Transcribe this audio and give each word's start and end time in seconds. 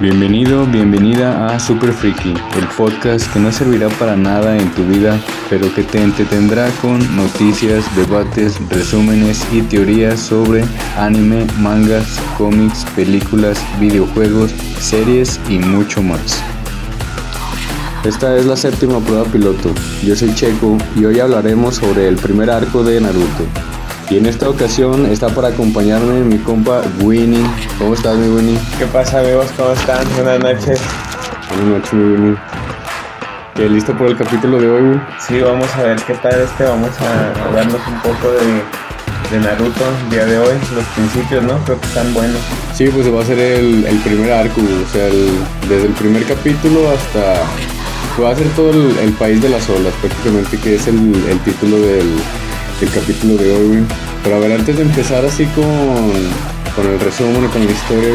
Bienvenido, 0.00 0.64
bienvenida 0.64 1.46
a 1.46 1.60
Super 1.60 1.92
Freaky, 1.92 2.32
el 2.56 2.66
podcast 2.74 3.30
que 3.34 3.38
no 3.38 3.52
servirá 3.52 3.90
para 3.90 4.16
nada 4.16 4.56
en 4.56 4.70
tu 4.70 4.82
vida, 4.86 5.20
pero 5.50 5.70
que 5.74 5.82
te 5.82 6.02
entretendrá 6.02 6.70
con 6.80 6.98
noticias, 7.16 7.84
debates, 7.94 8.58
resúmenes 8.70 9.46
y 9.52 9.60
teorías 9.60 10.18
sobre 10.18 10.64
anime, 10.96 11.46
mangas, 11.58 12.18
cómics, 12.38 12.86
películas, 12.96 13.62
videojuegos, 13.78 14.52
series 14.80 15.38
y 15.50 15.58
mucho 15.58 16.02
más. 16.02 16.42
Esta 18.02 18.38
es 18.38 18.46
la 18.46 18.56
séptima 18.56 19.00
prueba 19.00 19.24
piloto. 19.24 19.70
Yo 20.02 20.16
soy 20.16 20.34
Checo 20.34 20.78
y 20.96 21.04
hoy 21.04 21.20
hablaremos 21.20 21.74
sobre 21.74 22.08
el 22.08 22.16
primer 22.16 22.50
arco 22.50 22.82
de 22.82 23.02
Naruto. 23.02 23.69
Y 24.10 24.16
en 24.16 24.26
esta 24.26 24.48
ocasión 24.48 25.06
está 25.06 25.28
para 25.28 25.48
acompañarme 25.48 26.20
mi 26.24 26.38
compa 26.38 26.82
Winnie. 27.00 27.44
¿Cómo 27.78 27.94
estás, 27.94 28.16
mi 28.16 28.28
Winnie? 28.28 28.58
¿Qué 28.78 28.86
pasa, 28.86 29.20
amigos? 29.20 29.46
¿Cómo 29.56 29.70
están? 29.72 30.04
Buenas 30.16 30.40
noches. 30.40 30.80
Buenas 31.48 31.66
noches, 31.78 31.92
mi 31.92 32.14
Winnie. 32.14 32.36
¿Qué, 33.54 33.68
¿Listo 33.68 33.96
por 33.96 34.08
el 34.08 34.16
capítulo 34.16 34.58
de 34.60 34.68
hoy, 34.68 34.82
güey? 34.82 35.00
Sí, 35.26 35.40
vamos 35.40 35.68
a 35.76 35.82
ver 35.82 35.96
qué 36.04 36.14
tal 36.14 36.40
este. 36.40 36.64
Vamos 36.64 36.90
a 37.00 37.44
hablarnos 37.44 37.80
un 37.86 38.00
poco 38.00 38.32
de, 38.32 39.36
de 39.36 39.44
Naruto 39.44 39.84
el 40.04 40.10
día 40.10 40.24
de 40.26 40.38
hoy. 40.38 40.54
Los 40.74 40.84
principios, 40.96 41.44
¿no? 41.44 41.58
Creo 41.64 41.80
que 41.80 41.86
están 41.86 42.12
buenos. 42.12 42.40
Sí, 42.74 42.88
pues 42.92 43.14
va 43.14 43.22
a 43.22 43.24
ser 43.24 43.38
el, 43.38 43.86
el 43.86 43.96
primer 43.98 44.32
arco. 44.32 44.60
O 44.60 44.92
sea, 44.92 45.06
el- 45.06 45.38
desde 45.68 45.86
el 45.86 45.92
primer 45.92 46.24
capítulo 46.24 46.80
hasta... 46.90 47.42
pues 48.16 48.26
Va 48.26 48.32
a 48.32 48.36
ser 48.36 48.48
todo 48.56 48.70
el, 48.70 48.98
el 49.04 49.12
país 49.12 49.40
de 49.40 49.50
las 49.50 49.68
olas, 49.70 49.94
prácticamente, 50.00 50.56
que 50.58 50.74
es 50.74 50.88
el, 50.88 50.96
el 51.28 51.38
título 51.40 51.76
del, 51.76 52.08
del 52.80 52.90
capítulo 52.92 53.34
de 53.36 53.52
hoy, 53.56 53.66
güey. 53.68 53.82
Pero 54.22 54.36
a 54.36 54.38
ver, 54.38 54.52
antes 54.52 54.76
de 54.76 54.82
empezar 54.82 55.24
así 55.24 55.46
con, 55.46 55.64
con 56.74 56.86
el 56.86 57.00
resumen 57.00 57.44
y 57.44 57.48
con 57.48 57.64
la 57.64 57.72
historia. 57.72 58.14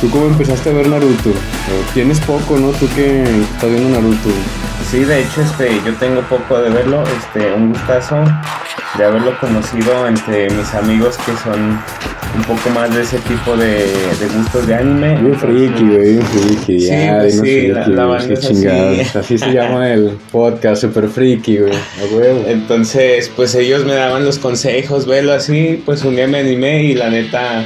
¿Tú 0.00 0.08
cómo 0.10 0.26
empezaste 0.26 0.70
a 0.70 0.72
ver 0.74 0.88
Naruto? 0.88 1.30
Tienes 1.92 2.20
poco, 2.20 2.56
¿no? 2.56 2.70
Tú 2.70 2.88
que 2.94 3.22
estás 3.22 3.68
viendo 3.68 3.88
Naruto. 3.90 4.28
Sí, 4.90 5.00
de 5.04 5.20
hecho, 5.22 5.42
este, 5.42 5.70
yo 5.84 5.92
tengo 5.94 6.20
poco 6.22 6.60
de 6.62 6.70
verlo. 6.70 7.02
Este, 7.02 7.52
un 7.52 7.70
gustazo 7.72 8.16
de 8.96 9.04
haberlo 9.04 9.38
conocido 9.40 10.06
entre 10.06 10.48
mis 10.50 10.72
amigos 10.74 11.16
que 11.18 11.32
son 11.42 11.80
un 12.36 12.42
poco 12.46 12.70
más 12.70 12.94
de 12.94 13.02
ese 13.02 13.18
tipo 13.18 13.56
de, 13.56 13.86
de 14.20 14.28
gustos 14.36 14.66
de 14.68 14.74
anime. 14.76 15.16
Bien 15.20 15.34
friki, 15.36 15.82
güey, 15.82 16.12
bien 16.14 16.22
friki. 16.22 16.80
Sí, 16.80 16.86
ya, 16.86 17.18
pues 17.18 17.40
sí, 17.40 17.68
la- 17.68 17.82
friki, 17.82 17.96
la 17.96 18.04
banda 18.06 18.34
es 18.34 19.16
así. 19.16 19.36
se 19.38 19.52
llama 19.52 19.90
el 19.92 20.10
podcast, 20.30 20.82
super 20.82 21.08
friki, 21.08 21.58
güey. 21.58 21.72
Entonces, 22.46 23.30
pues 23.34 23.54
ellos 23.56 23.84
me 23.84 23.94
daban 23.94 24.24
los 24.24 24.38
consejos, 24.38 25.06
velo 25.06 25.32
así, 25.32 25.82
pues 25.84 26.04
un 26.04 26.14
día 26.16 26.28
me 26.28 26.38
animé 26.38 26.84
y 26.84 26.94
la 26.94 27.10
neta, 27.10 27.64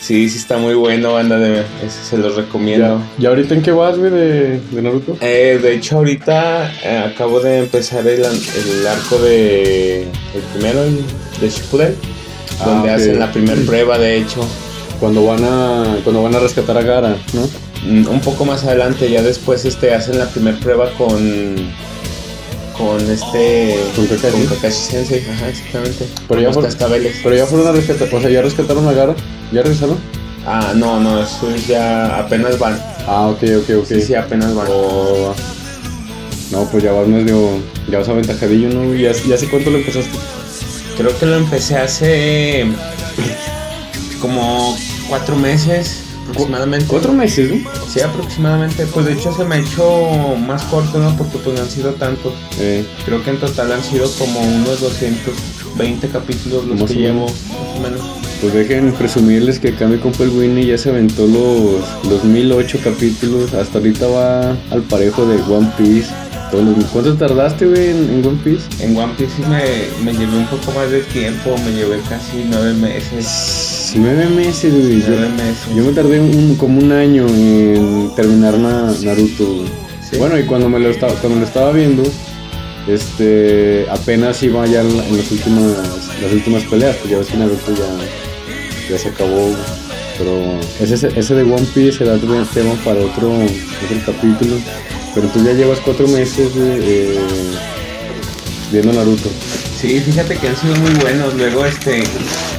sí, 0.00 0.28
sí 0.30 0.38
está 0.38 0.56
muy 0.58 0.74
bueno, 0.74 1.12
banda 1.12 1.38
de 1.38 1.62
se 2.08 2.16
los 2.18 2.34
recomiendo. 2.36 3.00
¿Y 3.18 3.26
ahorita 3.26 3.54
en 3.54 3.62
qué 3.62 3.72
vas, 3.72 3.96
güey, 3.98 4.10
de, 4.10 4.60
de 4.70 4.82
Naruto? 4.82 5.16
Eh, 5.20 5.58
de 5.62 5.74
hecho, 5.74 5.96
ahorita 5.98 6.72
eh, 6.84 6.98
acabo 7.12 7.40
de 7.40 7.58
empezar 7.58 8.06
el, 8.06 8.20
el 8.24 8.86
arco 8.86 9.18
de. 9.18 10.02
El 10.02 10.42
primero, 10.54 10.82
el 10.82 10.98
de 11.40 11.48
Shippuden, 11.50 11.94
Ah, 12.60 12.64
donde 12.66 12.90
hacen 12.90 13.18
la 13.18 13.32
primera 13.32 13.60
prueba, 13.66 13.96
de 13.98 14.16
hecho. 14.18 14.46
Cuando 14.98 15.24
van 15.24 15.42
a 15.44 15.96
cuando 16.04 16.22
van 16.22 16.34
a 16.34 16.40
rescatar 16.40 16.76
a 16.76 16.82
Gara, 16.82 17.16
¿no? 17.32 17.48
Mm, 17.86 18.06
Un 18.08 18.20
poco 18.20 18.44
más 18.44 18.64
adelante, 18.64 19.10
ya 19.10 19.22
después 19.22 19.64
este, 19.64 19.94
hacen 19.94 20.18
la 20.18 20.26
primera 20.28 20.58
prueba 20.58 20.90
con. 20.98 21.56
Con 22.76 23.00
este. 23.10 23.76
¿Con 23.96 24.06
Kakashi? 24.06 24.44
Kakashi 24.46 24.76
Sensei, 24.90 25.22
ajá, 25.30 25.48
exactamente. 25.48 26.06
Pero 26.28 26.28
Con 26.28 26.40
ya 26.42 26.50
por- 26.50 26.64
cascabeles. 26.64 27.16
Pero 27.22 27.34
ya 27.36 27.46
fueron 27.46 27.68
a 27.68 27.72
rescatar, 27.72 28.08
o 28.14 28.20
sea, 28.20 28.30
ya 28.30 28.42
rescataron 28.42 28.86
a 28.88 28.92
Gara, 28.92 29.14
¿ya 29.52 29.62
regresaron? 29.62 29.98
Ah, 30.46 30.72
no, 30.74 31.00
no, 31.00 31.22
eso 31.22 31.50
es 31.50 31.66
ya 31.66 32.18
apenas 32.18 32.58
van. 32.58 32.78
Ah, 33.06 33.26
ok, 33.28 33.42
ok, 33.62 33.70
ok. 33.80 33.86
Sí, 33.86 34.00
sí, 34.02 34.14
apenas 34.14 34.54
van. 34.54 34.66
Oh, 34.70 35.34
no, 36.50 36.64
pues 36.64 36.82
ya 36.82 36.92
vas 36.92 37.06
medio, 37.06 37.50
ya 37.90 37.98
vas 37.98 38.08
aventajadillo, 38.08 38.68
¿no? 38.70 38.94
¿Y 38.94 39.06
hace, 39.06 39.28
y 39.28 39.32
hace 39.32 39.48
cuánto 39.48 39.70
lo 39.70 39.78
empezaste? 39.78 40.18
Creo 40.96 41.16
que 41.18 41.26
lo 41.26 41.36
empecé 41.36 41.76
hace 41.76 42.66
como 44.20 44.76
cuatro 45.08 45.36
meses 45.36 46.02
aproximadamente. 46.30 46.86
Cuatro 46.88 47.12
meses, 47.12 47.50
¿no? 47.50 47.70
Sí, 47.88 48.00
aproximadamente. 48.00 48.86
Pues 48.86 49.06
de 49.06 49.12
hecho 49.14 49.32
se 49.34 49.44
me 49.44 49.56
ha 49.56 49.58
hecho 49.58 50.36
más 50.46 50.62
corto, 50.64 50.98
¿no? 50.98 51.16
Porque 51.16 51.38
pues 51.38 51.56
no 51.56 51.62
han 51.62 51.70
sido 51.70 51.92
tantos. 51.94 52.34
Eh, 52.58 52.86
Creo 53.04 53.22
que 53.24 53.30
en 53.30 53.38
total 53.38 53.72
han 53.72 53.82
sido 53.82 54.10
como 54.12 54.40
unos 54.40 54.80
220 54.80 56.08
capítulos 56.08 56.66
los 56.66 56.90
que 56.90 56.96
llevo, 56.96 57.26
más 57.26 57.32
o 57.76 57.80
menos. 57.80 58.00
Pues 58.40 58.54
dejen 58.54 58.92
presumirles 58.94 59.58
que 59.58 59.68
acá 59.68 59.86
mi 59.86 59.98
compa 59.98 60.24
el 60.24 60.30
Winnie 60.30 60.64
ya 60.66 60.78
se 60.78 60.88
aventó 60.88 61.26
los, 61.26 61.82
los 62.10 62.24
1008 62.24 62.78
capítulos. 62.82 63.52
Hasta 63.52 63.78
ahorita 63.78 64.06
va 64.06 64.56
al 64.70 64.82
parejo 64.88 65.26
de 65.26 65.36
One 65.42 65.70
Piece. 65.76 66.08
Los- 66.52 66.86
¿Cuánto 66.86 67.14
tardaste, 67.16 67.66
güey, 67.66 67.90
en, 67.90 68.10
en 68.10 68.26
One 68.26 68.38
Piece? 68.42 68.62
En 68.84 68.96
One 68.96 69.12
Piece 69.16 69.32
sí 69.36 69.42
me, 69.42 70.04
me 70.04 70.18
llevé 70.18 70.36
un 70.38 70.46
poco 70.46 70.72
más 70.72 70.90
de 70.90 71.00
tiempo, 71.02 71.54
me 71.64 71.72
llevé 71.72 72.00
casi 72.08 72.44
nueve 72.48 72.72
meses. 72.74 73.92
Nueve 73.96 74.26
meses, 74.34 74.72
güey. 74.72 75.02
Nueve 75.06 75.28
meses. 75.36 75.76
yo 75.76 75.84
me 75.84 75.92
tardé 75.92 76.18
un- 76.18 76.56
como 76.56 76.80
un 76.80 76.90
año 76.92 77.26
en 77.28 78.10
terminar 78.16 78.58
Na- 78.58 78.90
Naruto. 79.04 79.64
Sí. 80.10 80.16
Bueno, 80.16 80.38
y 80.38 80.44
cuando 80.44 80.68
me 80.68 80.80
lo 80.80 80.88
estaba, 80.90 81.12
cuando 81.14 81.38
lo 81.40 81.44
estaba 81.44 81.70
viendo, 81.72 82.02
este, 82.88 83.86
apenas 83.90 84.42
iba 84.42 84.66
ya 84.66 84.80
en, 84.80 84.96
la- 84.96 85.06
en 85.06 85.16
las 85.18 85.30
últimas, 85.30 85.62
las 86.22 86.32
últimas 86.32 86.64
peleas, 86.64 86.96
pues 86.96 87.10
ya 87.12 87.18
ves 87.18 87.26
que 87.28 87.36
Naruto 87.36 87.72
ya, 87.76 88.29
ya 88.90 88.98
se 88.98 89.08
acabó. 89.08 89.54
Pero 90.18 90.60
ese, 90.80 91.08
ese 91.18 91.34
de 91.34 91.42
One 91.42 91.66
Piece 91.74 91.98
será 91.98 92.14
otro 92.14 92.44
tema 92.52 92.74
para 92.84 93.00
otro, 93.00 93.32
otro 93.32 93.96
capítulo. 94.04 94.56
Pero 95.14 95.28
tú 95.28 95.44
ya 95.44 95.52
llevas 95.52 95.78
cuatro 95.80 96.06
meses 96.08 96.50
eh, 96.56 97.18
viendo 98.70 98.92
Naruto. 98.92 99.30
Sí, 99.80 99.98
fíjate 100.00 100.36
que 100.36 100.48
han 100.48 100.56
sido 100.56 100.76
muy 100.76 100.92
buenos. 101.00 101.34
Luego, 101.34 101.64
este, 101.64 102.02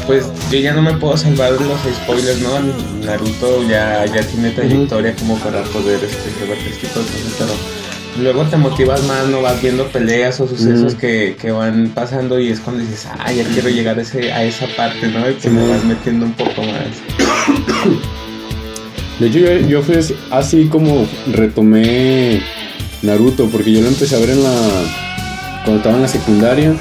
pues 0.08 0.26
yo 0.52 0.60
ya 0.60 0.74
no 0.74 0.82
me 0.82 0.94
puedo 0.94 1.16
salvar 1.16 1.58
de 1.58 1.66
los 1.66 1.80
spoilers, 1.82 2.40
¿no? 2.40 2.60
Naruto 3.06 3.62
ya, 3.70 4.06
ya 4.08 4.24
tiene 4.24 4.52
trayectoria 4.52 5.16
como 5.16 5.38
para 5.38 5.64
poder 5.66 6.04
este, 6.04 6.32
revertir 6.40 6.74
este 6.74 6.88
tipo 6.88 7.00
de 7.00 7.06
cosas, 7.06 7.34
pero 7.38 7.81
luego 8.20 8.44
te 8.44 8.58
motivas 8.58 9.04
más, 9.04 9.28
no 9.28 9.42
vas 9.42 9.62
viendo 9.62 9.88
peleas 9.88 10.40
o 10.40 10.48
sucesos 10.48 10.94
Ujú. 10.94 10.98
que, 11.02 11.36
que 11.40 11.52
van 11.52 11.92
pasando 11.94 12.40
y 12.40 12.50
es 12.50 12.60
cuando 12.60 12.82
dices, 12.84 13.08
ah, 13.18 13.32
ya 13.32 13.44
quiero 13.46 13.70
llegar 13.70 13.98
a, 13.98 14.02
ese, 14.02 14.32
a 14.32 14.44
esa 14.44 14.68
parte, 14.76 15.08
¿no? 15.08 15.30
Y 15.30 15.40
Simón. 15.40 15.64
me 15.64 15.70
vas 15.70 15.84
metiendo 15.86 16.26
un 16.26 16.34
poco 16.34 16.62
más. 16.64 16.88
De 19.20 19.28
hecho, 19.28 19.38
yo, 19.40 19.68
yo 19.68 19.82
fue 19.84 20.00
así 20.32 20.66
como 20.66 21.06
retomé 21.32 22.42
Naruto, 23.04 23.48
porque 23.50 23.72
yo 23.72 23.82
lo 23.82 23.88
empecé 23.90 24.16
a 24.16 24.20
ver 24.20 24.32
en 24.32 24.44
la. 24.44 24.52
cuando 25.64 25.78
estaba 25.78 25.96
en 25.96 26.02
la 26.02 26.08
secundaria, 26.08 26.74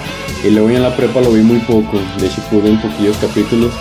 y 0.43 0.51
luego 0.51 0.71
en 0.71 0.83
la 0.83 0.97
prepa 0.97 1.21
lo 1.21 1.33
vi 1.33 1.43
muy 1.43 1.59
poco. 1.61 2.01
De 2.19 2.27
hecho, 2.27 2.41
pude 2.51 2.71
un 2.71 2.81
poquillos 2.81 3.17
capítulos. 3.19 3.73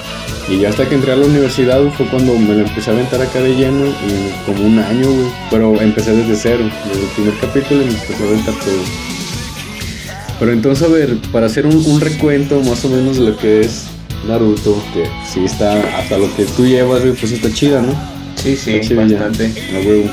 Y 0.49 0.57
ya 0.57 0.69
hasta 0.69 0.89
que 0.89 0.95
entré 0.95 1.11
a 1.11 1.15
la 1.15 1.27
universidad 1.27 1.79
fue 1.95 2.07
cuando 2.07 2.33
me 2.35 2.55
lo 2.55 2.65
empecé 2.65 2.89
a 2.89 2.93
aventar 2.93 3.21
acá 3.21 3.39
de 3.39 3.55
lleno, 3.55 3.85
y 3.85 4.45
como 4.45 4.63
un 4.63 4.79
año, 4.79 5.11
güey. 5.11 5.27
Pero 5.51 5.79
empecé 5.79 6.15
desde 6.15 6.35
cero, 6.35 6.65
desde 6.87 7.03
el 7.03 7.09
primer 7.09 7.33
capítulo 7.39 7.81
y 7.83 7.85
me 7.85 7.93
empecé 7.93 8.23
a 8.23 8.27
aventar 8.27 8.53
todo. 8.55 8.83
Pero 10.39 10.51
entonces, 10.51 10.87
a 10.87 10.91
ver, 10.91 11.17
para 11.31 11.45
hacer 11.45 11.65
un, 11.67 11.75
un 11.75 12.01
recuento 12.01 12.61
más 12.61 12.83
o 12.85 12.89
menos 12.89 13.17
de 13.17 13.25
lo 13.25 13.37
que 13.37 13.61
es 13.61 13.85
Naruto, 14.27 14.81
que 14.93 15.05
sí 15.31 15.43
está, 15.45 15.79
hasta 15.97 16.17
lo 16.17 16.33
que 16.35 16.45
tú 16.45 16.65
llevas, 16.65 17.01
pues 17.19 17.31
está 17.31 17.51
chida, 17.53 17.81
¿no? 17.81 17.93
Sí, 18.35 18.55
sí, 18.55 18.75
Está 18.75 18.87
chida 18.87 19.01
bastante. 19.01 19.51
Huevo. 19.85 20.09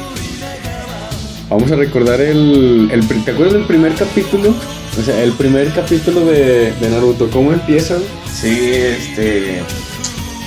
Vamos 1.49 1.71
a 1.71 1.77
recordar 1.77 2.21
el, 2.21 2.91
el 2.93 3.07
¿Te 3.25 3.31
acuerdas 3.31 3.55
del 3.55 3.65
primer 3.67 3.95
capítulo? 3.95 4.53
O 4.99 5.03
sea, 5.03 5.23
el 5.23 5.33
primer 5.33 5.73
capítulo 5.73 6.25
de, 6.25 6.73
de 6.73 6.91
Naruto. 6.91 7.31
¿Cómo 7.31 7.53
empieza? 7.53 7.99
Sí, 8.33 8.73
este. 8.73 9.63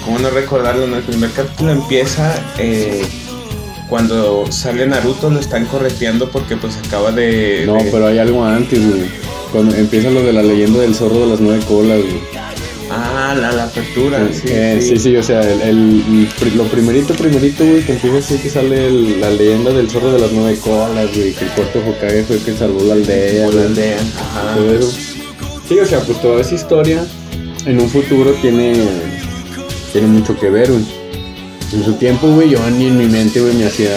¿Cómo 0.10 0.18
no 0.22 0.32
recordarlo? 0.32 0.86
En 0.86 0.94
el 0.96 1.04
primer 1.04 1.30
capítulo 1.30 1.72
empieza 1.72 2.34
eh, 2.58 3.04
cuando 3.88 4.52
sale 4.52 4.88
Naruto, 4.88 5.30
lo 5.30 5.40
están 5.40 5.68
correteando 5.68 6.32
porque 6.32 6.58
pues 6.58 6.78
acaba 6.84 7.12
de. 7.12 7.62
No, 7.68 7.76
de- 7.76 7.92
pero 7.92 8.08
hay 8.08 8.18
algo 8.18 8.44
antes, 8.44 8.80
güey. 8.90 9.04
Cuando 9.52 9.76
empieza 9.76 10.10
lo 10.10 10.24
de 10.24 10.34
la 10.34 10.42
leyenda 10.42 10.80
del 10.80 10.96
zorro 10.96 11.20
de 11.20 11.26
las 11.28 11.40
nueve 11.40 11.64
colas, 11.68 12.00
güey. 12.00 12.22
Ah, 12.90 13.36
la, 13.40 13.52
la 13.52 13.66
apertura, 13.66 14.28
sí, 14.34 14.48
Eh, 14.48 14.80
sí. 14.82 14.88
sí, 14.90 14.98
sí, 14.98 15.16
o 15.16 15.22
sea, 15.22 15.42
el, 15.42 15.62
el- 15.62 16.04
el 16.22 16.28
pri- 16.40 16.56
lo 16.56 16.64
primerito, 16.64 17.14
primerito, 17.14 17.64
güey, 17.64 17.84
que 17.86 17.92
empieza 17.94 18.18
así 18.18 18.40
que 18.40 18.50
sale 18.50 18.90
la 19.20 19.30
leyenda 19.30 19.70
del 19.72 19.92
zorro 19.92 20.12
de 20.12 20.18
las 20.22 20.32
nueve 20.32 20.58
colas, 20.60 21.08
güey, 21.16 21.34
que 21.34 21.46
el 21.46 21.52
cuarto 21.52 21.84
Hokage 21.88 22.24
fue 22.24 22.38
el 22.38 22.42
que 22.42 22.54
salvó 22.58 22.82
la 22.84 22.94
aldea, 22.96 23.48
la 23.52 23.62
aldea, 23.62 23.98
ajá. 24.00 24.56
todo 24.56 24.74
eso. 24.74 24.92
Sí, 25.68 25.78
o 25.78 25.86
sea, 25.86 26.00
pues 26.00 26.20
toda 26.20 26.42
esa 26.42 26.56
historia 26.56 27.06
en 27.68 27.80
un 27.80 27.88
futuro 27.90 28.32
tiene, 28.42 28.74
tiene 29.92 30.08
mucho 30.08 30.38
que 30.38 30.50
ver, 30.50 30.72
güey. 30.72 30.84
En 31.74 31.84
su 31.84 31.94
tiempo, 31.94 32.28
güey, 32.28 32.50
yo 32.50 32.60
ni 32.72 32.88
en 32.88 32.98
mi 32.98 33.06
mente, 33.06 33.40
güey, 33.42 33.54
me 33.56 33.66
hacía. 33.66 33.92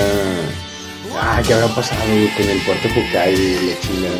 Ah, 1.15 1.41
¿qué 1.47 1.55
habrá 1.55 1.69
pasado, 1.75 2.01
güey, 2.11 2.29
con 2.35 2.49
el 2.49 2.63
cuarto 2.65 2.89
Hokage 2.89 3.33
y 3.33 3.69
la 3.69 3.81
chingada? 3.81 4.17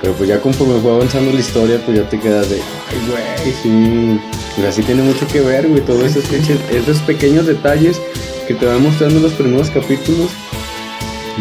Pero 0.00 0.12
pues 0.14 0.28
ya 0.28 0.40
conforme 0.40 0.80
fue 0.80 0.92
avanzando 0.92 1.32
la 1.32 1.40
historia, 1.40 1.80
pues 1.84 1.98
ya 1.98 2.08
te 2.08 2.18
quedas 2.18 2.48
de. 2.50 2.56
Ay, 2.56 2.98
güey, 3.08 3.54
sí. 3.62 4.20
Así 4.66 4.82
tiene 4.82 5.02
mucho 5.02 5.26
que 5.28 5.40
ver, 5.40 5.68
güey, 5.68 5.80
todos 5.82 6.02
esos, 6.02 6.24
esos 6.70 6.98
pequeños 7.02 7.46
detalles 7.46 8.00
que 8.48 8.54
te 8.54 8.66
van 8.66 8.82
mostrando 8.82 9.20
los 9.20 9.32
primeros 9.32 9.70
capítulos, 9.70 10.30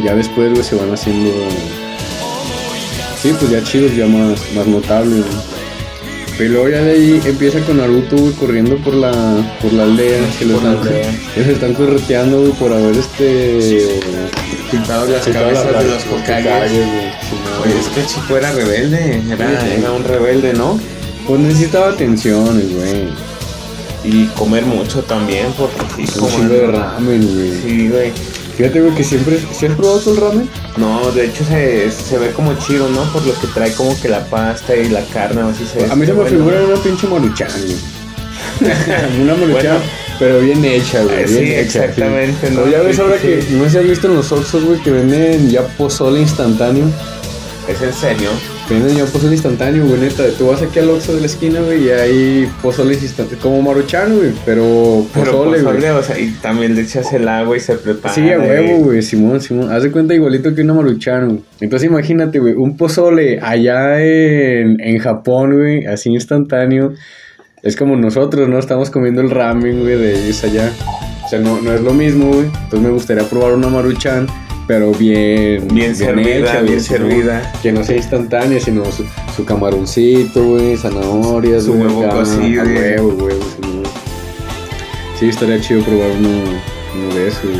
ya 0.03 0.13
después, 0.13 0.51
güey, 0.51 0.63
se 0.63 0.75
van 0.75 0.93
haciendo. 0.93 1.31
Sí, 3.21 3.33
pues 3.39 3.49
ya 3.49 3.63
chidos, 3.63 3.95
ya 3.95 4.05
más, 4.05 4.39
más 4.53 4.67
notables, 4.67 5.25
güey. 5.25 5.56
Pero 6.37 6.51
luego 6.51 6.69
ya 6.69 6.81
de 6.81 6.91
ahí 6.91 7.21
empieza 7.25 7.59
con 7.61 7.77
Naruto, 7.77 8.15
güey, 8.15 8.33
corriendo 8.33 8.77
por 8.77 8.93
la, 8.93 9.11
por 9.61 9.73
la 9.73 9.83
aldea. 9.83 10.19
Que 10.37 10.45
lo 10.45 10.55
Por 10.55 10.63
la 10.63 10.73
están, 10.73 10.87
aldea. 10.87 11.51
están 11.53 11.73
correteando, 11.73 12.39
güey, 12.41 12.51
por 12.53 12.71
haber 12.73 12.95
este. 12.95 13.99
Pintado 14.69 15.07
las 15.07 15.23
pintado 15.23 15.45
cabezas 15.45 15.71
la- 15.71 15.83
de 15.83 15.89
los 15.89 16.03
Hokages. 16.05 16.71
Sí, 16.71 16.77
no, 17.43 17.79
es 17.79 17.87
que 17.87 17.99
el 18.01 18.05
chico 18.07 18.37
era 18.37 18.51
rebelde, 18.51 19.21
era, 19.31 19.61
Sí, 19.61 19.67
era 19.79 19.91
un 19.91 20.03
rebelde, 20.03 20.53
¿no? 20.53 20.79
Pues 21.25 21.39
necesitaba 21.41 21.89
atenciones, 21.89 22.65
güey. 22.73 23.07
Y 24.03 24.25
comer 24.27 24.63
mucho 24.65 25.01
también, 25.03 25.47
porque 25.57 26.05
sí, 26.05 26.45
de 26.47 26.67
ramen, 26.67 27.27
güey. 27.35 27.61
Sí, 27.63 27.89
güey. 27.89 28.11
Fíjate, 28.57 28.81
güey, 28.81 28.95
que 28.95 29.03
siempre. 29.03 29.39
¿Sí 29.53 29.67
has 29.67 29.75
probado 29.75 29.99
tú 29.99 30.11
el 30.11 30.17
ramen? 30.17 30.49
No, 30.77 31.11
de 31.11 31.25
hecho 31.27 31.43
se, 31.45 31.91
se 31.91 32.17
ve 32.17 32.31
como 32.31 32.55
chido, 32.55 32.89
¿no? 32.89 33.03
Por 33.13 33.23
lo 33.25 33.33
que 33.39 33.45
trae 33.53 33.71
como 33.73 33.99
que 34.01 34.09
la 34.09 34.25
pasta 34.25 34.75
y 34.75 34.89
la 34.89 35.03
carne, 35.05 35.43
o 35.43 35.49
así 35.49 35.63
se 35.65 35.83
ve. 35.83 35.91
A 35.91 35.95
mí 35.95 36.05
se 36.07 36.13
me 36.13 36.21
bueno. 36.21 36.37
figura 36.37 36.63
una 36.63 36.75
pinche 36.81 37.07
maruchan, 37.07 37.51
güey. 37.51 37.77
una 39.21 39.35
maruchan, 39.35 39.77
Bueno. 39.77 39.79
pero 40.17 40.39
bien 40.39 40.65
hecha, 40.65 41.03
güey. 41.03 41.17
Bien 41.17 41.27
sí, 41.27 41.53
hecha, 41.53 41.85
exactamente, 41.85 42.47
sí. 42.49 42.55
¿no? 42.55 42.61
O 42.63 42.67
ya 42.67 42.81
ves 42.81 42.97
ahora 42.97 43.17
sí, 43.21 43.27
que, 43.27 43.41
sí. 43.43 43.53
no 43.53 43.63
sé 43.65 43.69
si 43.69 43.77
has 43.77 43.83
visto 43.85 44.07
en 44.07 44.15
los 44.15 44.31
Oxxos, 44.31 44.63
güey, 44.63 44.81
que 44.81 44.89
venden 44.91 45.49
ya 45.49 45.61
pozole 45.77 46.21
instantáneo. 46.21 46.85
Es 47.67 47.81
en 47.81 47.93
serio. 47.93 48.29
Venden 48.69 48.97
ya 48.97 49.05
pozole 49.05 49.33
instantáneo, 49.33 49.85
güey, 49.85 50.01
neta. 50.01 50.23
Tú 50.37 50.47
vas 50.47 50.61
aquí 50.61 50.79
al 50.79 50.89
Oxxo 50.89 51.15
de 51.15 51.21
la 51.21 51.27
esquina, 51.27 51.61
güey, 51.61 51.85
y 51.85 51.89
hay 51.89 52.49
pozole 52.61 52.95
instantáneo. 52.95 53.41
Como 53.41 53.61
maruchan, 53.61 54.17
güey, 54.17 54.31
pero 54.45 55.05
pozole, 55.13 55.61
güey. 55.61 55.63
pozole, 55.63 55.91
o 55.91 56.03
sea, 56.03 56.19
y 56.19 56.31
también 56.41 56.75
le 56.75 56.81
echas 56.81 57.13
el 57.13 57.29
agua 57.29 57.55
y 57.55 57.61
se 57.61 57.75
prepara. 57.75 58.13
Sí, 58.13 58.29
a 58.29 58.37
huevo, 58.37 58.83
güey, 58.83 59.01
Simón, 59.01 59.39
Simón. 59.39 59.71
Haz 59.71 59.83
de 59.83 59.91
cuenta 59.91 60.13
igualito 60.13 60.53
que 60.53 60.63
una 60.63 60.73
maruchan, 60.73 61.27
güey. 61.29 61.41
Entonces 61.61 61.89
imagínate, 61.89 62.39
güey, 62.39 62.55
un 62.55 62.75
pozole 62.75 63.39
allá 63.41 64.03
en, 64.03 64.81
en 64.81 64.99
Japón, 64.99 65.55
güey, 65.55 65.85
así 65.85 66.09
instantáneo. 66.09 66.93
Es 67.63 67.77
como 67.77 67.95
nosotros, 67.95 68.49
¿no? 68.49 68.59
Estamos 68.59 68.89
comiendo 68.89 69.21
el 69.21 69.29
ramen, 69.29 69.79
güey, 69.79 69.97
de 69.97 70.25
ellos 70.25 70.43
allá. 70.43 70.71
O 71.25 71.29
sea, 71.29 71.39
no, 71.39 71.61
no 71.61 71.73
es 71.73 71.81
lo 71.81 71.93
mismo, 71.93 72.33
güey. 72.33 72.45
Entonces 72.45 72.81
me 72.81 72.89
gustaría 72.89 73.23
probar 73.23 73.53
una 73.53 73.69
maruchan, 73.69 74.27
pero 74.67 74.91
bien... 74.91 75.67
Bien 75.69 75.95
servida, 75.95 76.55
güey, 76.55 76.67
bien 76.67 76.81
servida. 76.81 77.53
Que 77.63 77.71
no 77.71 77.83
sea 77.83 77.95
instantánea, 77.95 78.59
sino 78.59 78.83
su, 78.91 79.05
su 79.35 79.45
camaroncito, 79.45 80.43
güey, 80.43 80.75
zanahorias, 80.75 81.63
Su 81.63 81.73
güey, 81.73 81.87
huevo 81.87 82.05
acá, 82.05 82.15
cocido, 82.17 82.63
güey. 82.63 82.99
huevo, 82.99 83.45
Simón. 83.55 83.83
Sí, 85.17 85.29
estaría 85.29 85.59
chido 85.61 85.81
probar 85.83 86.11
uno, 86.11 86.29
uno 86.29 87.15
de 87.15 87.27
esos, 87.29 87.43
güey. 87.43 87.57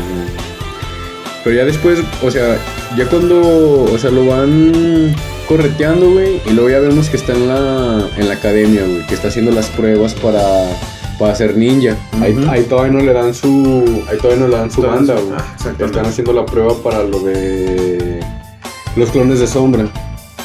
Pero 1.44 1.56
ya 1.56 1.64
después, 1.64 2.00
o 2.22 2.30
sea, 2.30 2.58
ya 2.96 3.06
cuando, 3.06 3.84
o 3.84 3.98
sea, 3.98 4.10
lo 4.10 4.26
van 4.26 5.14
correteando, 5.48 6.10
güey, 6.10 6.42
y 6.44 6.50
luego 6.50 6.68
ya 6.68 6.78
vemos 6.78 7.08
que 7.08 7.16
está 7.16 7.32
en 7.32 7.48
la, 7.48 8.06
en 8.18 8.28
la 8.28 8.34
academia, 8.34 8.82
güey, 8.84 9.06
que 9.06 9.14
está 9.14 9.28
haciendo 9.28 9.50
las 9.50 9.68
pruebas 9.70 10.12
para, 10.14 10.42
para 11.18 11.34
ser 11.34 11.56
ninja. 11.56 11.96
ahí, 12.20 12.64
todavía 12.68 12.92
no 12.92 13.00
le 13.00 13.12
dan 13.12 13.34
su, 13.34 14.04
ahí 14.08 14.16
todavía 14.18 14.44
no 14.44 14.48
le 14.48 14.56
dan 14.56 14.70
su 14.70 14.82
banda, 14.82 15.14
güey. 15.14 15.26
ah, 15.36 15.52
exactamente. 15.54 15.84
Están 15.86 16.06
haciendo 16.06 16.32
la 16.32 16.46
prueba 16.46 16.74
para 16.82 17.02
lo 17.02 17.20
de 17.20 18.20
los 18.96 19.10
clones 19.10 19.40
de 19.40 19.46
sombra. 19.46 19.86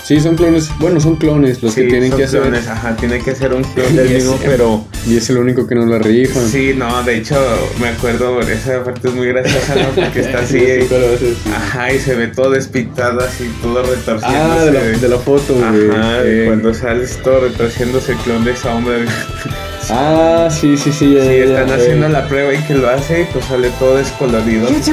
Sí, 0.04 0.20
son 0.20 0.36
clones, 0.36 0.70
bueno, 0.80 1.00
son 1.00 1.16
clones 1.16 1.64
los 1.64 1.74
que 1.76 1.84
tienen 1.84 2.10
son 2.10 2.18
que 2.18 2.26
hacer. 2.26 2.42
clones, 2.42 2.68
Ajá, 2.68 2.94
tienen 2.98 3.24
que 3.24 3.32
hacer 3.32 3.54
un 3.54 3.64
clon 3.64 3.96
del 3.96 4.10
mismo, 4.10 4.38
pero... 4.44 4.84
Y 5.08 5.16
es 5.16 5.30
el 5.30 5.38
único 5.38 5.66
que 5.66 5.76
no 5.76 5.86
la 5.86 5.98
rifan. 5.98 6.46
Sí, 6.46 6.74
no, 6.76 7.02
de 7.04 7.20
hecho, 7.20 7.38
me 7.80 7.88
acuerdo, 7.88 8.42
esa 8.42 8.84
parte 8.84 9.08
es 9.08 9.14
muy 9.14 9.28
graciosa, 9.28 9.76
¿no? 9.76 9.90
Porque 9.96 10.20
está 10.20 10.40
así... 10.40 10.60
Sí, 10.60 10.82
sí, 10.82 10.88
ser. 10.90 11.54
Ajá, 11.56 11.94
y 11.94 12.00
se 12.00 12.16
ve 12.16 12.28
todo 12.28 12.50
despintado 12.52 13.22
así, 13.22 13.50
todo 13.62 13.82
retorciéndose. 13.82 14.28
Ah, 14.36 14.66
de 14.66 14.72
la, 14.74 14.82
de 14.82 15.08
la 15.08 15.18
foto, 15.20 15.54
güey. 15.54 15.90
Ajá, 15.90 16.18
Eh, 16.26 16.44
cuando 16.48 16.74
sales 16.74 17.18
todo 17.24 17.40
retorciéndose 17.40 18.12
el 18.12 18.18
clon 18.20 18.44
de 18.44 18.58
sombra. 18.58 18.98
Ah, 19.92 20.50
sí, 20.52 20.78
sí, 20.78 20.92
sí. 20.92 21.14
Ya, 21.14 21.22
Sí, 21.22 21.28
ya, 21.28 21.44
están 21.46 21.68
ya, 21.68 21.76
haciendo 21.76 22.10
la 22.10 22.28
prueba 22.28 22.54
y 22.54 22.58
que 22.64 22.74
lo 22.76 22.90
hace 22.90 23.22
y 23.22 23.26
pues 23.26 23.46
sale 23.46 23.70
todo 23.80 23.98
descolorido. 23.98 24.68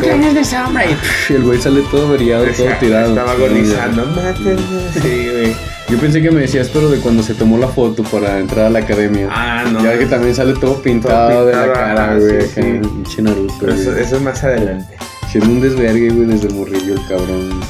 Y 1.28 1.32
el 1.34 1.42
güey 1.42 1.60
sale 1.60 1.82
todo 1.90 2.08
veriado, 2.08 2.44
todo 2.56 2.66
tirado. 2.80 3.08
Estaba 3.10 3.34
Sí, 3.36 3.42
agonizando, 3.44 4.06
mátenme. 4.06 4.56
Sí, 5.02 5.28
güey. 5.32 5.56
Yo 5.88 5.98
pensé 5.98 6.22
que 6.22 6.30
me 6.30 6.42
decías, 6.42 6.70
pero 6.72 6.88
de 6.88 6.98
cuando 6.98 7.22
se 7.22 7.34
tomó 7.34 7.58
la 7.58 7.66
foto 7.66 8.04
para 8.04 8.38
entrar 8.38 8.66
a 8.66 8.70
la 8.70 8.78
academia. 8.78 9.28
Ah, 9.30 9.64
no. 9.70 9.82
ya 9.82 9.98
que 9.98 10.06
también 10.06 10.34
sale 10.34 10.54
todo 10.54 10.80
pintado, 10.80 11.46
de 11.46 11.52
la 11.52 11.72
cara, 11.72 12.16
güey. 12.16 12.42
sí, 12.42 12.80
sí. 13.06 13.22
eso, 13.68 13.96
eso 13.96 14.16
es 14.16 14.22
más 14.22 14.42
adelante. 14.44 14.96
Siendo 15.30 15.50
un 15.50 15.60
desvergue, 15.60 16.10
güey, 16.10 16.26
desde 16.28 16.46
el 16.48 16.54
morrillo, 16.54 16.94
el 16.94 17.06
cabrón. 17.08 17.60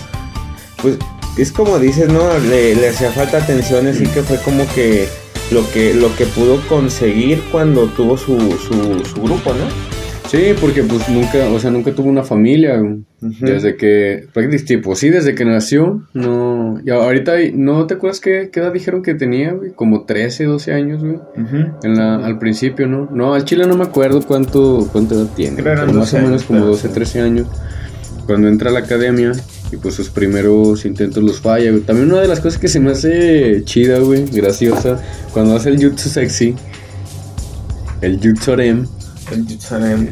Pues 0.83 0.97
es 1.39 1.51
como 1.51 1.79
dices, 1.79 2.09
¿no? 2.11 2.39
Le, 2.39 2.75
le 2.75 2.89
hacía 2.91 3.11
falta 3.11 3.39
atención, 3.39 3.87
así 3.87 4.07
que 4.07 4.23
fue 4.23 4.37
como 4.39 4.67
que 4.75 5.09
lo 5.51 5.69
que 5.71 5.95
lo 5.95 6.15
que 6.17 6.27
pudo 6.27 6.61
conseguir 6.69 7.43
cuando 7.51 7.87
tuvo 7.87 8.17
su, 8.17 8.37
su, 8.39 9.05
su 9.05 9.23
grupo, 9.23 9.53
¿no? 9.53 10.01
Sí, 10.31 10.55
porque 10.61 10.85
pues 10.85 11.09
nunca, 11.09 11.49
o 11.49 11.59
sea, 11.59 11.73
nunca 11.73 11.93
tuvo 11.93 12.09
una 12.09 12.23
familia, 12.23 12.77
güey. 12.79 13.03
Ujú. 13.21 13.45
Desde 13.45 13.77
que, 13.77 14.29
prácticamente, 14.33 14.65
tipo, 14.65 14.95
sí, 14.95 15.11
desde 15.11 15.35
que 15.35 15.45
nació, 15.45 16.07
no, 16.15 16.81
y 16.85 16.91
ahorita, 16.91 17.33
¿no 17.55 17.85
te 17.89 17.95
acuerdas 17.95 18.21
qué, 18.21 18.49
qué 18.53 18.61
edad 18.61 18.73
dijeron 18.73 19.03
que 19.03 19.15
tenía, 19.15 19.51
güey? 19.53 19.73
Como 19.73 20.05
13, 20.05 20.45
12 20.45 20.73
años, 20.73 21.03
güey. 21.03 21.19
En 21.83 21.97
la, 21.97 22.25
al 22.25 22.39
principio, 22.39 22.87
¿no? 22.87 23.09
No, 23.13 23.35
al 23.35 23.45
chile 23.45 23.67
no 23.67 23.77
me 23.77 23.83
acuerdo 23.83 24.23
cuánto, 24.23 24.89
cuánto 24.93 25.17
edad 25.17 25.31
tiene. 25.35 25.65
Pero 25.65 25.85
más 25.87 25.97
o 25.97 25.99
12 25.99 26.21
menos 26.23 26.45
como 26.45 26.61
pero 26.61 26.71
12, 26.73 26.87
sí. 26.87 26.95
13 26.95 27.21
años. 27.23 27.47
Cuando 28.27 28.47
entra 28.47 28.71
a 28.71 28.73
la 28.73 28.81
academia 28.81 29.33
y 29.73 29.77
pues 29.77 29.95
sus 29.95 30.09
primeros 30.11 30.85
intentos 30.85 31.23
los 31.23 31.41
falla, 31.41 31.71
güey. 31.71 31.83
También 31.83 32.11
una 32.11 32.21
de 32.21 32.29
las 32.29 32.41
cosas 32.41 32.59
que 32.61 32.69
se 32.69 32.81
me 32.81 32.91
hace 32.91 33.63
chida, 33.65 33.99
güey, 33.99 34.25
graciosa, 34.27 34.99
cuando 35.33 35.57
hace 35.57 35.69
el 35.71 35.83
jutsu 35.83 36.09
sexy, 36.09 36.55
el 38.01 38.19
jutsorem, 38.21 38.87
El 39.33 39.47
Jutsanem. 39.47 40.09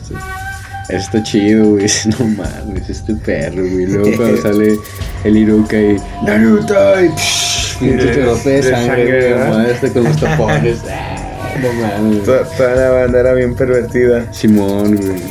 está 0.88 1.22
chido, 1.22 1.70
güey. 1.70 1.86
No 2.18 2.24
mames, 2.26 2.88
este 2.88 3.14
perro, 3.16 3.62
güey. 3.62 3.86
Luego 3.86 4.16
cuando 4.16 4.40
sale 4.42 4.78
el 5.24 5.36
Iruka 5.36 5.76
y 5.80 5.96
Naruto 6.24 6.74
y 7.02 7.08
psh, 7.16 7.82
un 7.82 7.96
de- 7.96 8.14
chorrote 8.14 8.48
de 8.50 8.56
de 8.56 8.62
sangre, 8.70 9.34
güey, 9.34 9.70
este 9.72 9.90
con 9.90 10.04
los 10.04 10.16
tapones. 10.20 10.78
Ah, 10.88 11.16
no 11.62 11.72
mames. 11.72 12.24
Toda 12.24 12.74
la 12.76 12.90
banda 12.90 13.20
era 13.20 13.34
bien 13.34 13.54
pervertida. 13.56 14.32
Simón, 14.32 14.94
güey. 14.96 15.22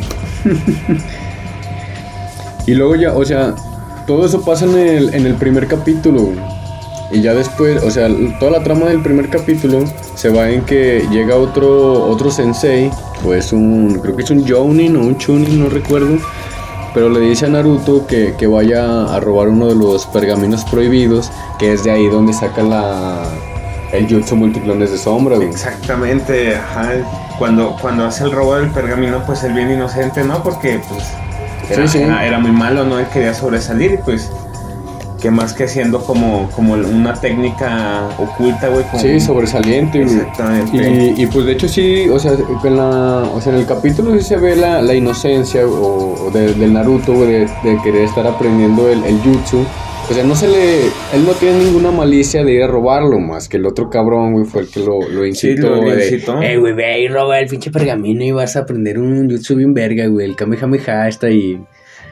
y 2.66 2.74
luego 2.74 2.96
ya, 2.96 3.14
o 3.14 3.24
sea, 3.24 3.56
todo 4.08 4.26
eso 4.26 4.42
pasa 4.42 4.66
en 4.66 4.76
el, 4.76 5.14
en 5.14 5.28
el 5.28 5.36
primer 5.36 5.68
capítulo. 5.68 6.32
Y 7.12 7.22
ya 7.22 7.34
después, 7.34 7.84
o 7.84 7.92
sea, 7.92 8.10
toda 8.40 8.52
la 8.52 8.64
trama 8.64 8.88
del 8.88 9.02
primer 9.02 9.30
capítulo 9.30 9.84
se 10.16 10.30
va 10.30 10.50
en 10.50 10.62
que 10.66 11.06
llega 11.12 11.36
otro, 11.36 12.10
otro 12.10 12.32
sensei, 12.32 12.90
o 13.26 13.34
es 13.34 13.54
un, 13.54 14.00
creo 14.02 14.16
que 14.16 14.24
es 14.24 14.32
un 14.32 14.46
Jounin 14.48 14.98
o 14.98 15.02
un 15.02 15.18
Chunin, 15.18 15.60
no 15.60 15.70
recuerdo. 15.70 16.18
Pero 16.94 17.10
le 17.10 17.20
dice 17.20 17.46
a 17.46 17.50
Naruto 17.50 18.08
que, 18.08 18.34
que 18.38 18.48
vaya 18.48 19.14
a 19.14 19.20
robar 19.20 19.50
uno 19.50 19.68
de 19.68 19.76
los 19.76 20.06
pergaminos 20.08 20.66
prohibidos, 20.66 21.32
que 21.60 21.74
es 21.74 21.84
de 21.84 21.92
ahí 21.92 22.08
donde 22.08 22.34
saca 22.34 22.64
la, 22.64 23.24
el 23.94 24.08
jutsu 24.08 24.36
multiclones 24.36 24.92
de 24.92 24.98
sombra, 24.98 25.36
güey. 25.36 25.50
Exactamente. 25.50 26.58
Cuando, 27.38 27.76
cuando 27.80 28.06
hace 28.06 28.24
el 28.24 28.32
robo 28.32 28.56
del 28.56 28.70
pergamino, 28.72 29.24
pues 29.26 29.44
él 29.44 29.54
bien 29.54 29.72
inocente, 29.72 30.24
¿no? 30.24 30.42
Porque 30.42 30.80
pues 30.90 31.04
era, 31.74 31.88
Sí, 31.88 31.98
sí. 32.00 32.04
era- 32.04 32.26
era 32.26 32.40
muy 32.40 32.52
malo, 32.52 32.84
¿no? 32.86 33.00
Él 33.00 33.06
quería 33.14 33.34
sobresalir 33.34 33.92
y 33.94 33.98
pues 33.98 34.32
que 35.22 35.32
más 35.32 35.54
que 35.54 35.68
siendo 35.68 36.00
como, 36.06 36.48
como 36.56 36.74
una 36.74 37.14
técnica 37.16 38.04
oculta, 38.20 38.68
güey. 38.70 38.84
como- 38.86 39.02
Sí, 39.02 39.20
sobresaliente, 39.20 40.04
güey. 40.04 40.16
Exactamente. 40.18 41.14
Y, 41.18 41.24
y, 41.24 41.26
pues 41.26 41.46
de 41.48 41.54
hecho 41.54 41.68
sí, 41.68 42.08
o 42.08 42.20
sea, 42.20 42.34
en, 42.64 42.78
la, 42.78 43.24
o 43.34 43.42
sea, 43.42 43.52
en 43.54 43.60
el 43.60 43.66
capítulo 43.66 44.14
sí 44.16 44.22
se 44.22 44.38
ve 44.38 44.56
la, 44.56 44.80
la 44.82 44.94
inocencia 44.94 45.66
o, 45.66 46.28
o 46.28 46.32
de- 46.32 46.54
del 46.54 46.72
Naruto, 46.74 47.14
güey, 47.14 47.32
de, 47.32 47.40
de 47.64 47.82
querer 47.84 48.04
estar 48.04 48.28
aprendiendo 48.28 48.88
el, 48.90 49.04
el 49.06 49.18
jutsu. 49.22 49.66
O 50.10 50.14
sea, 50.14 50.24
no 50.24 50.36
se 50.36 50.48
le... 50.48 50.86
Él 51.14 51.26
no 51.26 51.34
tiene 51.34 51.66
ninguna 51.66 51.92
malicia 51.92 52.42
de 52.44 52.54
ir 52.54 52.64
a 52.64 52.68
robarlo, 52.68 53.20
más 53.20 53.50
que 53.50 53.58
el 53.58 53.66
otro 53.66 53.90
cabrón, 53.90 54.32
güey, 54.32 54.46
fue 54.46 54.62
el 54.62 54.70
que 54.70 54.80
lo, 54.80 55.02
lo 55.10 55.26
incitó. 55.26 55.70
lo 55.70 55.82
de, 55.82 56.06
incitó. 56.06 56.42
Eh, 56.42 56.58
güey, 56.58 56.74
ve 56.74 57.02
y 57.02 57.08
roba 57.10 57.40
el 57.40 57.48
pinche 57.48 57.72
pergamino 57.72 58.24
y 58.24 58.32
vas 58.32 58.56
a 58.56 58.60
aprender 58.62 58.98
un 59.00 59.30
jutsu 59.30 59.56
bien 59.56 59.74
verga, 59.74 60.08
güey. 60.08 60.26
El 60.26 60.38
Kamehameha 60.38 61.10
está 61.10 61.28
ahí. 61.28 61.38
y 61.38 61.60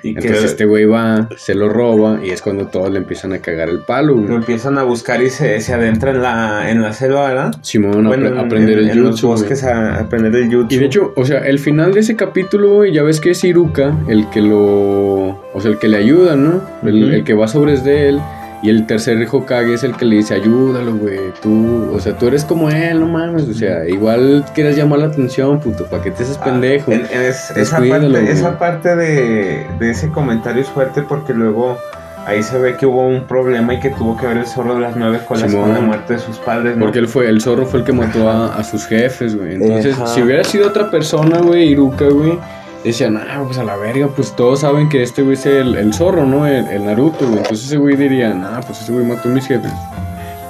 Entonces 0.10 0.44
este 0.44 0.66
güey 0.66 0.86
va, 0.86 1.30
se 1.38 1.56
lo 1.56 1.70
roba 1.70 2.20
y 2.24 2.30
es 2.32 2.42
cuando 2.42 2.68
todos 2.68 2.92
le 2.92 2.98
empiezan 2.98 3.34
a 3.34 3.40
cagar 3.40 3.70
el 3.70 3.80
palo, 3.80 4.16
lo 4.16 4.22
güey. 4.22 4.36
empiezan 4.36 4.78
a 4.78 4.84
buscar 4.84 5.22
y 5.22 5.30
se, 5.30 5.60
se 5.62 5.74
adentra 5.74 6.12
en 6.12 6.22
la, 6.22 6.70
en 6.70 6.82
la 6.82 6.94
selva, 6.94 7.28
¿verdad? 7.28 7.56
Simón, 7.62 8.06
a 8.06 8.10
Bueno, 8.10 8.28
en- 8.28 8.38
aprender 8.38 8.80
en, 8.80 8.86
el 8.86 8.90
en 8.92 9.02
los 9.04 9.12
jutsu, 9.12 9.28
bosques 9.28 9.64
a 9.64 10.00
aprender 10.00 10.36
el 10.36 10.54
jutsu. 10.54 10.76
Y 10.76 10.78
de 10.80 10.86
hecho, 10.86 11.14
o 11.16 11.26
sea, 11.26 11.40
el 11.40 11.60
final 11.60 11.94
de 11.94 12.00
ese 12.00 12.16
capítulo, 12.16 12.76
güey, 12.76 12.92
ya 12.94 13.04
ves 13.04 13.20
que 13.20 13.32
es 13.32 13.44
Iruka 13.44 13.96
el 14.08 14.30
que 14.30 14.42
lo. 14.42 15.44
O 15.54 15.62
sea, 15.62 15.72
el 15.72 15.78
que 15.78 15.88
le 15.88 15.98
ayuda, 15.98 16.36
¿no? 16.36 16.62
El, 16.84 17.24
que 17.24 17.34
va 17.34 17.48
sobre 17.48 17.76
de 17.76 18.10
él. 18.10 18.20
Y 18.66 18.70
el 18.70 18.88
tercer 18.88 19.24
Hokage 19.32 19.76
es 19.76 19.84
el 19.84 19.96
que 19.96 20.06
le 20.06 20.16
dice, 20.16 20.34
ayúdalo, 20.34 20.96
güey, 20.96 21.20
tú, 21.40 21.92
o 21.94 22.00
sea, 22.00 22.18
tú 22.18 22.26
eres 22.26 22.44
como 22.44 22.72
él, 22.72 23.00
no 23.00 23.06
mames, 23.06 23.44
o 23.48 23.54
sea, 23.54 23.88
igual 23.88 24.44
quieres 24.56 24.76
llamar 24.76 24.98
la 24.98 25.06
atención, 25.06 25.60
puto, 25.60 25.86
¿para 25.86 26.02
qué 26.02 26.10
te 26.10 26.24
haces 26.24 26.40
ah, 26.42 26.46
pendejo? 26.46 26.92
esa, 26.92 27.78
parte, 27.78 28.32
esa 28.32 28.58
parte 28.58 28.96
de, 28.96 29.68
de 29.78 29.92
ese 29.92 30.10
comentario 30.10 30.64
es 30.64 30.68
fuerte 30.68 31.04
porque 31.04 31.32
luego 31.32 31.78
ahí 32.26 32.42
se 32.42 32.58
ve 32.58 32.76
que 32.76 32.88
hubo 32.88 33.06
un 33.08 33.28
problema 33.28 33.76
y 33.76 33.80
que 33.80 33.92
tuvo 33.92 34.18
que 34.18 34.26
ver 34.26 34.38
el 34.38 34.48
zorro 34.48 34.74
de 34.74 34.82
las 34.82 34.96
nueve 34.96 35.20
colas 35.28 35.54
con 35.54 35.72
la 35.72 35.82
muerte 35.82 36.14
de 36.14 36.20
sus 36.20 36.38
padres. 36.40 36.76
Porque 36.80 36.98
él 36.98 37.08
fue, 37.08 37.30
el 37.30 37.42
zorro 37.42 37.68
fue 37.68 37.82
el 37.82 37.86
que 37.86 37.94
mató 37.94 38.28
a, 38.28 38.64
sus 38.64 38.88
jefes, 38.88 39.38
güey. 39.38 39.54
Entonces, 39.54 39.96
si 40.08 40.24
hubiera 40.24 40.44
sido 40.44 40.70
otra 40.70 40.90
persona, 40.90 41.38
güey, 41.38 41.70
Iruka, 41.70 42.06
güey, 42.06 42.40
decían, 42.90 43.18
ah, 43.18 43.44
pues 43.46 43.58
a 43.58 43.64
la 43.64 43.76
verga, 43.76 44.08
pues 44.08 44.36
todos 44.36 44.62
saben 44.62 44.90
que 44.90 45.04
este 45.04 45.22
güey 45.22 45.34
es 45.34 45.46
el, 45.46 45.94
zorro, 45.94 46.26
¿no? 46.26 46.48
El, 46.48 46.86
Naruto, 46.86 47.26
güey. 47.26 47.40
Entonces 47.40 47.66
ese 47.68 47.78
güey 47.78 47.96
diría, 47.96 48.32
ah, 48.44 48.62
pues 48.66 48.82
ese 48.82 48.92
güey 48.92 49.06
mató 49.06 49.30
a 49.30 49.32
mis 49.32 49.48
jefes. 49.48 49.72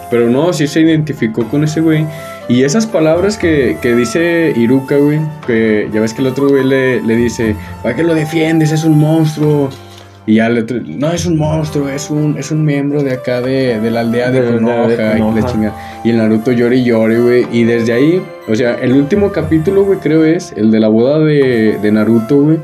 Pero 0.10 0.30
no, 0.30 0.54
sí 0.54 0.68
se 0.68 0.82
identificó 0.82 1.48
con 1.48 1.63
ese 1.63 1.82
güey. 1.82 2.06
Y 2.48 2.63
esas 2.63 2.86
palabras 2.86 3.38
que, 3.38 3.77
que 3.82 3.96
dice 3.96 4.54
Iruka, 4.56 4.98
güey, 4.98 5.20
que 5.48 5.89
ya 5.92 6.00
ves 6.00 6.13
que 6.13 6.22
el 6.22 6.27
otro 6.27 6.48
güey 6.48 6.63
le, 6.63 7.01
le 7.01 7.15
dice, 7.15 7.56
¿para 7.82 7.96
qué 7.96 8.04
lo 8.04 8.13
defiendes? 8.13 8.72
Es 8.72 8.84
un 8.84 9.00
monstruo. 9.00 9.70
Y 10.27 10.36
ya 10.36 10.50
le 10.50 10.63
no 10.63 11.12
es 11.12 11.25
un 11.27 11.38
monstruo, 11.38 11.88
es 11.88 12.10
un, 12.10 12.36
es 12.38 12.51
un 12.51 12.65
miembro 12.65 13.03
de 13.03 13.13
acá 13.13 13.41
de, 13.41 13.79
de 13.79 13.91
la 13.91 14.00
aldea 14.00 14.32
de, 14.32 14.44
Konoha, 14.44 14.91
y 14.91 15.39
la 15.39 15.46
chinga. 15.46 16.01
Y 16.03 16.10
el 16.10 16.17
Naruto 16.17 16.51
llora 16.51 16.74
y 16.75 16.84
llora, 16.84 17.20
güey. 17.20 17.46
Y 17.51 17.63
desde 17.63 17.94
ahí, 17.94 18.22
o 18.48 18.55
sea, 18.55 18.75
el 18.82 18.94
último 18.94 19.32
capítulo, 19.32 19.84
güey, 19.84 20.00
creo 20.00 20.24
es 20.24 20.51
el 20.55 20.72
de 20.72 20.79
la 20.79 20.88
boda 20.88 21.20
de, 21.20 21.77
de 21.79 21.91
Naruto, 21.91 22.41
güey. 22.41 22.58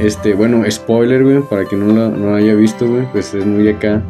Este, 0.00 0.34
bueno, 0.34 0.68
spoiler, 0.68 1.22
güey, 1.22 1.40
para 1.48 1.64
que 1.64 1.76
no 1.76 1.86
lo, 1.86 2.10
no 2.10 2.30
lo 2.30 2.34
haya 2.34 2.54
visto, 2.54 2.88
güey, 2.88 3.06
pues 3.12 3.32
es 3.34 3.46
muy 3.46 3.68
acá. 3.68 4.02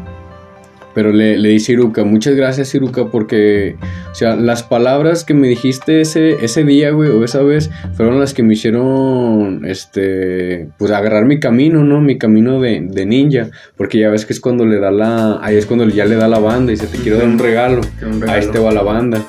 Pero 0.94 1.12
le, 1.12 1.36
le 1.38 1.48
dice 1.48 1.72
Iruka, 1.72 2.04
muchas 2.04 2.34
gracias 2.34 2.74
Iruka 2.74 3.06
porque, 3.06 3.76
o 4.10 4.14
sea, 4.14 4.36
las 4.36 4.62
palabras 4.62 5.24
que 5.24 5.34
me 5.34 5.48
dijiste 5.48 6.00
ese, 6.00 6.44
ese 6.44 6.64
día, 6.64 6.90
güey, 6.90 7.10
o 7.10 7.24
esa 7.24 7.42
vez, 7.42 7.70
fueron 7.94 8.20
las 8.20 8.32
que 8.32 8.42
me 8.42 8.54
hicieron, 8.54 9.64
este, 9.64 10.68
pues 10.78 10.90
agarrar 10.90 11.26
mi 11.26 11.40
camino, 11.40 11.84
¿no? 11.84 12.00
Mi 12.00 12.18
camino 12.18 12.60
de, 12.60 12.86
de 12.88 13.06
ninja, 13.06 13.48
porque 13.76 13.98
ya 13.98 14.10
ves 14.10 14.24
que 14.24 14.32
es 14.32 14.40
cuando 14.40 14.64
le 14.64 14.78
da 14.78 14.90
la, 14.90 15.40
ahí 15.42 15.56
es 15.56 15.66
cuando 15.66 15.88
ya 15.88 16.04
le 16.04 16.16
da 16.16 16.28
la 16.28 16.38
banda 16.38 16.72
y 16.72 16.76
se 16.76 16.86
te 16.86 16.98
quiero 16.98 17.18
dar 17.18 17.26
un 17.26 17.38
regalo, 17.38 17.80
a 18.28 18.38
este 18.38 18.58
va 18.58 18.72
la 18.72 18.82
banda. 18.82 19.24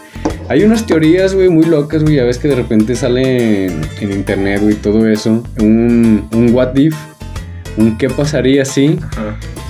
Hay 0.48 0.64
unas 0.64 0.86
teorías, 0.86 1.34
güey, 1.34 1.50
muy 1.50 1.66
locas, 1.66 2.04
güey, 2.04 2.18
ya 2.18 2.24
ves 2.24 2.38
que 2.38 2.48
de 2.48 2.56
repente 2.56 2.96
sale 2.96 3.66
en, 3.66 4.12
internet, 4.12 4.62
güey, 4.62 4.76
todo 4.76 5.08
eso, 5.08 5.44
un, 5.60 6.28
un 6.32 6.54
what 6.54 6.76
if, 6.76 6.96
un 7.78 7.98
qué 7.98 8.10
pasaría 8.10 8.64
si, 8.66 9.00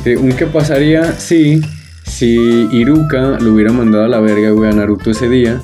un 0.06 0.34
qué 0.34 0.46
pasaría 0.46 1.14
si 1.14 1.62
si 2.06 2.70
Iruka 2.72 3.40
lo 3.40 3.54
hubiera 3.54 3.72
mandado 3.72 4.06
a 4.06 4.08
la 4.08 4.20
verga, 4.20 4.52
güey, 4.52 4.72
a 4.72 4.74
Naruto 4.74 5.12
ese 5.12 5.28
día, 5.28 5.62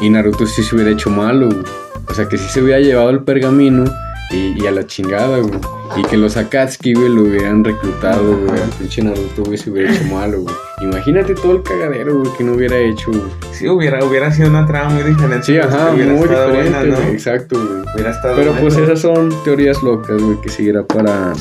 y 0.00 0.08
Naruto 0.08 0.46
sí 0.46 0.62
se 0.62 0.74
hubiera 0.74 0.90
hecho 0.90 1.10
malo, 1.10 1.48
güey. 1.48 1.64
O 2.08 2.14
sea, 2.14 2.28
que 2.28 2.38
sí 2.38 2.48
se 2.48 2.62
hubiera 2.62 2.80
llevado 2.80 3.10
el 3.10 3.22
pergamino 3.22 3.84
y, 4.30 4.66
a 4.66 4.70
la 4.70 4.86
chingada, 4.86 5.38
güey. 5.38 5.60
Y 5.96 6.02
que 6.02 6.16
los 6.16 6.36
Akatsuki, 6.36 6.94
güey, 6.94 7.08
lo 7.08 7.22
hubieran 7.22 7.64
reclutado, 7.64 8.36
güey. 8.38 8.60
Al 8.60 8.70
pinche 8.78 9.02
Naruto, 9.02 9.42
güey, 9.44 9.58
se 9.58 9.70
hubiera 9.70 9.92
hecho 9.92 10.04
malo, 10.04 10.42
güey. 10.42 10.54
Imagínate 10.82 11.34
todo 11.34 11.52
el 11.52 11.62
cagadero, 11.62 12.18
güey, 12.20 12.32
que 12.36 12.44
no 12.44 12.52
hubiera 12.52 12.78
hecho, 12.78 13.10
güey. 13.10 13.22
Sí, 13.52 13.68
hubiera, 13.68 14.04
hubiera 14.04 14.30
sido 14.32 14.48
una 14.48 14.66
trama 14.66 14.90
muy 14.90 15.02
diferente. 15.02 15.46
Sí, 15.46 15.58
ajá, 15.58 15.92
muy 15.92 16.02
diferente, 16.04 16.86
¿no? 16.86 16.98
Exacto, 17.08 17.56
güey. 17.56 17.94
Hubiera 17.94 18.10
estado 18.12 18.36
Pero 18.36 18.54
pues 18.54 18.76
esas 18.76 19.00
son 19.00 19.30
teorías 19.44 19.82
locas, 19.82 20.22
güey, 20.22 20.40
que 20.40 20.48
siguiera 20.48 20.84
para 20.84 21.32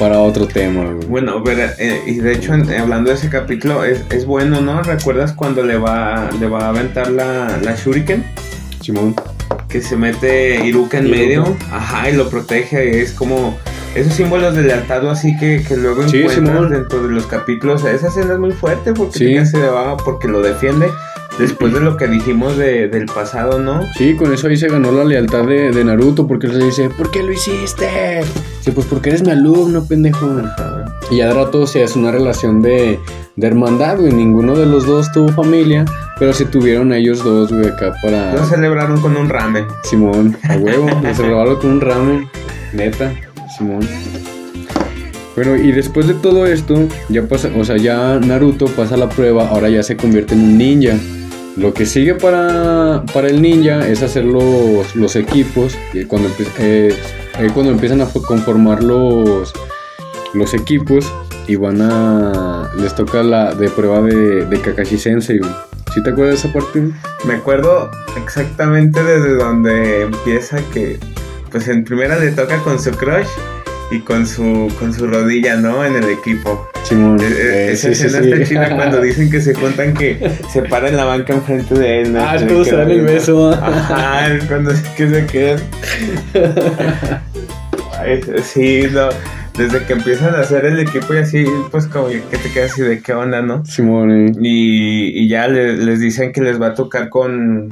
para 0.00 0.18
otro 0.18 0.48
tema. 0.48 0.96
Bueno, 1.08 1.44
pero, 1.44 1.70
eh, 1.78 2.00
y 2.06 2.14
de 2.14 2.32
hecho, 2.32 2.54
hablando 2.54 3.10
de 3.10 3.16
ese 3.16 3.28
capítulo, 3.28 3.84
es, 3.84 4.02
es, 4.10 4.24
bueno, 4.24 4.62
¿no? 4.62 4.82
¿Recuerdas 4.82 5.34
cuando 5.34 5.62
le 5.62 5.76
va, 5.76 6.30
le 6.40 6.48
va 6.48 6.60
a 6.64 6.68
aventar 6.70 7.10
la, 7.10 7.58
la 7.62 7.76
Shuriken? 7.76 8.24
Simón. 8.80 9.14
Que 9.68 9.82
se 9.82 9.96
mete 9.96 10.66
Iruka 10.66 10.98
en 10.98 11.10
medio, 11.10 11.54
ajá, 11.70 12.08
y 12.08 12.14
lo 12.14 12.30
protege, 12.30 13.02
es 13.02 13.12
como 13.12 13.58
esos 13.94 14.14
símbolos 14.14 14.54
de 14.54 14.62
lealtad 14.62 15.08
así 15.10 15.36
que, 15.36 15.62
que 15.66 15.76
luego 15.76 16.08
sí, 16.08 16.22
encuentras 16.22 16.70
dentro 16.70 17.02
de 17.02 17.12
los 17.12 17.26
capítulos. 17.26 17.84
Esa 17.84 18.08
escena 18.08 18.32
es 18.32 18.38
muy 18.38 18.52
fuerte 18.52 18.94
porque 18.94 19.18
sí. 19.18 19.46
se 19.46 19.60
va 19.60 19.98
porque 19.98 20.28
lo 20.28 20.40
defiende. 20.40 20.88
Después 21.38 21.72
de 21.72 21.80
lo 21.80 21.96
que 21.96 22.06
dijimos 22.06 22.56
de, 22.56 22.88
del 22.88 23.06
pasado, 23.06 23.58
¿no? 23.58 23.82
Sí, 23.96 24.14
con 24.14 24.32
eso 24.32 24.48
ahí 24.48 24.56
se 24.56 24.68
ganó 24.68 24.92
la 24.92 25.04
lealtad 25.04 25.44
de, 25.44 25.70
de 25.70 25.84
Naruto, 25.84 26.26
porque 26.26 26.48
él 26.48 26.54
se 26.54 26.64
dice, 26.64 26.90
¿por 26.90 27.10
qué 27.10 27.22
lo 27.22 27.32
hiciste? 27.32 28.22
Sí, 28.60 28.72
pues 28.72 28.86
porque 28.86 29.10
eres 29.10 29.22
mi 29.22 29.30
alumno, 29.30 29.86
pendejo. 29.86 30.42
Y 31.10 31.16
ya 31.16 31.28
de 31.28 31.34
rato 31.34 31.66
se 31.66 31.82
hace 31.82 31.98
una 31.98 32.10
relación 32.10 32.60
de, 32.60 32.98
de 33.36 33.46
hermandad, 33.46 33.98
güey. 33.98 34.12
Ninguno 34.12 34.54
de 34.54 34.66
los 34.66 34.86
dos 34.86 35.10
tuvo 35.12 35.28
familia, 35.28 35.86
pero 36.18 36.32
se 36.32 36.44
tuvieron 36.44 36.92
ellos 36.92 37.24
dos, 37.24 37.50
güey, 37.50 37.68
acá 37.68 37.94
para... 38.02 38.34
Lo 38.34 38.44
celebraron 38.44 39.00
con 39.00 39.16
un 39.16 39.28
ramen. 39.28 39.66
Simón, 39.82 40.36
a 40.48 40.56
huevo, 40.56 40.88
lo 41.02 41.14
celebraron 41.14 41.56
con 41.56 41.70
un 41.70 41.80
ramen, 41.80 42.28
neta, 42.74 43.12
Simón. 43.56 43.80
Bueno, 45.36 45.56
y 45.56 45.72
después 45.72 46.06
de 46.06 46.14
todo 46.14 46.44
esto, 46.44 46.86
ya 47.08 47.22
pasa, 47.22 47.50
o 47.56 47.64
sea, 47.64 47.76
ya 47.76 48.18
Naruto 48.18 48.66
pasa 48.66 48.96
la 48.96 49.08
prueba, 49.08 49.48
ahora 49.48 49.70
ya 49.70 49.82
se 49.82 49.96
convierte 49.96 50.34
en 50.34 50.40
un 50.42 50.58
ninja. 50.58 50.96
Lo 51.60 51.74
que 51.74 51.84
sigue 51.84 52.14
para, 52.14 53.04
para 53.12 53.28
el 53.28 53.42
ninja 53.42 53.86
es 53.86 54.02
hacer 54.02 54.24
los, 54.24 54.96
los 54.96 55.14
equipos. 55.14 55.76
Y 55.92 56.04
cuando, 56.04 56.30
eh, 56.58 56.96
cuando 57.52 57.70
empiezan 57.70 58.00
a 58.00 58.06
conformar 58.06 58.82
los, 58.82 59.52
los 60.32 60.54
equipos 60.54 61.12
y 61.46 61.56
van 61.56 61.82
a. 61.82 62.72
Les 62.78 62.94
toca 62.94 63.22
la 63.22 63.54
de 63.54 63.68
prueba 63.68 64.00
de, 64.00 64.46
de 64.46 64.60
Kakashi 64.60 64.96
Sensei. 64.96 65.38
¿Sí 65.94 66.02
te 66.02 66.10
acuerdas 66.10 66.42
de 66.42 66.48
esa 66.48 66.58
parte? 66.58 66.82
Me 67.26 67.34
acuerdo 67.34 67.90
exactamente 68.16 69.04
desde 69.04 69.34
donde 69.34 70.02
empieza 70.02 70.62
que. 70.72 70.98
Pues 71.50 71.68
en 71.68 71.84
primera 71.84 72.18
le 72.18 72.30
toca 72.30 72.56
con 72.60 72.80
su 72.80 72.90
crush 72.92 73.26
y 73.90 74.00
con 74.00 74.26
su 74.26 74.72
con 74.78 74.92
su 74.92 75.06
rodilla, 75.06 75.56
¿no? 75.56 75.84
En 75.84 75.96
el 75.96 76.10
equipo. 76.10 76.68
Simón. 76.84 77.20
E, 77.20 77.24
e, 77.24 77.72
esa 77.72 77.90
escena 77.90 78.18
está 78.18 78.44
chida 78.44 78.76
cuando 78.76 79.00
dicen 79.02 79.30
que 79.30 79.40
se 79.40 79.52
cuentan 79.52 79.94
que 79.94 80.38
se 80.50 80.62
para 80.62 80.88
en 80.88 80.96
la 80.96 81.04
banca 81.04 81.34
enfrente 81.34 81.74
de 81.74 82.02
él. 82.02 82.16
Ah, 82.16 82.36
es 82.36 82.42
cuando 82.42 82.64
se 82.64 82.76
dan 82.76 82.90
el 82.90 83.02
beso. 83.02 83.50
Ajá, 83.50 84.34
es 84.34 84.44
cuando 84.44 84.72
que 84.96 85.08
se 85.08 85.26
quedan. 85.26 85.60
sí, 88.42 88.86
no. 88.92 89.08
Desde 89.58 89.84
que 89.84 89.92
empiezan 89.92 90.34
a 90.36 90.38
hacer 90.38 90.64
el 90.64 90.78
equipo 90.78 91.12
y 91.12 91.18
así, 91.18 91.44
pues 91.70 91.86
como 91.86 92.08
que 92.08 92.20
te 92.20 92.50
quedas 92.52 92.72
así 92.72 92.82
de 92.82 93.00
qué 93.00 93.12
onda, 93.12 93.42
¿no? 93.42 93.64
Simón. 93.66 94.10
Eh. 94.10 94.32
Y, 94.40 95.24
y 95.24 95.28
ya 95.28 95.48
les 95.48 96.00
dicen 96.00 96.32
que 96.32 96.40
les 96.40 96.60
va 96.60 96.68
a 96.68 96.74
tocar 96.74 97.08
con 97.08 97.68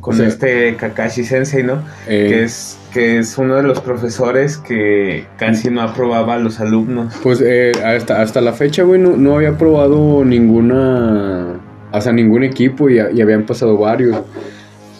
con 0.00 0.20
este 0.22 0.74
Kakashi 0.76 1.24
Sensei, 1.24 1.62
¿no? 1.62 1.82
Eh, 2.06 2.26
que 2.28 2.42
es 2.44 2.78
que 2.98 3.18
es 3.18 3.38
uno 3.38 3.54
de 3.54 3.62
los 3.62 3.80
profesores 3.80 4.56
que 4.58 5.24
casi 5.36 5.70
no 5.70 5.82
aprobaba 5.82 6.34
a 6.34 6.38
los 6.38 6.58
alumnos. 6.58 7.14
Pues 7.22 7.40
eh, 7.40 7.70
hasta, 7.84 8.20
hasta 8.20 8.40
la 8.40 8.52
fecha, 8.52 8.82
güey, 8.82 9.00
no, 9.00 9.36
había 9.36 9.56
probado 9.56 10.24
ninguna, 10.24 11.60
hasta 11.92 12.12
ningún 12.12 12.42
equipo 12.42 12.90
y, 12.90 12.98
habían 12.98 13.46
pasado 13.46 13.78
varios. 13.78 14.16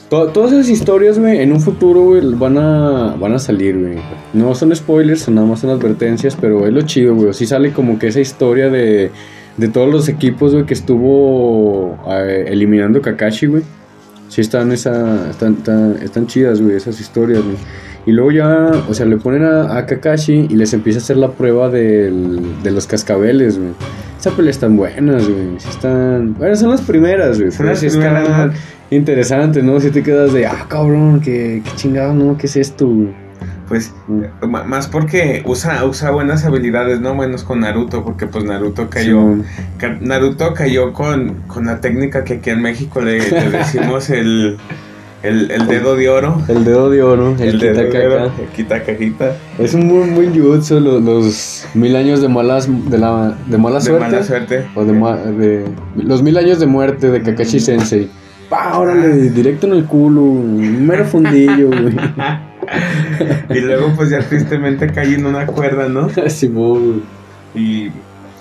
todas 0.08 0.52
esas 0.52 0.68
historias, 0.68 1.18
güey, 1.18 1.40
en 1.40 1.50
un 1.50 1.60
futuro, 1.60 2.02
güey, 2.02 2.22
van 2.34 2.56
a, 2.56 3.16
van 3.18 3.32
a 3.32 3.40
salir, 3.40 3.76
güey. 3.76 3.96
No 4.32 4.54
son 4.54 4.74
spoilers, 4.76 5.22
son 5.22 5.34
nada 5.34 5.48
más 5.48 5.58
son 5.58 5.70
advertencias, 5.70 6.36
pero 6.40 6.68
es 6.68 6.72
lo 6.72 6.82
chido, 6.82 7.16
güey. 7.16 7.32
Sí 7.34 7.46
sale 7.46 7.72
como 7.72 7.98
que 7.98 8.06
esa 8.06 8.20
historia 8.20 8.70
de, 8.70 9.10
de 9.56 9.68
todos 9.68 9.90
los 9.90 10.08
equipos, 10.08 10.52
güey, 10.52 10.66
que 10.66 10.74
estuvo 10.74 11.98
eh, 12.08 12.44
eliminando 12.46 13.02
Kakashi, 13.02 13.46
güey. 13.46 13.64
Sí, 14.38 14.42
están, 14.42 14.70
esa, 14.70 15.30
están, 15.30 15.96
están, 16.00 16.28
chidas, 16.28 16.62
güey, 16.62 16.76
esas 16.76 17.00
historias, 17.00 17.42
güey. 17.42 17.56
Y 18.06 18.12
luego 18.12 18.30
ya, 18.30 18.70
o 18.88 18.94
sea, 18.94 19.04
le 19.04 19.16
ponen 19.16 19.42
a, 19.44 19.84
Kakashi 19.84 20.46
y 20.48 20.54
les 20.54 20.72
empieza 20.74 21.00
a 21.00 21.02
hacer 21.02 21.16
la 21.16 21.32
prueba 21.32 21.68
del, 21.70 22.62
de 22.62 22.70
los 22.70 22.86
cascabeles, 22.86 23.58
güey. 23.58 23.72
Esas 24.16 24.34
peleas 24.34 24.54
están 24.54 24.76
buenas, 24.76 25.28
güey. 25.28 25.58
Sí 25.58 25.68
están... 25.68 26.34
Bueno, 26.34 26.54
son 26.54 26.70
las 26.70 26.82
primeras, 26.82 27.40
güey. 27.40 27.50
Pero 27.58 27.74
sí 27.74 27.86
están 27.86 28.52
interesantes, 28.92 29.64
¿no? 29.64 29.80
Si 29.80 29.90
te 29.90 30.04
quedas 30.04 30.32
de, 30.32 30.46
ah, 30.46 30.66
cabrón, 30.68 31.20
qué, 31.20 31.60
qué 31.64 31.70
chingado, 31.74 32.14
¿no? 32.14 32.38
¿Qué 32.38 32.46
es 32.46 32.54
esto, 32.54 32.86
güey? 32.86 33.27
Pues 33.68 33.92
más 34.42 34.86
porque 34.86 35.42
usa, 35.44 35.84
usa 35.84 36.10
buenas 36.10 36.44
habilidades, 36.44 37.00
no 37.00 37.14
menos 37.14 37.44
con 37.44 37.60
Naruto, 37.60 38.02
porque 38.02 38.26
pues 38.26 38.44
Naruto 38.44 38.88
cayó. 38.88 39.36
Naruto 40.00 40.54
cayó 40.54 40.92
con, 40.94 41.42
con 41.46 41.66
la 41.66 41.80
técnica 41.80 42.24
que 42.24 42.34
aquí 42.34 42.50
en 42.50 42.62
México 42.62 43.02
le, 43.02 43.20
decimos 43.50 44.08
el, 44.08 44.56
el, 45.22 45.66
dedo 45.66 45.96
de 45.96 46.08
oro. 46.08 46.40
El 46.48 46.64
dedo 46.64 46.88
de 46.88 47.02
oro, 47.02 47.36
el, 47.38 47.56
oro, 47.56 48.32
quita 48.56 48.82
cajita. 48.82 49.36
Es 49.58 49.74
un 49.74 49.86
muy 49.86 50.08
buen 50.10 50.32
jutsu, 50.32 50.80
los, 50.80 51.66
mil 51.74 51.94
años 51.94 52.22
de 52.22 52.28
malas 52.28 52.68
de 52.90 52.96
la 52.96 53.36
de 53.46 53.58
mala 53.58 53.82
suerte. 53.82 54.04
De 54.04 54.10
mala 54.10 54.24
suerte. 54.24 54.66
O 54.74 54.84
de, 54.84 54.92
de, 55.32 55.64
los 55.96 56.22
mil 56.22 56.38
años 56.38 56.58
de 56.58 56.66
muerte 56.66 57.10
de 57.10 57.20
Kakashi 57.20 57.60
Sensei. 57.60 58.08
Pa, 58.48 58.78
órale, 58.78 59.08
directo 59.28 59.66
en 59.66 59.74
el 59.74 59.84
culo, 59.84 60.22
mero 60.22 61.04
fundillo, 61.04 61.68
güey. 61.68 61.94
y 63.50 63.60
luego 63.60 63.92
pues 63.96 64.10
ya 64.10 64.20
tristemente 64.20 64.88
caí 64.92 65.14
en 65.14 65.26
una 65.26 65.46
cuerda, 65.46 65.88
¿no? 65.88 66.08
Simón. 66.28 67.02
y 67.54 67.88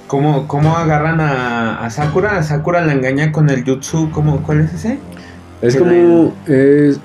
¿Cómo, 0.07 0.47
cómo 0.47 0.77
agarran 0.77 1.19
a, 1.19 1.79
a 1.83 1.89
Sakura? 1.89 2.37
A 2.37 2.43
Sakura 2.43 2.85
la 2.85 2.93
engaña 2.93 3.31
con 3.33 3.49
el 3.49 3.65
jutsu, 3.65 4.09
¿cómo, 4.11 4.41
¿cuál 4.41 4.61
es 4.61 4.73
ese? 4.73 4.99
Es 5.61 5.75
como. 5.75 6.33
es- 6.47 6.99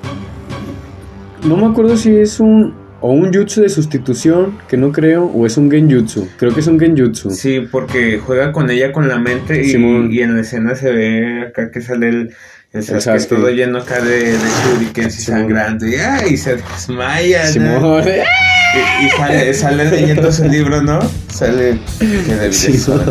no 1.44 1.56
me 1.56 1.66
acuerdo 1.66 1.96
si 1.96 2.14
es 2.16 2.38
un. 2.38 2.74
O 3.00 3.10
un 3.10 3.34
jutsu 3.34 3.62
de 3.62 3.68
sustitución, 3.68 4.58
que 4.68 4.76
no 4.76 4.92
creo, 4.92 5.24
o 5.24 5.44
es 5.44 5.56
un 5.56 5.68
genjutsu. 5.68 6.28
Creo 6.36 6.54
que 6.54 6.60
es 6.60 6.68
un 6.68 6.78
genjutsu. 6.78 7.30
Sí, 7.30 7.66
porque 7.68 8.20
juega 8.24 8.52
con 8.52 8.70
ella 8.70 8.92
con 8.92 9.08
la 9.08 9.18
mente 9.18 9.60
y, 9.66 9.72
y 9.74 10.20
en 10.20 10.36
la 10.36 10.42
escena 10.42 10.76
se 10.76 10.92
ve 10.92 11.46
acá 11.48 11.72
que 11.72 11.80
sale 11.80 12.08
el, 12.10 12.34
Sasuke. 12.80 13.26
todo 13.28 13.50
lleno 13.50 13.78
acá 13.78 14.00
de, 14.00 14.32
de 14.32 14.38
shurikens 14.64 15.18
y 15.18 15.22
sangrando 15.22 15.86
y, 15.86 15.96
¡ay! 15.96 16.36
se 16.38 16.56
desmaya, 16.56 17.44
¿no? 17.44 17.52
Simón. 17.52 18.04
Y, 18.08 19.04
y 19.06 19.10
sale, 19.10 19.52
sale 19.54 19.84
leyendo 19.90 20.32
su 20.32 20.44
libro, 20.44 20.80
¿no? 20.80 20.98
Sale 21.30 21.78
que 21.98 22.34
debí 22.34 22.54
Simón. 22.54 23.02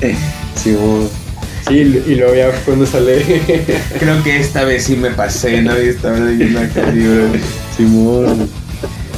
Simón. 0.62 1.08
Sí, 1.68 2.02
y 2.06 2.14
luego 2.16 2.34
ya 2.34 2.50
cuando 2.64 2.84
sale. 2.84 3.22
Creo 4.00 4.20
que 4.24 4.40
esta 4.40 4.64
vez 4.64 4.82
sí 4.84 4.96
me 4.96 5.10
pasé, 5.10 5.62
¿no? 5.62 5.80
Y 5.80 5.88
estaba 5.90 6.18
leyendo 6.18 6.58
acá 6.60 6.88
el 6.88 6.98
libro. 6.98 7.28
Simón. 7.76 8.48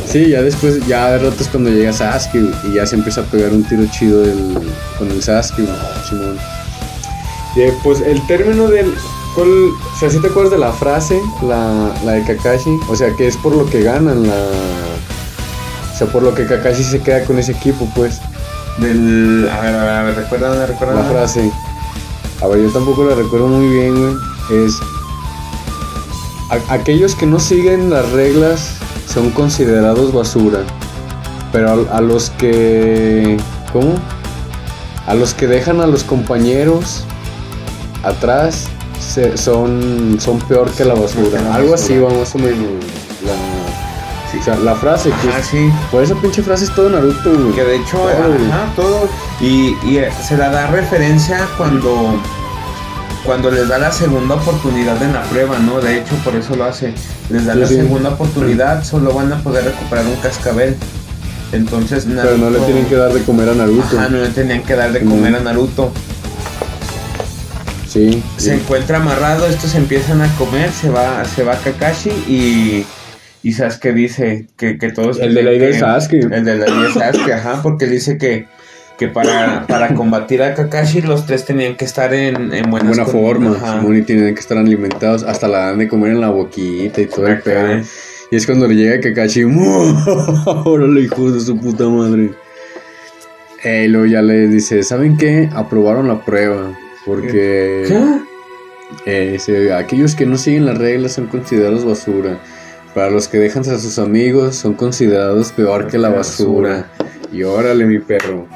Sí, 0.06 0.28
ya 0.28 0.42
después, 0.42 0.86
ya 0.86 1.12
de 1.12 1.18
ratos 1.30 1.48
cuando 1.48 1.70
llega 1.70 1.92
Sasuke 1.92 2.44
y 2.70 2.74
ya 2.74 2.84
se 2.86 2.96
empieza 2.96 3.22
a 3.22 3.24
pegar 3.24 3.50
un 3.52 3.64
tiro 3.64 3.86
chido 3.90 4.20
del- 4.20 4.58
con 4.98 5.10
el 5.10 5.22
Sasuke, 5.22 5.66
Simón. 6.08 6.36
Pues 7.82 8.00
el 8.00 8.24
término 8.26 8.68
del. 8.68 8.94
¿cuál- 9.34 9.48
o 9.70 9.98
sea, 9.98 10.10
¿sí 10.10 10.18
te 10.20 10.28
acuerdas 10.28 10.52
de 10.52 10.58
la 10.58 10.72
frase? 10.72 11.20
La, 11.42 11.92
la 12.04 12.12
de 12.12 12.24
Kakashi. 12.24 12.78
O 12.88 12.96
sea, 12.96 13.14
que 13.16 13.26
es 13.28 13.36
por 13.36 13.54
lo 13.54 13.66
que 13.66 13.82
ganan 13.82 14.26
la. 14.26 14.34
O 15.92 15.96
sea, 15.96 16.06
por 16.08 16.22
lo 16.22 16.34
que 16.34 16.46
Kakashi 16.46 16.82
se 16.82 17.00
queda 17.00 17.24
con 17.24 17.38
ese 17.38 17.52
equipo, 17.52 17.88
pues. 17.94 18.20
Del. 18.78 19.48
A 19.52 19.60
ver, 19.60 19.74
a 19.74 19.84
ver, 19.84 19.90
a 19.94 20.02
ver, 20.02 20.16
recuérdame, 20.16 20.66
recuérdame. 20.66 21.02
La 21.02 21.08
frase. 21.10 21.50
A 22.42 22.46
ver, 22.48 22.60
yo 22.62 22.70
tampoco 22.70 23.04
la 23.04 23.14
recuerdo 23.14 23.46
muy 23.46 23.68
bien, 23.68 23.94
güey. 23.94 24.64
Es. 24.66 24.74
"A- 26.50 26.74
aquellos 26.74 27.14
que 27.14 27.26
no 27.26 27.38
siguen 27.38 27.90
las 27.90 28.10
reglas 28.12 28.76
son 29.12 29.30
considerados 29.30 30.12
basura. 30.12 30.60
Pero 31.52 31.86
a, 31.92 31.98
a 31.98 32.00
los 32.00 32.30
que. 32.30 33.36
¿Cómo? 33.72 33.94
A 35.06 35.14
los 35.14 35.34
que 35.34 35.46
dejan 35.46 35.80
a 35.80 35.86
los 35.86 36.02
compañeros 36.02 37.04
atrás 38.04 38.64
se- 39.00 39.36
son, 39.36 40.16
son 40.20 40.38
peor 40.40 40.70
que 40.70 40.84
la 40.84 40.94
basura. 40.94 41.38
que 41.38 41.44
la 41.44 41.54
Algo 41.54 41.74
así, 41.74 41.94
basura. 41.98 42.12
va 42.14 42.20
más 42.20 42.34
o 42.34 42.38
menos. 42.38 42.84
La, 43.24 43.32
o 44.40 44.42
sea, 44.44 44.56
la 44.56 44.74
frase 44.74 45.10
que. 45.10 45.28
Ah, 45.28 45.40
sí. 45.42 45.70
Por 45.92 46.02
esa 46.02 46.14
pinche 46.16 46.42
frase 46.42 46.64
es 46.64 46.74
todo 46.74 46.90
Naruto, 46.90 47.30
güey. 47.32 47.52
Que 47.54 47.64
de 47.64 47.76
hecho, 47.76 48.08
ajá, 48.08 48.72
todo. 48.76 49.08
Y, 49.40 49.76
y 49.84 49.98
eh, 49.98 50.10
se 50.26 50.36
la 50.36 50.50
da 50.50 50.66
referencia 50.68 51.46
cuando. 51.56 52.18
Cuando 53.24 53.50
les 53.50 53.68
da 53.68 53.78
la 53.78 53.90
segunda 53.90 54.34
oportunidad 54.34 55.02
en 55.02 55.14
la 55.14 55.22
prueba, 55.22 55.58
¿no? 55.58 55.80
De 55.80 55.98
hecho, 55.98 56.14
por 56.24 56.34
eso 56.36 56.54
lo 56.56 56.64
hace. 56.64 56.92
Les 57.30 57.46
da 57.46 57.54
Sí, 57.54 57.58
la 57.60 57.66
sí. 57.68 57.74
segunda 57.76 58.10
oportunidad, 58.10 58.84
solo 58.84 59.14
van 59.14 59.32
a 59.32 59.38
poder 59.42 59.64
recuperar 59.64 60.04
un 60.04 60.16
cascabel. 60.16 60.76
Entonces, 61.52 62.04
Pero 62.06 62.36
no 62.36 62.50
le 62.50 62.58
Naruto- 62.58 62.66
tienen 62.66 62.84
que 62.86 62.96
dar 62.96 63.12
de 63.14 63.22
comer 63.22 63.48
a 63.48 63.54
Naruto. 63.54 63.98
Ajá, 63.98 64.08
no 64.10 64.18
le 64.18 64.28
tenían 64.28 64.62
que 64.62 64.74
dar 64.74 64.92
de 64.92 65.04
comer 65.04 65.36
a 65.36 65.40
Naruto. 65.40 65.90
Sí. 67.94 68.20
Se 68.38 68.50
sí. 68.50 68.60
encuentra 68.60 68.96
amarrado, 68.96 69.46
estos 69.46 69.76
empiezan 69.76 70.20
a 70.20 70.28
comer, 70.34 70.72
se 70.72 70.90
va, 70.90 71.24
se 71.24 71.44
va 71.44 71.54
Kakashi 71.54 72.10
y, 72.26 72.84
y 73.44 73.52
Sasuke 73.52 73.92
dice 73.92 74.48
que, 74.56 74.78
que 74.78 74.90
todos... 74.90 75.20
El 75.20 75.32
de 75.32 75.44
la 75.44 75.52
idea 75.52 75.68
de 75.68 75.78
Sasuke. 75.78 76.24
El 76.24 76.44
de 76.44 76.56
la 76.56 76.68
idea 76.68 76.88
de 76.88 76.92
Sasuke, 76.92 77.32
ajá, 77.34 77.62
porque 77.62 77.86
dice 77.86 78.18
que, 78.18 78.48
que 78.98 79.06
para, 79.06 79.64
para 79.68 79.94
combatir 79.94 80.42
a 80.42 80.54
Kakashi 80.54 81.02
los 81.02 81.24
tres 81.24 81.44
tenían 81.44 81.76
que 81.76 81.84
estar 81.84 82.12
en, 82.12 82.52
en 82.52 82.68
buenas 82.68 82.96
buena 82.96 83.06
forma, 83.06 83.56
ajá. 83.56 83.80
Y 83.88 84.02
tienen 84.02 84.34
que 84.34 84.40
estar 84.40 84.58
alimentados, 84.58 85.22
hasta 85.22 85.46
la 85.46 85.66
dan 85.66 85.78
de 85.78 85.86
comer 85.86 86.10
en 86.10 86.20
la 86.20 86.30
boquita 86.30 87.00
y 87.00 87.06
todo 87.06 87.28
el 87.28 87.40
pedo. 87.42 87.80
Y 88.32 88.36
es 88.36 88.44
cuando 88.44 88.66
le 88.66 88.74
llega 88.74 88.98
Kakashi, 88.98 89.44
órale 90.46 91.00
hijo 91.00 91.30
de 91.30 91.38
su 91.38 91.56
puta 91.56 91.88
madre. 91.88 92.32
Y 93.62 93.86
luego 93.86 94.06
ya 94.06 94.20
le 94.20 94.48
dice, 94.48 94.82
¿saben 94.82 95.16
qué? 95.16 95.48
Aprobaron 95.54 96.08
la 96.08 96.24
prueba, 96.24 96.76
porque 97.06 97.84
¿Qué? 97.88 98.18
eh, 99.06 99.30
dice, 99.32 99.72
aquellos 99.72 100.14
que 100.14 100.26
no 100.26 100.36
siguen 100.38 100.66
las 100.66 100.78
reglas 100.78 101.12
son 101.12 101.26
considerados 101.26 101.84
basura. 101.84 102.38
Para 102.94 103.10
los 103.10 103.26
que 103.28 103.38
dejan 103.38 103.62
a 103.68 103.78
sus 103.78 103.98
amigos 103.98 104.54
son 104.56 104.74
considerados 104.74 105.50
peor 105.52 105.88
que 105.88 105.98
la 105.98 106.10
basura. 106.10 106.86
Y 107.32 107.42
órale 107.42 107.84
mi 107.86 107.98
perro. 107.98 108.46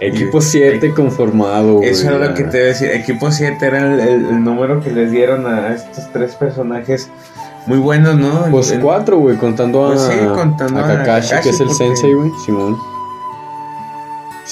Equipo 0.00 0.40
7 0.40 0.92
conformado. 0.94 1.74
güey, 1.78 1.88
Eso 1.90 2.08
era 2.08 2.28
lo 2.28 2.34
que 2.34 2.44
te 2.44 2.56
iba 2.58 2.64
a 2.66 2.68
decir. 2.68 2.90
Equipo 2.90 3.30
7 3.30 3.64
era 3.66 3.92
el, 3.94 4.00
el- 4.00 4.26
el 4.26 4.44
número 4.44 4.80
que 4.80 4.90
les 4.90 5.10
dieron 5.10 5.46
a 5.46 5.74
estos 5.74 6.10
tres 6.12 6.34
personajes 6.34 7.08
muy 7.66 7.78
buenos, 7.78 8.16
¿no? 8.16 8.46
Pues 8.50 8.70
El- 8.72 8.80
cuatro, 8.80 9.18
güey, 9.18 9.36
contando, 9.36 9.88
Pues 9.88 10.00
a, 10.02 10.12
sí, 10.12 10.18
contando 10.34 10.80
a 10.80 10.84
a 10.84 10.96
Kakashi, 10.98 11.30
Kakashi, 11.30 11.42
que 11.42 11.48
es 11.54 11.60
el 11.60 11.66
porque- 11.68 11.84
sensei, 11.84 12.14
güey, 12.14 12.30
Simón. 12.44 12.76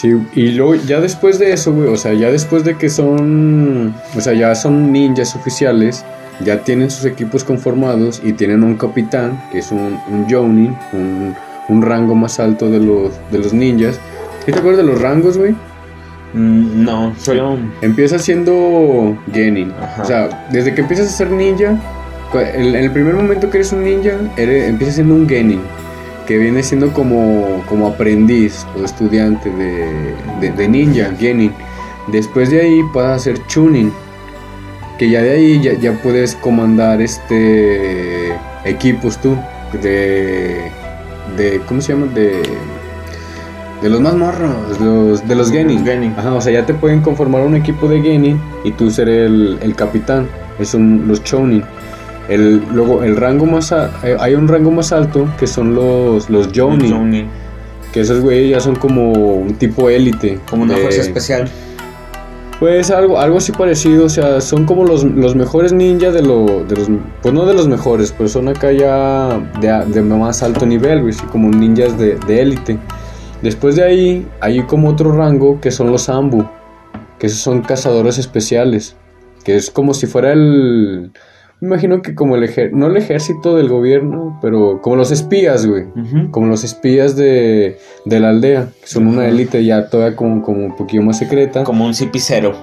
Sí, 0.00 0.14
y 0.34 0.52
luego 0.52 0.76
ya 0.76 0.98
después 1.00 1.38
de 1.38 1.52
eso, 1.52 1.74
güey, 1.74 1.88
o 1.88 1.96
sea, 1.96 2.14
ya 2.14 2.30
después 2.30 2.64
de 2.64 2.76
que 2.78 2.88
son, 2.88 3.94
o 4.16 4.20
sea, 4.20 4.32
ya 4.32 4.54
son 4.54 4.90
ninjas 4.92 5.36
oficiales, 5.36 6.04
ya 6.42 6.58
tienen 6.64 6.90
sus 6.90 7.04
equipos 7.04 7.44
conformados 7.44 8.22
y 8.24 8.32
tienen 8.32 8.62
un 8.64 8.76
capitán, 8.76 9.38
que 9.52 9.58
es 9.58 9.70
un, 9.70 9.98
un 10.10 10.26
Jounin, 10.30 10.74
un, 10.94 11.34
un 11.68 11.82
rango 11.82 12.14
más 12.14 12.40
alto 12.40 12.70
de 12.70 12.78
los, 12.80 13.12
de 13.30 13.38
los 13.40 13.52
ninjas. 13.52 14.00
¿Sí 14.46 14.52
te 14.52 14.58
acuerdas 14.58 14.86
de 14.86 14.90
los 14.90 15.02
rangos, 15.02 15.36
güey? 15.36 15.52
Mm, 16.32 16.82
No, 16.84 17.12
solo... 17.18 17.58
Empieza 17.82 18.18
siendo 18.18 19.18
Genin. 19.34 19.70
Ajá. 19.82 20.02
O 20.02 20.04
sea, 20.06 20.48
desde 20.50 20.74
que 20.74 20.80
empiezas 20.80 21.08
a 21.08 21.10
ser 21.10 21.30
ninja, 21.30 21.76
en 22.54 22.74
el 22.74 22.90
primer 22.90 23.14
momento 23.14 23.50
que 23.50 23.58
eres 23.58 23.72
un 23.72 23.84
ninja, 23.84 24.12
eres, 24.38 24.66
empiezas 24.66 24.94
siendo 24.94 25.14
un 25.14 25.28
Genin. 25.28 25.60
Que 26.30 26.38
viene 26.38 26.62
siendo 26.62 26.92
como, 26.92 27.60
como 27.66 27.88
aprendiz 27.88 28.64
o 28.80 28.84
estudiante 28.84 29.50
de, 29.50 30.14
de- 30.40 30.52
de 30.52 30.68
ninja, 30.68 31.10
Genin. 31.18 31.52
Después 32.06 32.50
de 32.50 32.60
ahí 32.60 32.80
pasas 32.94 33.16
a 33.16 33.18
ser 33.24 33.46
Chunin. 33.48 33.90
Que 34.96 35.10
ya 35.10 35.22
de 35.22 35.30
ahí 35.32 35.60
ya, 35.60 35.72
ya 35.72 35.92
puedes 36.00 36.36
comandar 36.36 37.02
este 37.02 38.28
equipos 38.64 39.20
tú. 39.20 39.34
De. 39.82 40.70
de 41.36 41.60
¿Cómo 41.66 41.80
se 41.80 41.94
llama? 41.94 42.06
De. 42.14 42.42
De 43.82 43.88
los 43.88 44.00
más 44.00 44.14
morros, 44.14 44.78
los, 44.80 45.26
de 45.26 45.34
los 45.34 45.50
Genin. 45.50 45.84
Genin. 45.84 46.14
Ajá, 46.16 46.34
o 46.34 46.40
sea, 46.40 46.52
ya 46.52 46.64
te 46.64 46.74
pueden 46.74 47.00
conformar 47.00 47.40
un 47.42 47.56
equipo 47.56 47.88
de 47.88 48.00
Genin 48.02 48.40
y 48.62 48.70
tú 48.70 48.88
ser 48.88 49.08
el, 49.08 49.58
el 49.62 49.74
capitán. 49.74 50.28
Es 50.60 50.68
son 50.68 51.08
los 51.08 51.24
Chonin. 51.24 51.64
El, 52.28 52.62
luego, 52.72 53.02
el 53.02 53.16
rango 53.16 53.46
más 53.46 53.72
a- 53.72 53.90
eh, 54.04 54.16
hay 54.20 54.34
un 54.34 54.46
rango 54.46 54.70
más 54.70 54.92
alto 54.92 55.28
que 55.38 55.46
son 55.46 55.74
los, 55.74 56.30
los. 56.30 56.48
Jonin. 56.54 57.28
Que 57.92 58.00
esos 58.00 58.20
güeyes 58.20 58.50
ya 58.50 58.60
son 58.60 58.76
como 58.76 59.10
un 59.12 59.54
tipo 59.54 59.90
élite. 59.90 60.38
Como 60.48 60.62
una 60.62 60.74
de- 60.74 60.80
fuerza 60.82 61.00
especial. 61.00 61.48
Pues 62.60 62.90
algo, 62.90 63.18
algo 63.18 63.38
así 63.38 63.52
parecido, 63.52 64.04
o 64.04 64.08
sea, 64.10 64.42
son 64.42 64.66
como 64.66 64.84
los, 64.84 65.02
los 65.02 65.34
mejores 65.34 65.72
ninjas 65.72 66.12
de, 66.12 66.20
lo, 66.20 66.62
de 66.68 66.76
los... 66.76 66.88
Pues 67.22 67.32
no 67.32 67.46
de 67.46 67.54
los 67.54 67.66
mejores, 67.68 68.12
pero 68.14 68.28
son 68.28 68.48
acá 68.48 68.70
ya 68.70 69.40
de, 69.62 70.02
más 70.02 70.42
alto 70.42 70.66
nivel, 70.66 71.00
güey, 71.00 71.14
como 71.32 71.48
ninjas 71.48 71.98
de 71.98 72.16
de 72.26 72.42
élite. 72.42 72.78
Después 73.40 73.76
de 73.76 73.84
ahí 73.84 74.26
hay 74.42 74.62
como 74.64 74.90
otro 74.90 75.10
rango 75.16 75.58
que 75.58 75.70
son 75.70 75.90
los 75.90 76.10
Ambu, 76.10 76.44
que 77.18 77.28
esos 77.28 77.38
son 77.40 77.62
cazadores 77.62 78.18
especiales, 78.18 78.94
que 79.42 79.56
es 79.56 79.70
como 79.70 79.94
si 79.94 80.06
fuera 80.06 80.34
el... 80.34 81.12
Me 81.60 81.68
imagino 81.68 82.00
que 82.00 82.14
como 82.14 82.36
el 82.36 82.44
ejército, 82.44 82.76
no 82.78 82.86
el 82.86 82.96
ejército 82.96 83.56
del 83.56 83.68
gobierno, 83.68 84.38
pero 84.40 84.80
como 84.80 84.96
los 84.96 85.10
espías, 85.10 85.66
güey. 85.66 85.84
Como 86.30 86.46
los 86.46 86.64
espías 86.64 87.16
de, 87.16 87.76
de 88.06 88.20
la 88.20 88.30
aldea, 88.30 88.68
que 88.80 88.86
son 88.86 89.06
una 89.06 89.28
élite 89.28 89.62
ya 89.64 89.88
todavía 89.90 90.16
como, 90.16 90.42
como 90.42 90.64
un 90.64 90.74
poquillo 90.76 91.02
más 91.02 91.18
secreta. 91.18 91.62
Como 91.64 91.84
un 91.84 91.94
cipicero. 91.94 92.54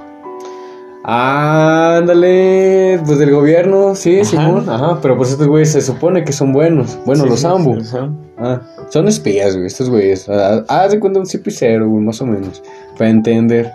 Ándale, 1.04 3.00
pues 3.06 3.20
del 3.20 3.32
gobierno, 3.32 3.96
sí, 3.96 4.20
Ajá. 4.20 4.26
Simón, 4.30 4.70
ajá, 4.70 5.00
pero 5.02 5.16
pues 5.16 5.32
estos 5.32 5.48
güeyes 5.48 5.72
se 5.72 5.82
supone 5.82 6.24
que 6.24 6.34
son 6.34 6.52
buenos. 6.52 7.00
Bueno, 7.06 7.24
Sí, 7.24 7.30
los 7.30 7.40
sí, 7.40 7.46
ajá. 7.48 8.10
Ah, 8.38 8.62
son 8.90 9.08
espías, 9.08 9.54
güey, 9.56 9.68
estos 9.68 9.90
güeyes. 9.90 10.28
Ah, 10.28 10.66
Haz 10.68 10.92
de 10.92 11.00
cuenta 11.00 11.20
un 11.20 11.26
cipicero, 11.26 11.88
güey, 11.88 12.04
más 12.04 12.20
o 12.22 12.26
menos, 12.26 12.62
para 12.98 13.10
entender. 13.10 13.72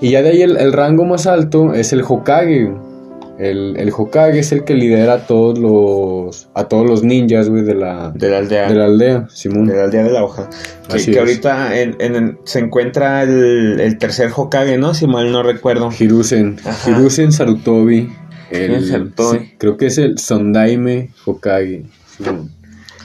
Y 0.00 0.10
ya 0.12 0.22
de 0.22 0.30
ahí 0.30 0.42
el, 0.42 0.56
el 0.56 0.72
rango 0.72 1.04
más 1.04 1.26
alto 1.26 1.74
es 1.74 1.92
el 1.92 2.02
Hokage, 2.06 2.64
güey. 2.64 2.91
El, 3.38 3.76
el 3.78 3.90
Hokage 3.96 4.38
es 4.38 4.52
el 4.52 4.62
que 4.64 4.74
lidera 4.74 5.14
a 5.14 5.26
todos 5.26 5.58
los, 5.58 6.48
a 6.54 6.68
todos 6.68 6.86
los 6.86 7.02
ninjas, 7.02 7.48
güey, 7.48 7.62
de 7.62 7.74
la, 7.74 8.10
De 8.14 8.28
la 8.28 8.38
aldea. 8.38 8.68
de 8.68 8.74
la 8.74 8.84
aldea, 8.84 9.26
Simón. 9.30 9.66
de 9.66 9.76
la 9.76 9.84
aldea 9.84 10.04
de 10.04 10.10
la 10.12 10.22
hoja. 10.22 10.48
Que, 10.88 10.96
Así 10.96 11.06
que 11.06 11.12
es. 11.12 11.18
ahorita 11.18 11.80
en, 11.80 11.96
en- 11.98 12.38
se 12.44 12.58
encuentra 12.60 13.22
el, 13.22 13.80
el 13.80 13.98
tercer 13.98 14.30
Hokage, 14.36 14.76
¿no? 14.78 14.94
Si 14.94 15.06
mal 15.06 15.32
no 15.32 15.42
recuerdo. 15.42 15.88
Hiruzen, 15.98 16.56
Ajá. 16.64 16.90
Hiruzen 16.90 17.32
Sarutobi. 17.32 18.12
El, 18.50 18.70
Hiruzen 18.72 18.88
Sarutobi. 18.90 19.38
sí, 19.38 19.54
creo 19.58 19.76
que 19.76 19.86
es 19.86 19.98
el 19.98 20.18
Sondaime 20.18 21.10
Hokage. 21.24 21.84
Simón. 22.16 22.50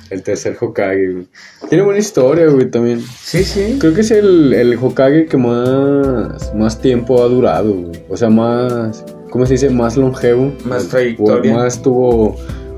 el 0.09 0.23
tercer 0.23 0.55
Hokage, 0.59 1.11
güey. 1.13 1.27
Tiene 1.69 1.83
buena 1.85 1.99
historia, 1.99 2.47
güey, 2.47 2.69
también. 2.69 3.01
Sí, 3.01 3.43
sí. 3.43 3.77
Creo 3.79 3.93
que 3.93 4.01
es 4.01 4.11
el, 4.11 4.53
el 4.53 4.75
Hokage 4.77 5.25
que 5.27 5.37
más, 5.37 6.53
más 6.53 6.79
tiempo 6.81 7.23
ha 7.23 7.27
durado, 7.27 7.73
güey. 7.73 8.01
O 8.09 8.17
sea, 8.17 8.29
más, 8.29 9.03
¿cómo 9.29 9.45
se 9.45 9.53
dice? 9.53 9.69
Más 9.69 9.97
longevo. 9.97 10.51
Más 10.65 10.87
trayectoria. 10.87 11.53
Más 11.53 11.81
tuvo, 11.81 12.35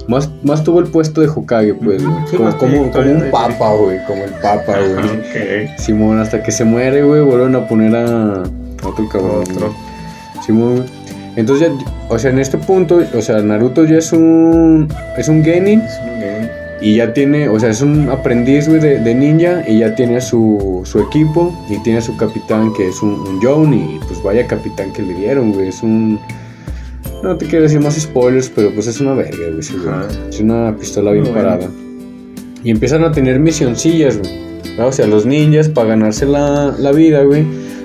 más, 0.07 0.29
más 0.43 0.63
tuvo 0.63 0.79
el 0.79 0.87
puesto 0.87 1.21
de 1.21 1.27
Hokage, 1.27 1.73
pues. 1.75 2.01
Sí, 2.29 2.37
como, 2.37 2.81
un 2.81 3.31
papa, 3.31 3.73
güey. 3.73 3.97
Como 4.05 4.23
el 4.23 4.31
papa, 4.41 4.77
güey. 4.79 5.69
Simón, 5.77 6.19
hasta 6.19 6.41
que 6.43 6.51
se 6.51 6.63
muere, 6.63 7.03
güey, 7.03 7.21
vuelven 7.21 7.55
a 7.55 7.67
poner 7.67 7.95
a 7.95 8.43
otro 8.83 9.09
cabrón. 9.09 9.43
Otro. 9.51 9.73
Simón, 10.45 10.77
güey. 10.77 10.99
Entonces 11.35 11.69
ya, 11.69 11.85
o 12.09 12.19
sea, 12.19 12.31
en 12.31 12.39
este 12.39 12.57
punto, 12.57 13.01
o 13.15 13.21
sea, 13.21 13.41
Naruto 13.41 13.85
ya 13.85 13.97
es 13.97 14.11
un, 14.11 14.87
es 15.17 15.29
un 15.29 15.43
genin 15.43 15.81
Es 15.81 15.99
un 15.99 16.05
gay. 16.05 16.08
Y 16.81 16.95
ya 16.95 17.13
tiene, 17.13 17.49
o 17.49 17.59
sea, 17.59 17.69
es 17.69 17.81
un 17.81 18.09
aprendiz, 18.09 18.67
güey, 18.67 18.79
de, 18.79 18.99
de 18.99 19.15
ninja 19.15 19.63
y 19.67 19.79
ya 19.79 19.95
tiene 19.95 20.21
su, 20.21 20.81
su 20.85 20.99
equipo 20.99 21.53
y 21.69 21.77
tiene 21.83 21.99
a 21.99 22.01
su 22.01 22.15
capitán 22.15 22.73
que 22.73 22.87
es 22.87 23.01
un, 23.01 23.11
un 23.43 23.73
y 23.73 23.99
pues 24.07 24.23
vaya 24.23 24.47
capitán 24.47 24.93
que 24.93 25.01
le 25.01 25.13
dieron, 25.13 25.51
güey, 25.51 25.67
es 25.69 25.83
un... 25.83 26.19
No 27.21 27.35
te 27.35 27.47
quiero 27.47 27.63
decir 27.63 27.81
más 27.81 27.95
spoilers, 27.99 28.49
pero 28.49 28.73
pues 28.73 28.87
es 28.87 29.01
una 29.01 29.13
verga, 29.13 29.47
güey. 29.47 29.59
Es 30.29 30.39
una 30.39 30.73
pistola 30.77 31.11
bien 31.11 31.23
Muy 31.23 31.33
bueno. 31.33 31.49
parada. 31.49 31.69
Y 32.63 32.71
empiezan 32.71 33.03
a 33.03 33.11
tener 33.11 33.39
misioncillas, 33.39 34.17
güey. 34.19 34.31
¿no? 34.77 34.87
O 34.87 34.91
sea, 34.93 35.05
los 35.05 35.25
ninjas, 35.25 35.67
para 35.67 35.89
ganarse 35.89 36.25
la, 36.25 36.73
la 36.77 36.93
vida, 36.93 37.23
güey, 37.23 37.43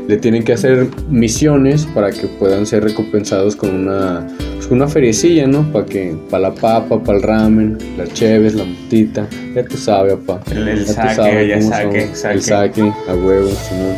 le 0.09 0.17
tienen 0.19 0.43
que 0.45 0.53
hacer 0.53 0.87
misiones 1.09 1.87
para 1.95 2.11
que 2.11 2.27
puedan 2.27 2.67
ser 2.67 2.85
recompensados 2.85 3.57
con 3.57 3.75
una, 3.75 4.27
pues, 4.57 4.71
una 4.71 4.87
feriecilla, 4.87 5.47
¿no? 5.47 5.71
Para 5.73 5.87
que, 5.87 6.14
para 6.31 6.51
la 6.51 6.55
papa, 6.55 7.03
para 7.03 7.19
el 7.19 7.23
ramen, 7.23 7.79
las 7.97 8.12
cheves, 8.12 8.55
la 8.55 8.64
mutita, 8.64 9.27
ya 9.55 9.64
tú 9.64 9.77
sabes, 9.79 10.14
papá. 10.27 10.43
El- 10.53 10.69
el 10.69 10.85
Ya 10.85 10.93
saque, 10.93 11.14
sabes 11.14 11.49
ya 11.49 11.61
saque, 11.62 12.09
saque. 12.14 12.35
El 12.35 12.43
saque, 12.43 12.83
a 13.09 13.14
huevo, 13.14 13.49
Simón. 13.49 13.95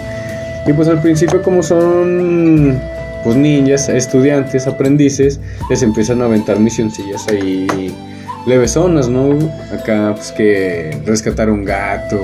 Y 0.69 0.73
pues 0.73 0.89
al 0.89 1.01
principio 1.01 1.43
como 1.43 1.63
son 1.63 2.79
pues 3.25 3.37
ninjas, 3.37 3.89
estudiantes, 3.89 4.67
aprendices, 4.69 5.41
les 5.69 5.83
empiezan 5.83 6.23
a 6.23 6.27
aventar 6.27 6.61
misioncillas 6.61 7.27
ahí 7.29 7.67
levesonas, 8.47 9.09
¿no? 9.09 9.37
Acá 9.73 10.13
pues 10.15 10.31
que 10.33 10.97
rescatar 11.05 11.51
un 11.51 11.65
gato. 11.65 12.21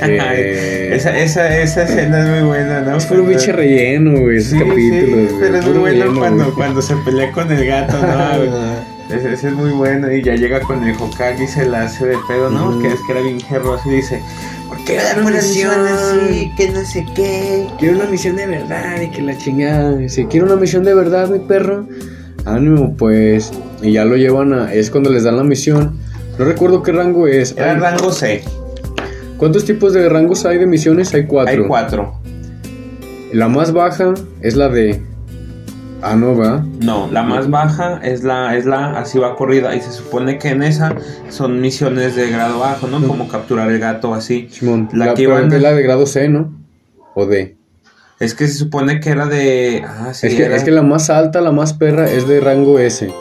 Que- 0.00 0.94
Esa, 0.94 1.16
esa, 1.18 1.58
esa 1.58 1.82
escena 1.84 2.22
es 2.24 2.28
muy 2.40 2.48
buena, 2.48 2.80
¿no? 2.82 2.96
es 2.96 3.06
puro 3.06 3.20
Cuando- 3.22 3.36
pinche 3.38 3.52
relleno, 3.52 4.20
güey, 4.20 4.36
esos 4.38 4.50
Sí, 4.52 4.58
sí, 4.58 4.64
capítulos, 4.64 5.32
güey, 5.32 5.40
pero 5.40 5.56
es 5.58 5.64
muy 5.66 5.78
bueno 5.78 5.84
relleno, 6.04 6.18
cuando, 6.20 6.44
güey. 6.44 6.54
cuando 6.56 6.82
se 6.82 6.96
pelea 6.96 7.32
con 7.32 7.50
el 7.52 7.66
gato, 7.66 7.96
¿no? 7.98 8.84
Ese, 9.14 9.32
ese 9.34 9.48
es 9.48 9.54
muy 9.54 9.70
bueno 9.70 10.10
y 10.10 10.22
ya 10.22 10.34
llega 10.34 10.60
con 10.60 10.82
el 10.82 10.94
Hokage 10.96 11.44
y 11.44 11.46
se 11.46 11.66
la 11.66 11.82
hace 11.82 12.06
de 12.06 12.16
pedo, 12.26 12.48
¿no? 12.50 12.70
Ujú. 12.70 12.80
Que 12.82 12.88
es 12.88 13.00
que 13.06 13.12
era 13.12 13.20
bien 13.20 13.38
gerroso 13.40 13.90
y 13.90 13.96
dice, 13.96 14.20
¿por 14.66 14.82
qué 14.84 14.98
una 15.20 15.30
misión 15.30 15.72
así? 15.86 16.50
Que 16.56 16.70
no 16.70 16.84
sé 16.86 17.04
qué. 17.14 17.66
Quiero 17.78 17.96
una 17.96 18.06
misión 18.06 18.36
de 18.36 18.46
verdad 18.46 19.00
y 19.02 19.10
que 19.10 19.20
la 19.20 19.36
chingada. 19.36 20.08
Si 20.08 20.24
quiero 20.24 20.46
una 20.46 20.56
misión 20.56 20.84
de 20.84 20.94
verdad, 20.94 21.28
mi 21.28 21.38
perro. 21.38 21.86
Ánimo, 22.46 22.96
pues. 22.96 23.52
Y 23.82 23.92
ya 23.92 24.06
lo 24.06 24.16
llevan 24.16 24.54
a. 24.54 24.72
Es 24.72 24.90
cuando 24.90 25.10
les 25.10 25.22
dan 25.24 25.36
la 25.36 25.44
misión. 25.44 25.98
No 26.38 26.46
recuerdo 26.46 26.82
qué 26.82 26.92
rango 26.92 27.26
es. 27.28 27.52
Era 27.58 27.72
Hay- 27.72 27.78
rango 27.80 28.10
C, 28.10 28.42
¿Cuántos 29.44 29.66
tipos 29.66 29.92
de 29.92 30.08
rangos 30.08 30.46
hay 30.46 30.56
de 30.56 30.66
misiones? 30.66 31.12
Hay 31.12 31.26
cuatro. 31.26 31.52
hay 31.52 31.68
cuatro. 31.68 32.14
La 33.30 33.46
más 33.46 33.74
baja 33.74 34.14
es 34.40 34.56
la 34.56 34.70
de. 34.70 35.02
Ah, 36.00 36.16
no, 36.16 36.34
¿verdad? 36.34 36.62
No, 36.80 37.10
la 37.12 37.22
más 37.24 37.50
baja 37.50 38.00
es 38.02 38.24
la, 38.24 38.56
es 38.56 38.64
la 38.64 38.92
así 38.98 39.18
va 39.18 39.36
corrida 39.36 39.76
y 39.76 39.82
se 39.82 39.92
supone 39.92 40.38
que 40.38 40.48
en 40.48 40.62
esa 40.62 40.94
son 41.28 41.60
misiones 41.60 42.16
de 42.16 42.30
grado 42.30 42.60
bajo, 42.60 42.86
¿no? 42.86 43.06
Como 43.06 43.28
capturar 43.28 43.70
el 43.70 43.78
gato 43.78 44.14
así. 44.14 44.48
Simón. 44.50 44.88
La 44.94 45.08
La, 45.08 45.14
que 45.14 45.24
iban- 45.24 45.52
es 45.52 45.60
la 45.60 45.74
de 45.74 45.82
grado 45.82 46.06
C, 46.06 46.26
¿no? 46.30 46.50
O 47.14 47.26
D. 47.26 47.58
Es 48.20 48.34
que 48.34 48.46
se 48.48 48.54
supone 48.54 48.98
que 49.00 49.10
era 49.10 49.26
de... 49.26 49.84
Ah, 49.86 50.14
sí, 50.14 50.28
es, 50.28 50.34
que, 50.36 50.44
era- 50.44 50.56
es 50.56 50.64
que 50.64 50.70
la 50.70 50.80
más 50.80 51.10
alta, 51.10 51.42
la 51.42 51.52
más 51.52 51.74
perra, 51.74 52.10
es 52.10 52.26
de 52.26 52.40
rango 52.40 52.78
S. 52.78 53.12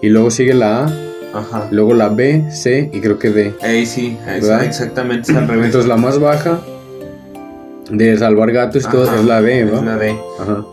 Y 0.00 0.08
luego 0.08 0.30
sigue 0.30 0.54
la 0.54 0.86
A, 0.86 0.92
Ajá. 1.34 1.68
luego 1.70 1.94
la 1.94 2.08
B, 2.08 2.44
C 2.50 2.90
y 2.92 3.00
creo 3.00 3.18
que 3.18 3.30
D. 3.30 3.54
Ey, 3.62 3.86
sí, 3.86 4.18
es- 4.28 4.42
¿Verdad? 4.46 4.64
exactamente 4.64 5.32
es 5.32 5.36
al 5.38 5.48
revés. 5.48 5.66
Entonces 5.66 5.88
la 5.88 5.96
más 5.96 6.18
baja 6.18 6.60
de 7.90 8.16
salvar 8.18 8.52
gatos 8.52 8.84
y 8.84 8.88
todo 8.90 9.04
es 9.14 9.24
la 9.24 9.42
D, 9.42 9.60
es 9.62 9.72
¿va? 9.72 9.82
la 9.82 9.96
D. 9.96 10.16
Ajá. 10.40 10.64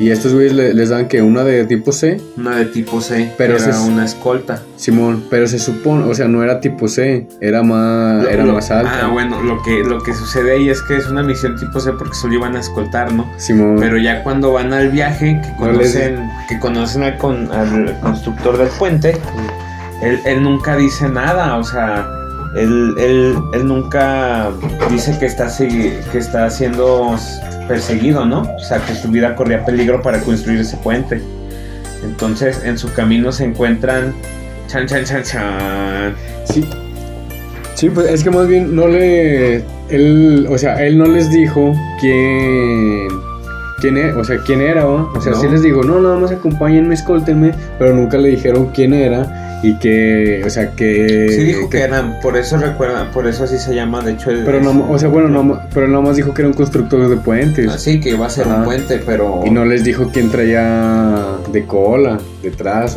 Y 0.00 0.10
estos 0.10 0.32
güeyes 0.32 0.52
le- 0.52 0.74
les 0.74 0.90
dan 0.90 1.08
que 1.08 1.22
una 1.22 1.42
de 1.42 1.64
tipo 1.64 1.90
C, 1.90 2.20
Una 2.36 2.54
de 2.56 2.66
tipo 2.66 3.00
C, 3.00 3.32
Pero 3.36 3.56
era 3.56 3.80
una 3.80 4.04
escolta. 4.04 4.62
Simón, 4.76 5.24
pero 5.28 5.48
se 5.48 5.58
supone, 5.58 6.04
o 6.04 6.14
sea, 6.14 6.28
no 6.28 6.42
era 6.44 6.60
tipo 6.60 6.86
C, 6.86 7.26
era 7.40 7.64
más, 7.64 8.22
Lo- 8.22 8.28
era 8.28 8.44
lo- 8.44 8.52
más 8.54 8.70
alta. 8.70 9.00
Ah, 9.02 9.08
bueno, 9.08 9.42
lo 9.42 9.60
que, 9.62 9.82
lo 9.82 10.00
que 10.00 10.14
sucede 10.14 10.52
ahí 10.52 10.68
es 10.70 10.82
que 10.82 10.96
es 10.96 11.08
una 11.08 11.24
misión 11.24 11.56
tipo 11.58 11.80
C 11.80 11.92
porque 11.94 12.14
solo 12.14 12.34
iban 12.34 12.54
a 12.54 12.60
escoltar, 12.60 13.12
¿no? 13.12 13.28
Simón. 13.38 13.76
Pero 13.80 13.98
ya 13.98 14.22
cuando 14.22 14.52
van 14.52 14.72
al 14.72 14.90
viaje, 14.90 15.40
que 15.42 15.64
No 15.64 15.72
les- 15.72 15.92
conocen, 15.94 16.30
que 16.48 16.58
conocen 16.60 17.02
al, 17.02 17.18
con- 17.18 17.50
al 17.50 17.98
constructor 18.00 18.56
del 18.56 18.68
puente, 18.68 19.16
él, 20.00 20.20
él 20.24 20.42
nunca 20.44 20.76
dice 20.76 21.08
nada, 21.08 21.56
o 21.56 21.64
sea, 21.64 22.06
él, 22.54 22.94
él, 22.98 23.34
él 23.52 23.66
nunca 23.66 24.50
dice 24.90 25.18
que 25.18 25.26
está, 25.26 25.48
que 25.58 26.18
está 26.18 26.48
siendo 26.50 27.16
perseguido, 27.68 28.24
¿no? 28.24 28.42
O 28.42 28.58
sea, 28.58 28.78
que 28.84 28.94
su 28.94 29.08
vida 29.08 29.36
corría 29.36 29.64
peligro 29.64 30.02
para 30.02 30.20
construir 30.20 30.60
ese 30.60 30.76
puente. 30.78 31.20
Entonces, 32.02 32.62
en 32.64 32.78
su 32.78 32.92
camino 32.92 33.30
se 33.30 33.44
encuentran... 33.44 34.14
Chan, 34.66 34.86
chan, 34.86 35.04
chan, 35.04 35.22
chan. 35.22 36.14
Sí. 36.44 36.64
Sí, 37.74 37.90
pues 37.90 38.10
es 38.10 38.24
que 38.24 38.30
más 38.30 38.48
bien 38.48 38.74
no 38.74 38.88
le. 38.88 39.62
Él, 39.88 40.46
o 40.50 40.58
sea, 40.58 40.84
él 40.84 40.98
no 40.98 41.06
les 41.06 41.30
dijo 41.30 41.72
quién. 42.00 43.08
quién 43.80 43.96
era, 43.96 44.16
o 44.18 44.24
sea, 44.24 44.38
quién 44.44 44.60
era, 44.60 44.84
¿va? 44.84 45.04
O 45.14 45.20
sea, 45.20 45.32
No. 45.32 45.40
sí 45.40 45.46
les 45.48 45.62
dijo, 45.62 45.84
no, 45.84 46.00
nada 46.00 46.16
más 46.16 46.32
acompáñenme, 46.32 46.94
escóltenme, 46.94 47.52
pero 47.78 47.94
nunca 47.94 48.18
le 48.18 48.30
dijeron 48.30 48.70
quién 48.74 48.92
era 48.92 49.47
y 49.62 49.74
que, 49.78 50.42
o 50.46 50.50
sea, 50.50 50.70
que. 50.72 51.28
Sí 51.30 51.42
dijo 51.44 51.68
que 51.68 51.80
eran, 51.80 52.20
por 52.20 52.36
eso 52.36 52.56
recuerdan, 52.58 53.10
por 53.10 53.26
eso 53.26 53.44
así 53.44 53.58
se 53.58 53.74
llama, 53.74 54.02
de 54.02 54.12
hecho... 54.12 54.30
el- 54.30 54.44
Pero 54.44 54.60
no, 54.60 54.90
o 54.90 54.98
sea, 54.98 55.08
bueno, 55.08 55.28
no, 55.28 55.60
pero 55.74 55.88
nada 55.88 56.00
más 56.02 56.16
dijo 56.16 56.32
que 56.34 56.42
era 56.42 56.48
un 56.48 56.54
constructor 56.54 57.08
de 57.08 57.16
puentes. 57.16 57.68
Así 57.68 58.00
que 58.00 58.10
iba 58.10 58.26
a 58.26 58.30
ser 58.30 58.46
Ajá. 58.46 58.58
un 58.58 58.64
puente, 58.64 59.00
pero... 59.04 59.42
Y 59.44 59.50
no 59.50 59.64
les 59.64 59.82
dijo 59.84 60.10
quién 60.12 60.30
traía 60.30 61.24
de 61.52 61.64
cola, 61.66 62.18
detrás. 62.42 62.96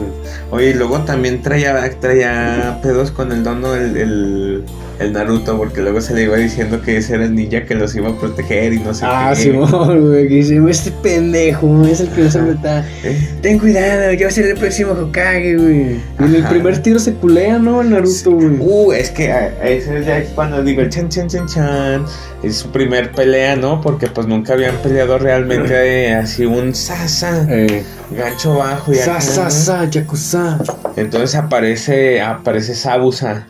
Oye, 0.52 0.70
y 0.70 0.74
luego 0.74 1.00
también 1.02 1.42
traía, 1.42 1.90
traía 2.00 2.80
pedos 2.82 3.12
con 3.12 3.32
el 3.32 3.44
dono 3.44 3.76
el, 3.76 3.98
el, 3.98 4.64
el 5.02 5.14
Naruto, 5.14 5.58
porque 5.58 5.82
luego 5.82 6.00
se 6.02 6.14
le 6.14 6.24
iba 6.24 6.38
diciendo 6.38 6.82
que 6.82 6.98
ese 6.98 7.16
era 7.16 7.26
el 7.26 7.36
ninja 7.36 7.64
que 7.66 7.76
los 7.76 7.96
iba 7.96 8.10
a 8.10 8.16
proteger 8.20 8.74
y 8.74 8.80
no 8.80 8.94
sé 8.94 9.06
Ah, 9.08 9.34
qué. 9.36 9.44
Simón, 9.44 10.10
güey, 10.10 10.28
que 10.28 10.36
dice, 10.36 10.60
este 10.70 10.92
pendejo, 10.92 11.86
es 11.86 12.00
el 12.02 12.10
que 12.10 12.22
nos 12.24 12.36
mata. 12.36 12.86
Eh, 13.04 13.30
Ten 13.42 13.60
cuidado, 13.60 14.14
ya 14.14 14.26
va 14.26 14.30
a 14.30 14.32
ser 14.34 14.46
el 14.46 14.58
próximo 14.58 14.92
Hokage, 14.94 15.56
güey. 15.58 15.82
Y 16.20 16.24
en 16.24 16.36
el 16.36 16.44
primer 16.46 16.78
tiro 16.82 17.00
se 17.00 17.14
culea, 17.14 17.58
¿no? 17.58 17.82
El 17.82 17.90
Naruto, 17.92 18.32
güey. 18.32 18.56
Uh, 18.60 18.92
es 18.94 19.10
que 19.12 19.32
ah, 19.32 19.52
ese 19.64 20.04
ya 20.04 20.20
es 20.20 20.30
cuando 20.30 20.64
digo 20.64 20.82
el 20.82 20.90
chan 20.90 21.10
chan 21.10 21.28
chan 21.28 21.48
chan. 21.48 22.06
Es 22.44 22.58
su 22.58 22.72
primer 22.72 23.12
pelea, 23.12 23.56
¿no? 23.56 23.82
Porque 23.82 24.08
pues 24.08 24.28
nunca 24.28 24.54
habían 24.54 24.76
peleado 24.78 25.18
realmente 25.18 26.08
eh, 26.08 26.14
así 26.14 26.46
un 26.46 26.74
sasa, 26.74 27.46
Eh, 27.50 27.84
gancho 28.12 28.56
bajo 28.58 28.92
y 28.92 28.96
sa, 28.96 29.14
acá, 29.14 29.22
sa, 29.22 29.44
¿no? 29.46 29.52
sa, 29.52 29.86
yakuza. 29.90 30.58
Entonces 30.96 31.36
aparece, 31.36 32.20
aparece 32.22 32.74
Sabusa. 32.76 33.48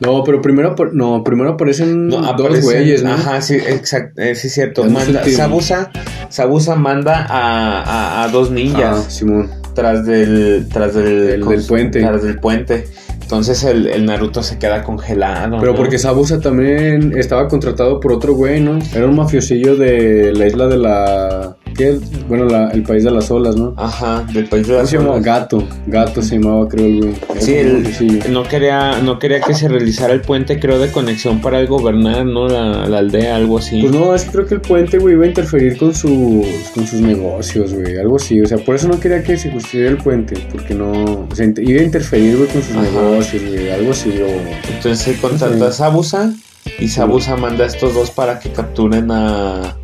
No, 0.00 0.24
pero 0.24 0.40
primero, 0.40 0.74
no, 0.92 1.22
primero 1.24 1.50
aparecen 1.50 2.08
No, 2.08 2.18
dos 2.18 2.26
aparecen- 2.28 2.62
güeyes, 2.64 3.02
¿no? 3.02 3.12
Ajá, 3.12 3.40
sí, 3.42 3.54
exacto, 3.56 4.22
sí, 4.34 4.46
es 4.46 4.52
cierto. 4.54 4.84
Manda. 4.84 5.22
Sabusa, 5.28 5.90
Sabusa 6.30 6.74
manda 6.74 7.26
a, 7.28 7.82
a, 7.82 8.24
a 8.24 8.28
dos 8.28 8.48
Ah, 8.50 8.54
ninjas 8.54 9.04
Simón. 9.12 9.50
tras 9.74 10.06
del, 10.06 10.66
tras 10.72 10.94
del, 10.94 11.26
Del- 11.40 11.44
del 11.48 11.62
puente. 11.66 12.00
Tras 12.00 12.22
del 12.22 12.38
puente. 12.38 12.86
Entonces 13.22 13.62
el, 13.62 13.86
el 13.86 14.06
Naruto 14.06 14.42
se 14.42 14.58
queda 14.58 14.82
congelado. 14.82 15.58
Pero 15.60 15.72
¿no? 15.72 15.78
porque 15.78 15.98
Sabusa 15.98 16.40
también 16.40 17.16
estaba 17.16 17.46
contratado 17.46 18.00
por 18.00 18.12
otro 18.12 18.34
güey, 18.34 18.60
¿no? 18.60 18.78
Era 18.92 19.06
un 19.06 19.14
mafiosillo 19.14 19.76
de 19.76 20.32
la 20.32 20.46
isla 20.48 20.66
de 20.66 20.76
la... 20.78 21.56
¿Qué? 21.76 21.98
Bueno, 22.28 22.44
la- 22.44 22.70
el 22.70 22.82
país 22.82 23.04
de 23.04 23.10
las 23.10 23.30
olas, 23.30 23.56
¿no? 23.56 23.74
Ajá, 23.76 24.24
del 24.32 24.46
país 24.46 24.66
de 24.66 24.72
¿Cómo 24.74 24.80
las 24.82 24.90
se 24.90 24.96
llamaba? 24.96 25.14
olas. 25.14 25.24
Gato. 25.24 25.64
Gato 25.86 26.22
se 26.22 26.38
llamaba, 26.38 26.68
creo, 26.68 26.86
el 26.86 26.96
güey. 27.00 27.14
Sí, 27.38 27.54
él 27.54 27.78
mafiosillo. 27.78 28.30
no 28.30 28.42
quería, 28.44 29.00
no 29.02 29.18
quería 29.18 29.40
que 29.40 29.54
se 29.54 29.68
realizara 29.68 30.12
el 30.12 30.20
puente, 30.20 30.58
creo, 30.60 30.78
de 30.78 30.90
conexión 30.92 31.40
para 31.40 31.60
el 31.60 31.66
gobernar, 31.66 32.26
¿no? 32.26 32.48
La, 32.48 32.86
la 32.86 32.98
aldea, 32.98 33.36
algo 33.36 33.58
así. 33.58 33.80
Pues 33.80 33.92
no, 33.92 34.14
es 34.14 34.24
que 34.24 34.30
creo 34.32 34.46
que 34.46 34.54
el 34.54 34.60
puente, 34.60 34.98
güey, 34.98 35.14
iba 35.14 35.24
a 35.24 35.28
interferir 35.28 35.78
con 35.78 35.94
sus, 35.94 36.44
con 36.74 36.86
sus 36.86 37.00
negocios, 37.00 37.72
güey, 37.72 37.96
algo 37.98 38.16
así. 38.16 38.40
O 38.40 38.46
sea, 38.46 38.58
por 38.58 38.74
eso 38.74 38.88
no 38.88 39.00
quería 39.00 39.22
que 39.22 39.36
se 39.36 39.50
construyera 39.50 39.90
el 39.90 39.96
puente, 39.98 40.34
porque 40.52 40.74
no. 40.74 41.26
O 41.30 41.34
sea, 41.34 41.46
iba 41.46 41.80
a 41.80 41.84
interferir, 41.84 42.36
güey, 42.36 42.48
con 42.48 42.62
sus 42.62 42.76
Ajá. 42.76 42.82
negocios, 42.82 43.42
güey, 43.46 43.70
algo 43.70 43.90
así. 43.92 44.10
O, 44.20 44.26
Entonces 44.74 44.98
se 44.98 45.14
contrata 45.20 45.56
Sí. 45.56 45.62
a 45.62 45.72
Sabusa 45.72 46.32
y 46.78 46.88
Sabusa 46.88 47.36
manda 47.36 47.64
a 47.64 47.66
estos 47.66 47.94
dos 47.94 48.10
para 48.10 48.38
que 48.38 48.50
capturen 48.50 49.10
a, 49.10 49.76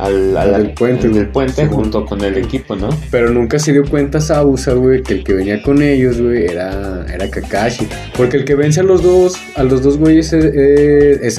al, 0.00 0.36
al, 0.36 0.72
puente, 0.72 1.08
Sí, 1.54 1.62
junto 1.70 2.04
con 2.04 2.22
el 2.22 2.36
equipo, 2.38 2.76
¿no? 2.76 2.88
Pero 3.10 3.30
nunca 3.30 3.58
se 3.58 3.72
dio 3.72 3.84
cuenta 3.84 4.20
Sabusa, 4.20 4.72
güey, 4.72 5.02
que 5.02 5.14
el 5.14 5.24
que 5.24 5.34
venía 5.34 5.62
con 5.62 5.82
ellos, 5.82 6.20
güey, 6.20 6.44
era, 6.44 7.04
era 7.12 7.28
Kakashi. 7.28 7.88
Porque 8.16 8.38
el 8.38 8.44
que 8.44 8.54
vence 8.54 8.80
a 8.80 8.82
los 8.82 9.02
dos, 9.02 9.36
a 9.56 9.62
los 9.62 9.82
dos 9.82 9.98
güeyes 9.98 10.32
es, 10.32 10.44
es, 10.44 11.38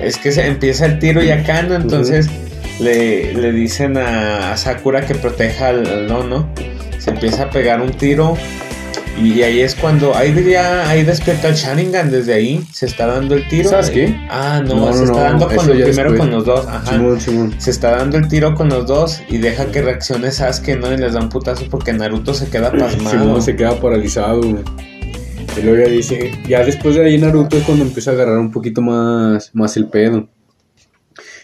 Es 0.00 0.16
que 0.16 0.32
se 0.32 0.46
empieza 0.46 0.86
el 0.86 0.98
tiro 0.98 1.22
y 1.22 1.30
acá, 1.30 1.62
¿no? 1.62 1.74
Entonces 1.74 2.28
le, 2.80 3.32
le 3.34 3.52
dicen 3.52 3.96
a, 3.96 4.52
a 4.52 4.56
Sakura 4.56 5.06
que 5.06 5.14
proteja 5.14 5.68
al, 5.68 5.86
al 5.86 6.06
Nono. 6.06 6.48
Se 6.98 7.10
empieza 7.10 7.44
a 7.44 7.50
pegar 7.50 7.80
un 7.80 7.90
tiro. 7.92 8.36
Y 9.22 9.42
ahí 9.42 9.60
es 9.60 9.74
cuando, 9.76 10.14
ahí 10.14 10.32
diría, 10.32 10.88
ahí 10.88 11.04
despierta 11.04 11.48
el 11.48 11.54
Sharingan 11.54 12.10
desde 12.10 12.34
ahí, 12.34 12.66
se 12.72 12.86
está 12.86 13.06
dando 13.06 13.36
el 13.36 13.48
tiro. 13.48 13.70
¿Sasuke? 13.70 14.14
Ah, 14.28 14.60
no, 14.66 14.74
No, 14.74 14.92
se 14.92 14.98
no, 14.98 15.04
está 15.04 15.12
no, 15.14 15.20
dando 15.20 15.46
con 15.46 15.54
eso 15.56 15.66
los- 15.74 15.82
primero 15.84 16.10
después. 16.10 16.18
con 16.18 16.30
los 16.30 16.44
dos, 16.44 16.66
ajá. 16.66 17.00
Se 17.58 17.70
está 17.70 17.90
dando 17.92 18.18
el 18.18 18.26
tiro 18.28 18.54
con 18.54 18.68
los 18.68 18.86
dos 18.86 19.22
y 19.28 19.38
deja 19.38 19.66
que 19.66 19.82
reaccione 19.82 20.30
Sasuke, 20.32 20.76
¿no? 20.80 20.92
Y 20.92 20.96
les 20.96 21.12
da 21.14 21.20
un 21.20 21.28
putazo 21.28 21.64
porque 21.70 21.92
Naruto 21.92 22.34
se 22.34 22.48
queda 22.48 22.72
pasmado. 22.78 23.10
Simón 23.18 23.42
se 23.42 23.54
queda 23.56 23.80
paralizado, 23.80 24.40
güey. 24.42 24.64
Y 25.56 25.62
luego 25.62 25.84
ya 25.84 25.90
dice, 25.90 26.32
ya 26.48 26.64
después 26.64 26.96
de 26.96 27.04
ahí 27.06 27.16
Naruto 27.16 27.56
es 27.56 27.62
cuando 27.62 27.84
empieza 27.84 28.10
a 28.10 28.14
agarrar 28.14 28.38
un 28.38 28.50
poquito 28.50 28.82
más, 28.82 29.50
más 29.54 29.76
el 29.76 29.86
pedo. 29.86 30.28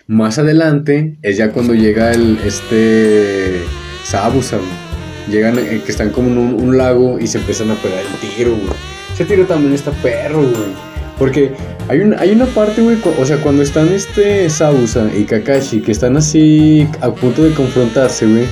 Más 0.08 0.40
adelante 0.40 1.18
es 1.22 1.36
ya 1.36 1.52
cuando 1.52 1.72
llega 1.72 2.10
el, 2.10 2.36
este, 2.44 3.60
Sabusa, 4.02 4.56
güey. 4.56 4.89
Llegan, 5.30 5.58
eh, 5.58 5.80
que 5.84 5.92
están 5.92 6.10
como 6.10 6.28
en 6.28 6.38
un, 6.38 6.76
lago 6.76 7.18
y 7.18 7.26
se 7.26 7.38
empiezan 7.38 7.70
a 7.70 7.74
pegar 7.74 8.00
el 8.00 8.28
tiro, 8.28 8.52
güey. 8.52 8.72
Ese 9.12 9.24
tiro 9.24 9.46
también 9.46 9.74
está 9.74 9.90
perro, 9.92 10.40
güey. 10.40 10.90
Porque 11.18 11.52
hay, 11.88 12.00
un, 12.00 12.14
hay 12.18 12.32
una 12.32 12.46
parte, 12.46 12.80
güey, 12.80 12.96
o 13.18 13.26
sea, 13.26 13.36
cuando 13.38 13.62
están 13.62 13.88
este 13.92 14.48
Sabusa 14.48 15.10
y 15.14 15.24
Kakashi, 15.24 15.80
que 15.80 15.92
están 15.92 16.16
así 16.16 16.88
a 17.00 17.12
punto 17.12 17.44
de 17.44 17.52
confrontarse, 17.52 18.26
güey. 18.26 18.46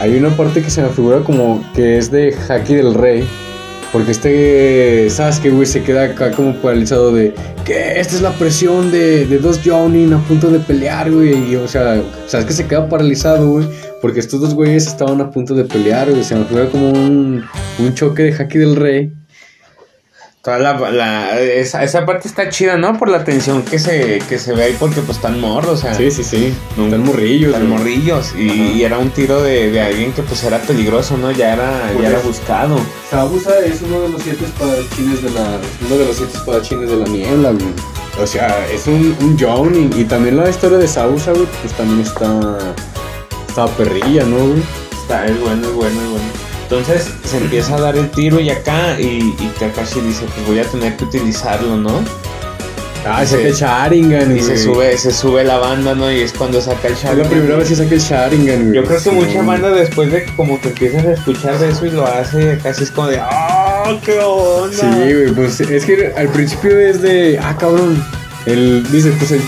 Hay 0.00 0.16
una 0.16 0.30
parte 0.30 0.62
que 0.62 0.70
se 0.70 0.80
me 0.80 0.88
figura 0.90 1.20
como 1.20 1.64
que 1.74 1.98
es 1.98 2.10
de 2.10 2.32
Haki 2.32 2.74
del 2.74 2.94
Rey. 2.94 3.26
Porque 3.92 4.10
este 4.12 5.08
Sasuke, 5.08 5.50
güey, 5.50 5.66
se 5.66 5.82
queda 5.82 6.04
acá 6.04 6.30
como 6.30 6.54
paralizado 6.56 7.12
de 7.12 7.32
que 7.64 7.98
esta 7.98 8.16
es 8.16 8.20
la 8.20 8.32
presión 8.32 8.90
de, 8.90 9.26
de 9.26 9.38
dos 9.38 9.60
Jonin 9.64 10.12
a 10.12 10.18
punto 10.18 10.50
de 10.50 10.58
pelear, 10.58 11.10
güey. 11.10 11.52
Y, 11.52 11.56
o 11.56 11.66
sea, 11.66 12.02
Sasuke 12.26 12.52
se 12.52 12.66
queda 12.66 12.88
paralizado, 12.88 13.48
güey. 13.50 13.66
Porque 14.00 14.20
estos 14.20 14.40
dos 14.40 14.54
güeyes 14.54 14.86
estaban 14.86 15.20
a 15.20 15.30
punto 15.30 15.54
de 15.54 15.64
pelear, 15.64 16.10
güey. 16.10 16.22
Se 16.24 16.34
me 16.36 16.44
figura 16.44 16.68
como 16.68 16.90
un, 16.90 17.44
un 17.78 17.94
choque 17.94 18.22
de 18.24 18.32
Haki 18.34 18.58
del 18.58 18.76
Rey. 18.76 19.12
Toda 20.40 20.58
la, 20.60 20.78
la- 20.92 21.40
esa, 21.40 21.82
esa 21.82 22.06
parte 22.06 22.28
está 22.28 22.48
chida, 22.48 22.76
¿no? 22.76 22.96
Por 22.96 23.08
la 23.10 23.24
tensión 23.24 23.62
que 23.62 23.78
se, 23.80 24.20
que 24.28 24.38
se 24.38 24.54
ve 24.54 24.62
ahí 24.62 24.76
porque 24.78 25.00
pues 25.00 25.16
están 25.18 25.40
morros, 25.40 25.80
o 25.80 25.82
sea, 25.82 25.94
Sí, 25.94 26.12
sí, 26.12 26.22
sí. 26.22 26.54
No. 26.76 26.84
Están 26.84 27.04
morrillos, 27.04 27.52
están 27.52 27.66
güey. 27.68 27.78
morrillos 27.78 28.32
y, 28.38 28.46
y 28.78 28.84
era 28.84 28.98
un 28.98 29.10
tiro 29.10 29.42
de, 29.42 29.70
de 29.72 29.80
alguien 29.80 30.12
que 30.12 30.22
pues 30.22 30.44
era 30.44 30.58
peligroso, 30.58 31.16
¿no? 31.16 31.32
Ya 31.32 31.54
era, 31.54 31.90
Por 31.92 32.02
ya 32.02 32.08
era 32.10 32.18
eso. 32.20 32.28
buscado. 32.28 32.78
Sabusa 33.10 33.58
es 33.66 33.82
uno 33.82 34.00
de 34.02 34.08
los 34.10 34.22
siete 34.22 34.44
espadachines 34.44 35.22
de 35.24 35.30
la. 35.30 35.58
Uno 35.86 35.96
de 35.98 36.04
los 36.06 36.16
siete 36.16 36.32
espadachines 36.38 36.88
de 36.88 36.96
la 36.96 37.06
niebla, 37.08 37.50
güey. 37.50 37.66
O 38.22 38.26
sea, 38.26 38.64
es 38.72 38.86
un, 38.86 39.16
un 39.20 39.36
Jonin. 39.38 39.90
Y 39.96 40.04
también 40.04 40.36
la 40.36 40.48
historia 40.48 40.78
de 40.78 40.86
Sabusa, 40.86 41.32
güey, 41.32 41.46
pues 41.62 41.74
también 41.74 42.00
está. 42.00 42.58
Está 43.58 43.76
perrilla, 43.76 44.22
¿no, 44.24 44.36
güey? 44.36 44.62
Está, 44.92 45.26
es 45.26 45.40
bueno, 45.40 45.66
es 45.66 45.74
bueno, 45.74 46.00
es 46.00 46.10
bueno. 46.10 46.24
Entonces 46.62 47.08
se 47.24 47.38
empieza 47.38 47.74
a 47.74 47.80
dar 47.80 47.96
el 47.96 48.08
tiro 48.10 48.38
y 48.38 48.50
acá 48.50 49.00
y, 49.00 49.34
y 49.36 49.52
Kakashi 49.58 50.00
dice, 50.00 50.26
pues 50.32 50.46
voy 50.46 50.58
a 50.60 50.64
tener 50.64 50.96
que 50.96 51.02
utilizarlo, 51.04 51.76
¿no? 51.76 52.04
Ah, 53.04 53.26
saca 53.26 53.42
el 53.42 53.54
Sharingan, 53.54 54.36
Y 54.36 54.40
güey. 54.40 54.42
se 54.42 54.58
sube, 54.62 54.96
se 54.98 55.10
sube 55.12 55.42
la 55.42 55.58
banda, 55.58 55.94
¿no? 55.96 56.12
Y 56.12 56.20
es 56.20 56.32
cuando 56.34 56.60
saca 56.60 56.86
el 56.86 56.94
Es 56.94 57.02
Sharingan. 57.02 57.24
la 57.24 57.30
primera 57.30 57.56
vez 57.56 57.68
que 57.68 57.74
saca 57.74 57.94
el 57.94 58.00
Sharingan, 58.00 58.62
güey. 58.64 58.74
Yo 58.76 58.84
creo 58.84 58.98
que 58.98 59.02
Sí, 59.04 59.10
mucha 59.10 59.42
banda 59.42 59.70
después 59.70 60.12
de 60.12 60.24
que 60.24 60.36
como 60.36 60.60
que 60.60 60.68
empiezas 60.68 61.04
a 61.06 61.12
escuchar 61.14 61.58
de 61.58 61.70
eso 61.70 61.86
y 61.86 61.90
lo 61.90 62.06
hace 62.06 62.58
casi 62.62 62.84
es 62.84 62.90
como 62.92 63.08
de 63.08 63.18
¡Ah, 63.20 63.92
qué 64.04 64.20
onda! 64.20 64.76
Sí, 64.76 65.14
güey, 65.14 65.32
pues 65.34 65.58
es 65.60 65.84
que 65.84 66.12
al 66.16 66.28
principio 66.28 66.78
es 66.78 67.02
de. 67.02 67.40
Ah, 67.42 67.56
cabrón. 67.58 68.04
El. 68.46 68.86
Dice, 68.92 69.10
pues 69.18 69.32
el. 69.32 69.40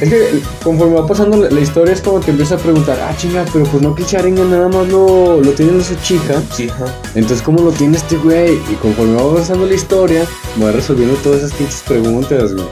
Es 0.00 0.10
que 0.10 0.42
conforme 0.62 0.94
va 0.96 1.06
pasando 1.06 1.38
la, 1.38 1.48
la 1.48 1.60
historia 1.60 1.94
es 1.94 2.02
como 2.02 2.20
te 2.20 2.30
empieza 2.30 2.56
a 2.56 2.58
preguntar, 2.58 2.98
ah, 3.00 3.14
chinga, 3.16 3.44
pero 3.52 3.64
pues 3.64 3.82
no 3.82 3.94
que 3.94 4.02
el 4.02 4.08
Sharingan 4.08 4.50
nada 4.50 4.68
más 4.68 4.88
lo, 4.88 5.40
lo 5.40 5.50
tienen 5.52 5.78
los 5.78 5.90
Uchiha. 5.90 6.42
Sí, 6.52 6.68
ajá. 6.68 6.84
Entonces, 7.14 7.42
¿cómo 7.42 7.62
lo 7.62 7.72
tiene 7.72 7.96
este 7.96 8.16
güey? 8.16 8.54
Y 8.70 8.74
conforme 8.82 9.14
va 9.14 9.22
avanzando 9.22 9.66
la 9.66 9.74
historia, 9.74 10.26
va 10.62 10.70
resolviendo 10.72 11.16
todas 11.16 11.38
esas 11.38 11.52
pinches 11.54 11.82
preguntas, 11.86 12.54
güey. 12.54 12.66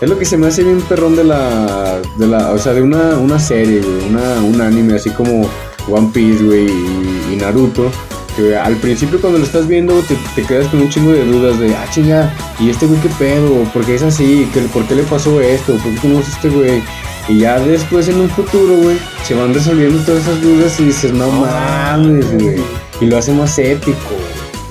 Es 0.00 0.08
lo 0.08 0.18
que 0.18 0.24
se 0.24 0.36
me 0.36 0.48
hace 0.48 0.64
bien 0.64 0.80
perrón 0.82 1.14
de 1.14 1.24
la. 1.24 2.00
de 2.18 2.26
la. 2.26 2.50
O 2.50 2.58
sea, 2.58 2.72
de 2.72 2.82
una, 2.82 3.16
una 3.18 3.38
serie, 3.38 3.80
güey. 3.80 4.08
Una, 4.08 4.42
un 4.42 4.60
anime 4.60 4.94
así 4.94 5.10
como 5.10 5.48
One 5.88 6.10
Piece, 6.12 6.44
güey, 6.44 6.66
y, 6.66 7.32
y 7.32 7.36
Naruto. 7.36 7.90
Que 8.36 8.56
al 8.56 8.74
principio 8.76 9.20
cuando 9.20 9.38
lo 9.38 9.44
estás 9.44 9.68
viendo 9.68 9.94
te, 10.02 10.16
te 10.34 10.42
quedas 10.46 10.66
con 10.68 10.80
un 10.80 10.88
chingo 10.88 11.12
de 11.12 11.24
dudas 11.24 11.60
de, 11.60 11.74
ah, 11.76 11.86
chinga, 11.92 12.34
¿y 12.58 12.68
este 12.68 12.86
güey 12.86 13.00
qué 13.00 13.08
pedo? 13.18 13.62
¿Por 13.72 13.84
qué 13.86 13.94
es 13.94 14.02
así? 14.02 14.48
¿Qué- 14.52 14.60
¿Por 14.62 14.84
qué 14.88 14.96
le 14.96 15.02
pasó 15.04 15.40
esto? 15.40 15.74
¿Por 15.76 15.92
qué 15.94 15.98
conoce 16.00 16.30
este 16.32 16.48
güey? 16.48 16.82
Y 17.28 17.38
ya 17.38 17.58
después 17.60 18.08
en 18.08 18.20
un 18.20 18.28
futuro, 18.28 18.76
güey, 18.76 18.98
se 19.26 19.34
van 19.34 19.54
resolviendo 19.54 20.02
todas 20.04 20.22
esas 20.24 20.42
dudas 20.42 20.78
y 20.80 20.86
dices, 20.86 21.12
no 21.12 21.30
mames, 21.30 22.32
güey. 22.38 22.56
Y 23.00 23.06
lo 23.06 23.16
hace 23.18 23.32
más 23.32 23.56
épico, 23.58 23.98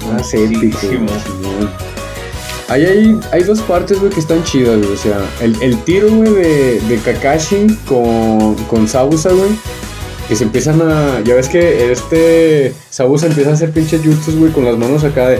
güey. 0.01 0.13
Más 0.13 0.33
épico. 0.33 0.77
güey. 0.87 1.69
Ahí 2.69 2.85
hay, 2.85 3.19
hay 3.31 3.43
dos 3.43 3.59
partes, 3.61 3.99
güey, 3.99 4.11
que 4.11 4.19
están 4.19 4.43
chidas, 4.43 4.77
güey. 4.77 4.91
O 4.91 4.97
sea, 4.97 5.17
el, 5.41 5.55
el 5.61 5.77
tiro, 5.83 6.09
güey, 6.09 6.31
de, 6.33 6.81
de 6.81 6.97
Kakashi 6.97 7.77
con, 7.87 8.55
con 8.69 8.87
Sabusa, 8.87 9.29
güey. 9.31 9.49
Que 10.33 10.37
se 10.37 10.45
empiezan 10.45 10.81
a. 10.81 11.21
Ya 11.23 11.35
ves 11.35 11.47
que 11.47 11.91
este 11.91 12.73
Sabusa 12.89 13.27
empieza 13.27 13.51
a 13.51 13.53
hacer 13.53 13.69
pinches 13.69 14.01
jutsus, 14.03 14.35
güey, 14.35 14.51
con 14.51 14.65
las 14.65 14.75
manos 14.79 15.03
acá 15.03 15.29
de. 15.29 15.39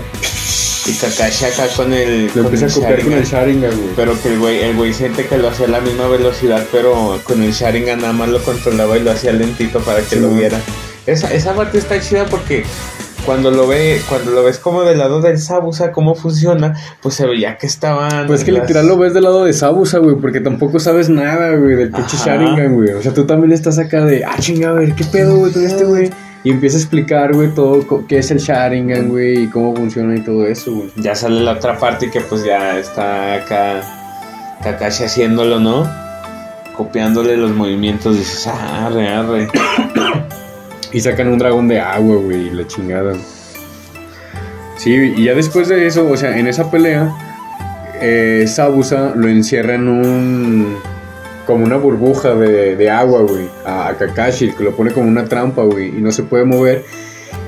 Y 0.86 0.94
Kakashi 0.94 1.46
acá 1.46 1.68
con 1.76 1.92
el. 1.92 2.28
Lo 2.28 2.44
con 2.44 2.46
empieza 2.54 2.68
a 2.68 2.70
copiar 2.70 3.02
con 3.02 3.14
el 3.14 3.24
Sharingan. 3.24 3.76
Güey. 3.76 3.90
Pero 3.96 4.22
que 4.22 4.30
el 4.30 4.38
güey, 4.38 4.60
el 4.60 4.76
güey 4.76 4.94
siente 4.94 5.26
que 5.26 5.40
lo 5.40 5.48
hacía 5.48 5.66
a 5.66 5.70
la 5.70 5.82
misma 5.82 6.08
velocidad, 6.10 6.64
pero 6.72 7.20
con 7.24 7.42
el 7.42 7.52
Sharingan 7.52 8.02
nada 8.02 8.14
más 8.14 8.30
lo 8.30 8.44
controlaba 8.44 8.96
y 8.96 9.02
lo 9.02 9.10
hacía 9.10 9.34
lentito 9.34 9.80
para 9.80 10.02
que 10.02 10.18
Sí, 10.18 10.20
lo 10.20 10.30
viera. 10.30 10.62
Esa, 11.08 11.34
esa 11.34 11.56
parte 11.56 11.80
está 11.80 12.00
chida 12.00 12.28
porque 12.28 12.64
cuando 13.26 13.52
lo 13.52 13.68
ve, 13.68 14.02
cuando 14.10 14.32
lo 14.32 14.44
ves 14.44 14.60
como 14.60 14.84
del 14.84 14.98
lado 15.00 15.22
del 15.22 15.40
Sabusa, 15.40 15.92
cómo 15.92 16.16
funciona, 16.16 16.76
pues 17.02 17.16
se 17.16 17.26
veía 17.26 17.58
que 17.58 17.68
estaban. 17.68 18.28
Pues 18.28 18.42
es 18.42 18.46
que 18.46 18.52
las- 18.52 18.64
literal 18.64 18.88
lo 18.88 18.98
ves 18.98 19.14
del 19.14 19.24
lado 19.24 19.44
de 19.46 19.54
Sabusa, 19.54 20.00
güey, 20.00 20.16
porque 20.18 20.40
tampoco 20.42 20.80
sabes 20.80 21.10
nada, 21.10 21.56
güey, 21.56 21.76
del 21.76 21.92
pinche. 21.92 22.18
Sharingan, 22.18 22.76
güey. 22.76 22.90
O 22.92 23.02
sea, 23.02 23.14
tú 23.14 23.26
también 23.26 23.52
estás 23.54 23.80
acá 23.80 24.06
de, 24.06 24.24
ah, 24.26 24.36
chinga, 24.40 24.70
a 24.70 24.74
ver, 24.74 24.94
¿qué 24.94 25.04
pedo, 25.06 25.38
güey, 25.38 25.52
con 25.52 25.64
este, 25.66 25.86
güey? 25.86 26.10
Y 26.46 26.52
empieza 26.52 26.76
a 26.78 26.82
explicar, 26.82 27.34
güey, 27.34 27.50
todo 27.56 27.86
qué 28.08 28.18
es 28.18 28.30
el 28.32 28.40
Sharingan, 28.40 29.08
güey, 29.10 29.44
y 29.44 29.48
cómo 29.48 29.74
funciona 29.76 30.16
y 30.16 30.20
todo 30.22 30.46
eso, 30.46 30.74
güey. 30.74 30.92
Ya 30.98 31.16
sale 31.16 31.40
la 31.42 31.54
otra 31.54 31.78
parte 31.80 32.12
que 32.12 32.20
pues 32.20 32.44
ya 32.44 32.78
está 32.78 33.36
acá 33.36 34.58
Kakashi 34.62 35.06
haciéndolo, 35.06 35.60
¿no? 35.62 35.90
Copiándole 36.76 37.38
los 37.38 37.52
movimientos, 37.52 38.18
dices, 38.18 38.48
ah, 38.48 38.88
arre, 38.88 39.08
arre. 39.08 39.48
Y 40.94 41.02
sacan 41.02 41.28
un 41.28 41.40
dragón 41.40 41.68
de 41.68 41.80
agua, 41.80 42.18
güey, 42.18 42.52
la 42.52 42.68
chingada. 42.68 43.14
Sí, 44.78 45.14
y 45.16 45.24
ya 45.26 45.34
después 45.34 45.68
de 45.68 45.88
eso, 45.88 46.08
o 46.10 46.18
sea, 46.18 46.38
en 46.38 46.48
esa 46.48 46.70
pelea, 46.70 47.12
eh, 48.02 48.46
Sabusa 48.48 49.14
lo 49.16 49.28
encierra 49.28 49.76
en 49.76 49.88
un. 49.88 50.78
como 51.48 51.64
una 51.64 51.78
burbuja 51.78 52.36
de, 52.36 52.76
de 52.76 52.90
agua, 52.90 53.22
güey. 53.22 53.50
A, 53.66 53.94
Kakashi, 53.98 54.52
que 54.52 54.64
lo 54.64 54.76
pone 54.76 54.92
como 54.92 55.08
una 55.08 55.26
trampa, 55.26 55.64
güey, 55.64 55.88
y 55.88 56.02
no 56.02 56.12
se 56.12 56.24
puede 56.24 56.46
mover. 56.46 56.84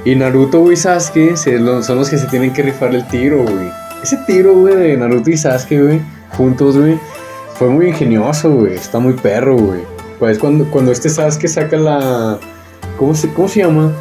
Y 0.06 0.16
Naruto, 0.16 0.72
y 0.72 0.76
Sasuke 0.76 1.36
son 1.36 1.98
los 1.98 2.10
que 2.10 2.18
se 2.18 2.28
tienen 2.28 2.54
que 2.54 2.62
rifar 2.62 2.96
el 2.96 3.08
tiro, 3.08 3.44
güey. 3.44 3.70
Ese 4.02 4.18
tiro, 4.28 4.54
güey, 4.54 4.76
de 4.76 4.98
Naruto 4.98 5.30
y 5.30 5.38
Sasuke, 5.38 5.82
güey, 5.82 6.02
juntos, 6.38 6.78
güey, 6.78 6.98
fue 7.56 7.70
muy 7.70 7.88
ingenioso, 7.88 8.52
güey. 8.52 8.76
Está 8.76 9.00
muy 9.00 9.14
perro, 9.14 9.58
güey. 9.58 9.82
Pues 10.20 10.38
cuando, 10.40 10.66
cuando 10.72 10.92
este 10.92 11.10
Sasuke 11.10 11.48
saca 11.48 11.78
la. 11.78 12.40
¿Cómo 12.98 13.16
se, 13.16 13.32
cómo 13.34 13.48
se 13.48 13.62
llama? 13.62 13.92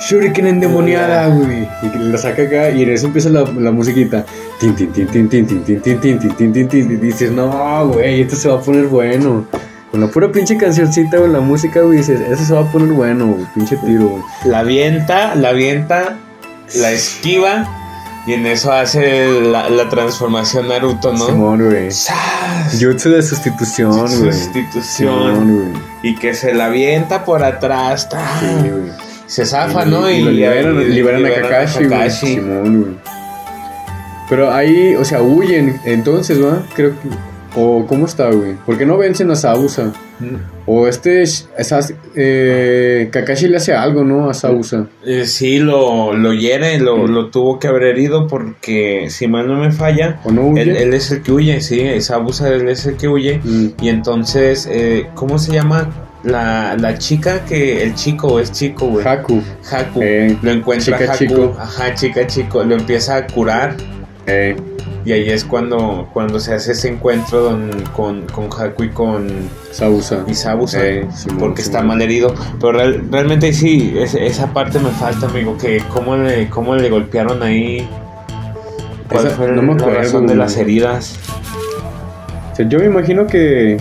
Shuriken 0.00 0.46
endemoniada, 0.46 1.28
güey. 1.28 1.68
Y 1.82 1.88
que 1.88 1.98
la 1.98 2.18
saca 2.18 2.42
acá 2.42 2.70
y 2.70 2.82
en 2.82 2.90
eso 2.90 3.06
empieza 3.06 3.28
la, 3.28 3.42
la 3.42 3.70
musiquita. 3.70 4.24
Tin, 4.58 4.74
tin, 4.74 4.92
tin, 4.92 5.06
tin, 5.06 5.28
tin, 5.28 5.46
tin, 5.46 5.64
tin, 5.64 5.80
tin, 5.80 6.00
tin, 6.00 6.18
tin, 6.18 6.34
tin, 6.34 6.52
tin, 6.52 6.68
tin. 6.68 6.92
Y 6.92 6.96
dices, 6.96 7.30
no, 7.30 7.88
güey, 7.88 8.22
esto 8.22 8.36
se 8.36 8.48
va 8.48 8.56
a 8.56 8.60
poner 8.60 8.86
bueno. 8.86 9.46
Con 9.90 10.00
la 10.00 10.06
pura 10.08 10.32
pinche 10.32 10.56
cancioncita, 10.56 11.18
güey, 11.18 11.30
la 11.30 11.40
música, 11.40 11.82
güey, 11.82 11.98
dices, 11.98 12.18
eso 12.20 12.44
se 12.44 12.54
va 12.54 12.60
a 12.60 12.72
poner 12.72 12.92
bueno, 12.94 13.26
güey, 13.26 13.46
pinche 13.54 13.76
tiro, 13.76 14.08
güey. 14.08 14.22
La 14.46 14.60
avienta, 14.60 15.34
la 15.34 15.50
avienta, 15.50 16.16
la 16.76 16.92
esquiva 16.92 17.68
y 18.26 18.32
en 18.32 18.46
eso 18.46 18.72
hace 18.72 19.42
la, 19.42 19.68
la 19.68 19.88
transformación 19.90 20.68
Naruto, 20.68 21.12
¿no? 21.12 21.26
Simón, 21.26 21.64
güey. 21.68 21.90
Jutsu 22.80 23.10
de 23.10 23.22
sustitución, 23.22 23.92
güey. 23.92 24.32
Sustitución. 24.32 24.82
Simón, 24.84 25.56
güey. 25.56 25.91
Y 26.02 26.16
que 26.16 26.34
se 26.34 26.52
la 26.54 26.66
avienta 26.66 27.24
por 27.24 27.44
atrás. 27.44 28.08
Se 29.26 29.46
zafa, 29.46 29.84
Y- 29.86 29.90
¿no? 29.90 30.10
Y, 30.10 30.20
lo 30.22 30.30
liberan, 30.30 30.80
y 30.80 30.84
liberan 30.86 31.24
a 31.26 31.30
Kakashi. 31.30 32.26
Simón, 32.26 32.82
güey. 32.82 32.94
Pero 34.28 34.52
ahí, 34.52 34.94
o 34.94 35.04
sea, 35.04 35.20
huyen, 35.22 35.80
entonces, 35.84 36.42
¿va? 36.42 36.62
Creo 36.74 36.90
que. 37.00 37.08
¿O 37.54 37.86
cómo 37.86 38.06
está, 38.06 38.30
güey? 38.30 38.54
¿Por 38.64 38.78
qué 38.78 38.86
no 38.86 38.96
vencen 38.96 39.30
a 39.30 39.36
Sabusa? 39.36 39.92
O 40.66 40.86
este, 40.86 41.22
esas, 41.22 41.92
eh, 42.14 43.08
Kakashi 43.10 43.48
le 43.48 43.56
hace 43.56 43.74
algo, 43.74 44.04
¿no? 44.04 44.30
A 44.30 44.34
Sabusa. 44.34 44.86
Eh, 45.04 45.26
sí, 45.26 45.58
lo, 45.58 46.14
lo 46.14 46.32
hiere, 46.32 46.78
lo, 46.78 47.06
lo 47.06 47.28
tuvo 47.30 47.58
que 47.58 47.68
haber 47.68 47.82
herido 47.82 48.26
porque, 48.28 49.06
si 49.10 49.26
mal 49.28 49.48
no 49.48 49.58
me 49.58 49.72
falla, 49.72 50.20
¿O 50.24 50.30
no 50.30 50.46
huye? 50.46 50.62
él, 50.62 50.76
él 50.76 50.94
es 50.94 51.10
el 51.10 51.22
que 51.22 51.32
huye, 51.32 51.60
sí, 51.60 52.00
Sabusa 52.00 52.48
él 52.48 52.68
es 52.68 52.86
el 52.86 52.96
que 52.96 53.08
huye. 53.08 53.40
Mm. 53.42 53.66
Y 53.82 53.88
entonces, 53.88 54.68
eh, 54.70 55.08
¿cómo 55.14 55.38
se 55.38 55.52
llama? 55.52 55.90
La, 56.22 56.76
la 56.78 56.96
chica 56.98 57.44
que, 57.44 57.82
el 57.82 57.94
chico, 57.96 58.38
es 58.38 58.52
chico, 58.52 58.86
güey. 58.86 59.04
Haku. 59.06 59.42
Haku. 59.70 60.00
Eh, 60.02 60.38
lo 60.40 60.52
encuentra 60.52 60.96
chica 60.98 61.12
Haku. 61.12 61.18
chico. 61.24 61.56
Ajá, 61.58 61.94
chica 61.94 62.26
chico. 62.28 62.62
Lo 62.62 62.76
empieza 62.76 63.16
a 63.16 63.26
curar. 63.26 63.76
Eh, 64.28 64.54
Y 65.04 65.12
ahí 65.12 65.28
es 65.30 65.44
cuando, 65.44 66.08
cuando 66.12 66.38
se 66.38 66.54
hace 66.54 66.72
ese 66.72 66.88
encuentro 66.88 67.40
don- 67.42 67.84
con, 67.94 68.22
con 68.28 68.44
Haku 68.46 68.84
y 68.84 68.88
con 68.90 69.28
Sabusa. 69.72 70.22
y 70.28 70.34
Sabusa. 70.34 70.78
Eh, 70.86 71.08
porque 71.38 71.60
está 71.62 71.82
mal 71.82 72.00
herido. 72.00 72.32
Pero 72.60 72.72
real- 72.72 73.02
realmente 73.10 73.52
sí, 73.52 73.94
es- 73.98 74.14
esa 74.14 74.52
parte 74.52 74.78
me 74.78 74.90
falta, 74.90 75.26
amigo. 75.26 75.56
Que 75.58 75.82
cómo 75.92 76.16
le, 76.16 76.48
cómo 76.48 76.76
le 76.76 76.88
golpearon 76.88 77.42
ahí. 77.42 77.88
¿Cuál 79.10 79.26
Esa- 79.26 79.36
fue 79.36 79.50
no 79.52 79.62
me 79.62 79.74
la 79.74 79.86
razón 79.88 80.26
de 80.26 80.36
las 80.36 80.56
heridas? 80.56 81.18
O 82.52 82.56
sea, 82.56 82.68
yo 82.68 82.78
me 82.78 82.86
imagino 82.86 83.26
que, 83.26 83.78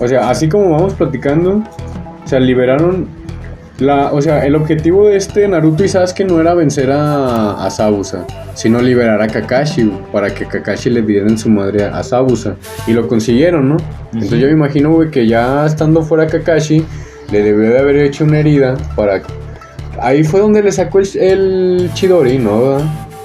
o 0.00 0.06
sea, 0.08 0.28
así 0.28 0.48
como 0.48 0.70
vamos 0.70 0.94
platicando, 0.94 1.62
o 2.24 2.28
sea, 2.28 2.40
liberaron 2.40 3.08
la, 3.82 4.12
o 4.12 4.22
sea, 4.22 4.44
el 4.46 4.54
objetivo 4.54 5.08
de 5.08 5.16
este 5.16 5.46
Naruto 5.46 5.84
y 5.84 5.88
Sasuke 5.88 6.24
no 6.24 6.40
era 6.40 6.54
vencer 6.54 6.90
a, 6.90 7.64
a 7.64 7.70
Sabusa, 7.70 8.26
sino 8.54 8.80
liberar 8.80 9.20
a 9.20 9.26
Kakashi 9.26 9.92
para 10.12 10.34
que 10.34 10.46
Kakashi 10.46 10.90
le 10.90 11.02
dieran 11.02 11.36
su 11.36 11.48
madre 11.50 11.84
a, 11.84 11.98
a 11.98 12.02
Sabusa 12.02 12.56
y 12.86 12.92
lo 12.92 13.06
consiguieron, 13.08 13.68
¿no? 13.68 13.76
Entonces 14.12 14.40
yo 14.40 14.46
me 14.46 14.52
imagino, 14.52 14.92
güey, 14.92 15.10
que 15.10 15.26
ya 15.26 15.66
estando 15.66 16.02
fuera 16.02 16.26
Kakashi 16.26 16.84
le 17.30 17.42
debió 17.42 17.70
de 17.70 17.78
haber 17.78 17.96
hecho 17.96 18.24
una 18.24 18.38
herida 18.38 18.76
para 18.96 19.22
Ahí 20.00 20.24
fue 20.24 20.40
donde 20.40 20.62
le 20.62 20.72
sacó 20.72 20.98
el, 20.98 21.08
el 21.16 21.90
Chidori, 21.94 22.38
¿no? 22.38 22.78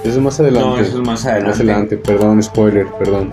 Eso 0.04 0.10
es 0.10 0.18
más 0.18 0.38
adelante. 0.38 0.68
No, 0.68 0.78
eso 0.78 0.98
es 1.00 1.06
más 1.06 1.24
adelante. 1.24 1.48
Más 1.48 1.60
adelante, 1.60 1.96
perdón, 1.96 2.42
spoiler, 2.42 2.86
perdón. 2.98 3.32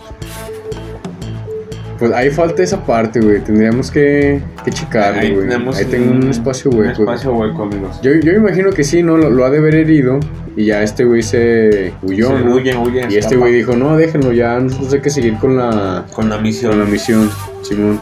Pues 2.00 2.12
ahí 2.12 2.30
falta 2.30 2.62
esa 2.62 2.84
parte, 2.86 3.20
güey. 3.22 3.40
Tendríamos 3.42 3.90
que, 3.90 4.42
que 4.64 4.72
checarlo, 4.72 5.22
Ahí 5.22 5.34
güey. 5.34 5.48
tenemos 5.48 5.78
Ahí 5.78 5.86
tengo 5.86 6.12
un 6.12 6.30
espacio 6.30 6.70
Un 6.72 6.80
hueco. 6.80 7.02
espacio 7.04 7.34
hueco, 7.34 7.64
amigos. 7.64 8.00
Yo, 8.02 8.12
yo 8.16 8.34
imagino 8.34 8.72
que 8.72 8.84
sí, 8.84 9.02
¿no? 9.02 9.18
Lo, 9.18 9.30
lo 9.30 9.46
ha 9.46 9.50
de 9.50 9.60
haber 9.60 9.76
herido. 9.76 10.20
Y 10.58 10.66
ya 10.66 10.82
este 10.84 11.04
güey 11.06 11.22
se 11.22 11.94
huyó, 12.02 12.30
Se 12.30 12.46
¿no? 12.46 12.56
huye, 12.56 12.76
huye, 12.78 13.08
y 13.10 13.16
este 13.18 13.36
güey 13.36 13.54
dijo, 13.54 13.76
no, 13.76 13.98
déjenlo, 13.98 14.32
ya 14.32 14.58
nosotros 14.60 14.94
hay 14.94 15.02
que 15.02 15.10
seguir 15.10 15.36
con 15.36 15.58
la, 15.58 16.06
Con 16.14 16.30
la 16.30 16.36
con 16.36 16.44
misión. 16.44 16.80
la 16.80 16.86
misión, 16.86 17.30
Simón. 17.62 18.02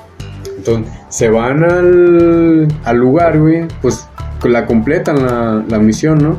Entonces, 0.57 0.93
se 1.09 1.29
van 1.29 1.63
al, 1.63 2.67
al 2.83 2.97
lugar, 2.97 3.39
güey, 3.39 3.65
pues 3.81 4.07
la 4.43 4.65
completan 4.67 5.25
la, 5.25 5.63
la 5.67 5.79
misión, 5.79 6.19
¿no? 6.19 6.37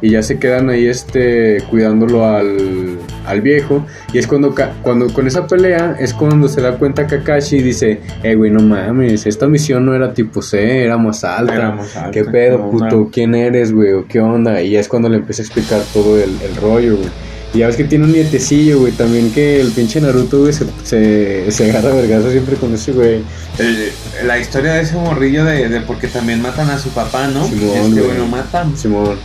Y 0.00 0.10
ya 0.10 0.22
se 0.22 0.38
quedan 0.38 0.68
ahí, 0.70 0.86
este, 0.86 1.58
cuidándolo 1.70 2.24
al, 2.26 2.81
al 3.26 3.40
viejo. 3.40 3.84
Y 4.12 4.18
es 4.18 4.26
cuando, 4.26 4.54
cuando 4.82 5.12
con 5.12 5.26
esa 5.26 5.46
pelea, 5.46 5.96
es 5.98 6.12
cuando 6.14 6.48
se 6.48 6.60
da 6.60 6.76
cuenta 6.78 7.06
Kakashi 7.06 7.56
y 7.56 7.62
dice, 7.62 8.00
eh, 8.22 8.34
güey, 8.34 8.50
no 8.50 8.60
mames, 8.62 9.26
esta 9.26 9.46
misión 9.46 9.84
no 9.86 9.94
era 9.94 10.12
tipo 10.14 10.42
C, 10.42 10.84
era 10.84 10.96
más 10.98 11.24
alta. 11.24 11.54
Era 11.54 11.70
más 11.72 11.96
alta, 11.96 12.10
¿Qué 12.10 12.24
pedo, 12.24 12.70
puto? 12.70 13.08
¿Quién 13.12 13.34
eres, 13.34 13.72
güey? 13.72 13.92
¿O 13.92 14.06
qué 14.06 14.20
onda? 14.20 14.62
Y 14.62 14.76
es 14.76 14.88
cuando 14.88 15.08
le 15.08 15.16
empieza 15.16 15.42
a 15.42 15.44
explicar 15.46 15.80
todo 15.92 16.16
el, 16.22 16.30
el 16.42 16.56
rollo, 16.56 16.96
güey. 16.96 17.08
Y 17.54 17.58
ya 17.58 17.66
ves 17.66 17.76
que 17.76 17.84
tiene 17.84 18.06
un 18.06 18.12
nietecillo, 18.12 18.80
güey. 18.80 18.92
También 18.92 19.30
que 19.30 19.60
el 19.60 19.72
pinche 19.72 20.00
Naruto, 20.00 20.40
güey, 20.40 20.54
se, 20.54 20.64
se, 20.84 21.50
se 21.50 21.70
agarra 21.70 21.94
vergazo 21.94 22.30
siempre 22.30 22.56
con 22.56 22.72
ese, 22.72 22.92
güey. 22.92 23.20
El- 23.58 23.90
la 24.26 24.38
historia 24.38 24.72
de 24.72 24.80
ese 24.82 24.94
morrillo 24.96 25.44
de, 25.44 25.68
de 25.68 25.80
porque 25.82 26.06
también 26.08 26.40
matan 26.40 26.70
a 26.70 26.78
su 26.78 26.88
papá, 26.90 27.26
¿no? 27.28 27.44
Simón, 27.46 27.76
es 27.76 27.82
que 27.94 28.00
güey. 28.00 28.06
bueno, 28.06 28.26
matan. 28.26 28.74
Simón. 28.74 29.16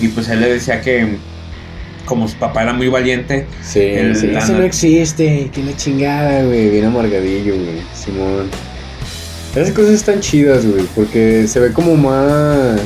Y 0.00 0.08
pues 0.08 0.28
él 0.28 0.40
le 0.40 0.54
decía 0.54 0.80
que 0.80 1.18
como 2.08 2.26
su 2.26 2.36
papá 2.36 2.62
era 2.62 2.72
muy 2.72 2.88
valiente, 2.88 3.46
Sí, 3.62 3.80
El 3.80 4.16
sí, 4.16 4.30
eso 4.34 4.54
no 4.54 4.62
existe. 4.62 5.50
Que 5.52 5.62
la 5.62 5.76
chingada, 5.76 6.42
güey. 6.42 6.70
Bien 6.70 6.86
amargadillo, 6.86 7.54
güey. 7.54 7.82
Simón. 7.94 8.48
Esas 9.54 9.72
cosas 9.72 9.92
están 9.92 10.20
chidas, 10.20 10.66
güey. 10.66 10.84
Porque 10.96 11.46
se 11.46 11.60
ve 11.60 11.72
como 11.72 11.94
más. 11.96 12.80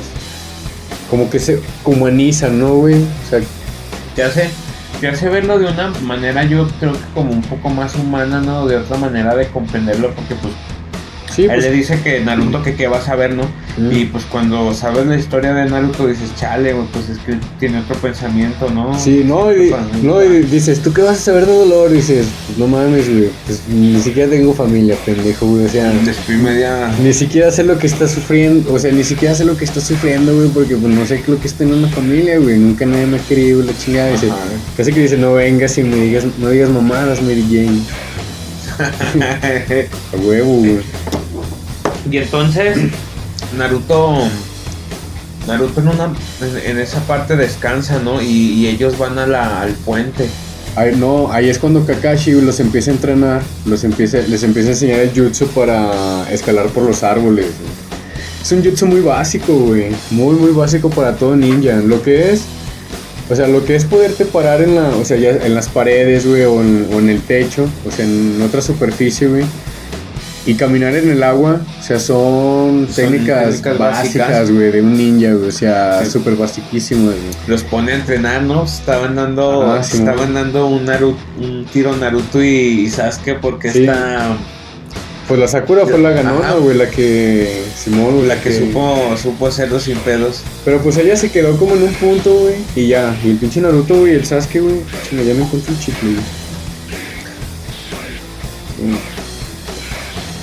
Como 1.08 1.30
que 1.30 1.38
se 1.38 1.61
humanizan, 1.85 2.58
¿no, 2.58 2.74
güey? 2.74 2.96
O 2.96 3.30
sea, 3.30 3.40
te 4.16 4.22
hace, 4.22 4.50
te 5.00 5.08
hace 5.08 5.28
verlo 5.28 5.58
de 5.58 5.66
una 5.66 5.90
manera, 6.00 6.42
yo 6.44 6.66
creo 6.80 6.92
que 6.92 6.98
como 7.14 7.32
un 7.32 7.42
poco 7.42 7.68
más 7.68 7.94
humana, 7.94 8.40
¿no? 8.40 8.66
De 8.66 8.76
otra 8.76 8.96
manera 8.96 9.35
de 9.35 9.46
comprenderlo, 9.48 10.11
porque 10.14 10.35
pues 10.37 10.54
sí, 11.30 11.42
él 11.42 11.48
pues. 11.48 11.64
le 11.64 11.70
dice 11.70 12.00
que 12.02 12.20
Naruto 12.20 12.62
que 12.62 12.74
qué 12.74 12.88
va 12.88 12.98
a 12.98 13.02
saber, 13.02 13.35
¿no? 13.35 13.42
Mm. 13.76 13.92
Y 13.92 14.04
pues 14.06 14.24
cuando 14.24 14.72
sabes 14.74 15.06
la 15.06 15.16
historia 15.16 15.54
de 15.54 15.68
Naruto 15.68 16.06
dices, 16.06 16.35
chale, 16.37 16.72
güey, 16.72 16.87
pues 16.92 17.08
es 17.08 17.18
que 17.18 17.37
tiene 17.58 17.80
otro 17.80 17.96
pensamiento, 17.96 18.70
¿no? 18.70 18.98
Sí, 18.98 19.22
no, 19.24 19.52
y, 19.52 19.74
no, 20.02 20.22
y 20.22 20.42
dices, 20.42 20.80
¿tú 20.80 20.92
qué 20.92 21.02
vas 21.02 21.18
a 21.18 21.20
saber 21.20 21.46
de 21.46 21.56
dolor? 21.56 21.90
Dices, 21.90 22.26
pues 22.46 22.58
no 22.58 22.66
mames, 22.66 23.08
güey, 23.08 23.30
pues 23.46 23.62
ni 23.68 24.00
siquiera 24.00 24.30
tengo 24.30 24.52
familia, 24.52 24.96
pendejo, 25.04 25.46
güey, 25.46 25.66
o 25.66 25.68
sea, 25.68 25.90
Después 26.04 26.38
media... 26.38 26.92
ni 27.02 27.12
siquiera 27.12 27.50
sé 27.50 27.64
lo 27.64 27.78
que 27.78 27.87
está 27.87 28.08
sufriendo, 28.08 28.72
o 28.72 28.78
sea, 28.78 28.92
ni 28.92 29.04
siquiera 29.04 29.35
sé 29.35 29.44
lo 29.44 29.56
que 29.56 29.64
está 29.64 29.80
sufriendo, 29.80 30.35
güey, 30.35 30.48
porque 30.48 30.76
pues 30.76 30.94
no 30.94 31.06
sé 31.06 31.22
lo 31.26 31.40
que 31.40 31.48
es 31.48 31.54
tener 31.54 31.74
una 31.74 31.88
familia, 31.88 32.38
güey, 32.38 32.58
nunca 32.58 32.87
nadie 32.87 33.06
me 33.06 33.16
ha 33.18 33.20
querido, 33.20 33.62
la 33.62 33.76
chingada, 33.76 34.11
dice, 34.11 34.26
Ajá. 34.26 34.38
casi 34.76 34.92
que 34.92 35.00
dice, 35.00 35.16
no 35.16 35.35
vengas 35.35 35.76
y 35.78 35.82
me 35.82 35.96
digas, 35.96 36.24
no 36.38 36.50
digas 36.50 36.70
mamadas, 36.70 37.22
Mary 37.22 37.44
Jane, 37.50 37.82
a 40.12 40.16
huevo, 40.16 40.56
güey, 40.56 40.80
y 42.11 42.16
entonces 42.16 42.78
Naruto 43.57 44.29
Naruto 45.47 45.81
en 45.81 45.88
una 45.88 46.12
en, 46.65 46.79
esa 46.79 47.01
parte 47.01 47.37
descansa, 47.37 47.99
¿no? 47.99 48.23
Y, 48.23 48.67
ellos 48.67 48.99
van 48.99 49.19
al 49.19 49.73
puente. 49.85 50.29
Ahí, 50.77 50.95
no, 50.97 51.31
ahí 51.31 51.51
es 51.51 51.59
cuando 51.59 51.85
Kakashi 51.85 52.33
los 52.41 52.61
empieza 52.61 52.91
a 52.91 52.95
entrenar, 52.95 53.43
los 53.67 53.85
empieza, 53.85 54.19
les 54.19 54.43
empieza 54.43 54.69
a 54.69 54.73
enseñar 54.73 55.01
el 55.01 55.11
jutsu 55.11 55.47
para 55.49 56.31
escalar 56.31 56.69
por 56.69 56.85
los 56.85 57.03
árboles. 57.03 57.47
Es 58.41 58.53
un 58.53 58.65
jutsu 58.65 58.87
muy 58.87 59.01
básico, 59.01 59.53
güey. 59.53 59.91
Muy, 60.11 60.35
muy 60.37 60.53
básico 60.53 60.88
para 60.88 61.17
todo 61.17 61.37
ninja. 61.37 61.75
Lo 61.77 62.03
que 62.03 62.33
es, 62.33 62.43
o 63.29 63.37
sea, 63.37 63.49
lo 63.49 63.65
que 63.65 63.77
es 63.77 63.85
poderte 63.85 64.25
parar 64.25 64.62
en 64.62 64.77
la, 64.77 64.88
o 64.97 65.05
sea, 65.05 65.17
ya 65.17 65.31
en 65.31 65.55
las 65.55 65.69
paredes, 65.69 66.27
güey, 66.27 66.43
o 66.43 66.61
en, 66.61 66.88
o 66.93 66.99
en 67.01 67.11
el 67.11 67.21
techo, 67.21 67.69
o 67.87 67.91
sea, 67.91 68.05
en 68.05 68.41
otra 68.43 68.62
superficie, 68.62 69.27
güey. 69.27 69.45
Y 70.44 70.55
caminar 70.55 70.94
en 70.96 71.09
el 71.09 71.22
agua, 71.22 71.61
o 71.78 71.83
sea, 71.85 72.00
son, 72.00 72.88
Son 72.88 72.94
técnicas, 72.96 73.44
técnicas 73.44 73.78
básicas, 73.78 74.50
güey, 74.50 74.72
de 74.72 74.81
un 74.83 74.96
ninja, 74.96 75.35
güey. 75.35 75.48
O 75.48 75.52
sea, 75.52 76.05
Sí. 76.05 76.11
súper 76.11 76.35
basiquísimas, 76.35 77.14
güey. 77.14 77.35
Los 77.46 77.62
pone 77.62 77.92
a 77.92 77.94
entrenar, 77.94 78.42
¿no? 78.42 78.64
Estaban 78.64 79.14
dando 79.14 79.78
sí, 79.85 79.98
estaban 79.98 80.35
dando 80.35 80.66
un, 80.66 80.85
Naru- 80.85 81.14
un 81.38 81.64
tiro 81.72 81.94
Naruto 81.96 82.42
y, 82.42 82.90
Sasuke 82.90 83.38
porque 83.40 83.70
Sí. 83.70 83.81
está 83.85 84.37
Pues 85.28 85.38
la 85.38 85.46
Sakura 85.46 85.87
fue 85.87 85.98
la 85.98 86.11
ganona, 86.11 86.55
güey, 86.55 86.76
la 86.76 86.90
que 86.90 87.62
Simón, 87.76 88.26
la 88.26 88.40
que 88.40 88.52
supo 88.52 89.16
supo 89.16 89.46
hacerlo 89.46 89.78
sin 89.78 89.96
pedos. 89.98 90.42
Pero 90.64 90.78
pues 90.83 90.96
ella 90.96 91.16
se 91.16 91.31
quedó 91.31 91.57
como 91.57 91.76
en 91.76 91.85
un 91.85 91.94
punto, 91.94 92.35
güey, 92.35 92.57
y 92.74 92.88
ya, 92.88 93.14
y 93.24 93.31
el 93.31 93.37
pinche 93.37 93.61
Naruto, 93.61 94.00
güey, 94.00 94.14
el 94.16 94.26
Sasuke, 94.26 94.61
güey, 94.61 94.74
ya 95.24 95.35
no 95.35 95.44
encuentro 95.44 95.72
el 95.72 95.78
chicle, 95.78 96.09
güey. 96.11 96.22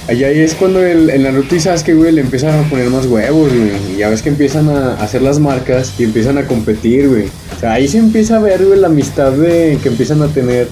Allá 0.09 0.29
ahí 0.29 0.39
es 0.39 0.55
cuando 0.55 0.83
el, 0.83 1.11
el 1.11 1.21
Naruto 1.21 1.55
y 1.55 1.59
Sasuke, 1.59 1.93
güey, 1.93 2.11
le 2.11 2.21
empiezan 2.21 2.59
a 2.59 2.67
poner 2.67 2.89
más 2.89 3.05
huevos, 3.05 3.53
güey. 3.53 3.93
Y 3.93 3.97
ya 3.97 4.09
ves 4.09 4.23
que 4.23 4.29
empiezan 4.29 4.67
a 4.67 4.95
hacer 4.95 5.21
las 5.21 5.37
marcas 5.37 5.93
y 5.99 6.03
empiezan 6.03 6.39
a 6.39 6.47
competir, 6.47 7.09
güey. 7.09 7.25
O 7.55 7.59
sea, 7.59 7.73
ahí 7.73 7.87
se 7.87 7.99
empieza 7.99 8.37
a 8.37 8.39
ver, 8.39 8.65
güey, 8.65 8.79
la 8.79 8.87
amistad 8.87 9.31
de 9.33 9.77
que 9.83 9.89
empiezan 9.89 10.23
a 10.23 10.27
tener. 10.27 10.67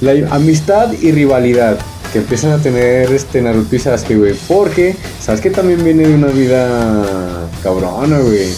La 0.00 0.12
amistad 0.34 0.94
y 0.98 1.12
rivalidad 1.12 1.78
que 2.14 2.20
empiezan 2.20 2.52
a 2.52 2.58
tener 2.58 3.12
este 3.12 3.42
Naruto 3.42 3.76
y 3.76 3.78
Sasuke, 3.80 4.16
güey. 4.16 4.34
Porque 4.48 4.96
Sasuke 5.20 5.50
también 5.52 5.84
viene 5.84 6.08
de 6.08 6.14
una 6.14 6.28
vida 6.28 7.46
cabrona, 7.62 8.18
güey. 8.18 8.48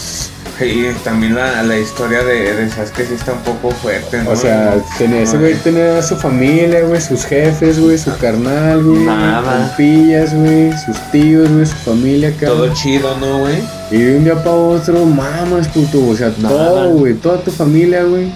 Y 0.60 0.86
también 1.04 1.34
la, 1.34 1.62
la 1.62 1.78
historia 1.78 2.24
de, 2.24 2.54
de 2.54 2.70
Sasuke 2.70 3.06
sí 3.06 3.14
está 3.14 3.32
un 3.32 3.40
poco 3.40 3.70
fuerte, 3.70 4.22
¿no? 4.22 4.30
O 4.30 4.36
sea, 4.36 4.74
tenía, 4.96 5.22
ese 5.22 5.36
güey 5.36 5.54
tenía 5.56 6.02
su 6.02 6.16
familia, 6.16 6.82
güey, 6.82 7.00
sus 7.00 7.24
jefes, 7.24 7.78
güey, 7.78 7.98
su 7.98 8.16
carnal, 8.16 8.82
güey. 8.82 9.04
Nada. 9.04 9.68
Compillas, 9.68 10.34
güey, 10.34 10.72
sus 10.84 10.96
tíos, 11.10 11.50
güey, 11.50 11.66
su 11.66 11.76
familia, 11.76 12.32
todo 12.40 12.72
chido, 12.72 13.16
¿no, 13.18 13.40
güey? 13.40 13.58
Y 13.90 13.98
de 13.98 14.16
un 14.16 14.24
día 14.24 14.34
para 14.36 14.52
otro, 14.56 15.04
mamas, 15.04 15.68
puto. 15.68 16.08
O 16.08 16.16
sea, 16.16 16.32
Nada. 16.38 16.56
todo, 16.56 16.90
güey, 16.90 17.14
toda 17.14 17.38
tu 17.38 17.50
familia, 17.50 18.02
güey. 18.04 18.32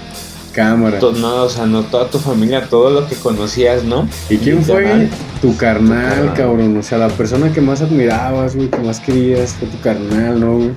Cámara. 0.52 0.98
To- 0.98 1.12
no, 1.12 1.44
o 1.44 1.48
sea, 1.48 1.66
no 1.66 1.82
toda 1.82 2.08
tu 2.08 2.18
familia, 2.18 2.66
todo 2.68 2.90
lo 2.90 3.06
que 3.08 3.14
conocías, 3.16 3.84
¿no? 3.84 4.08
¿Y 4.28 4.36
quién 4.38 4.62
fue? 4.62 5.08
Tu 5.40 5.56
carnal, 5.56 6.08
carnal. 6.10 6.34
cabrón. 6.34 6.76
O 6.76 6.82
sea, 6.82 6.98
la 6.98 7.08
persona 7.08 7.52
que 7.52 7.60
más 7.60 7.80
admirabas, 7.82 8.56
güey, 8.56 8.68
que 8.68 8.78
más 8.78 9.00
querías, 9.00 9.52
fue 9.54 9.68
tu 9.68 9.80
carnal, 9.80 10.38
¿no, 10.40 10.56
güey? 10.56 10.70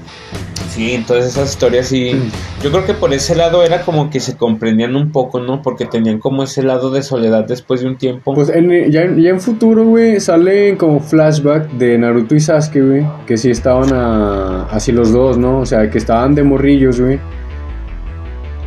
Sí, 0.69 0.93
entonces 0.93 1.33
esas 1.33 1.51
historias 1.51 1.87
sí. 1.87 2.11
Yo 2.63 2.71
creo 2.71 2.85
que 2.85 2.93
por 2.93 3.13
ese 3.13 3.35
lado 3.35 3.63
era 3.63 3.81
como 3.81 4.09
que 4.09 4.19
se 4.19 4.35
comprendían 4.37 4.95
un 4.95 5.11
poco, 5.11 5.39
¿no? 5.39 5.61
Porque 5.61 5.85
tenían 5.85 6.17
como 6.19 6.43
ese 6.43 6.63
lado 6.63 6.89
de 6.89 7.03
soledad 7.03 7.45
después 7.45 7.81
de 7.81 7.87
un 7.87 7.97
tiempo. 7.97 8.33
Pues 8.33 8.49
en- 8.49 8.89
ya, 8.91 9.01
ya 9.15 9.29
en 9.29 9.39
futuro, 9.41 9.83
güey, 9.85 10.19
salen 10.19 10.77
como 10.77 10.99
flashback 10.99 11.69
de 11.73 11.97
Naruto 11.97 12.33
y 12.35 12.39
Sasuke, 12.39 12.81
güey, 12.81 13.05
que 13.27 13.37
sí 13.37 13.51
estaban 13.51 13.93
a- 13.93 14.63
así 14.71 14.91
los 14.91 15.11
dos, 15.11 15.37
¿no? 15.37 15.59
O 15.59 15.65
sea, 15.65 15.89
que 15.91 15.97
estaban 15.97 16.33
de 16.33 16.43
morrillos, 16.43 16.99
güey. 16.99 17.19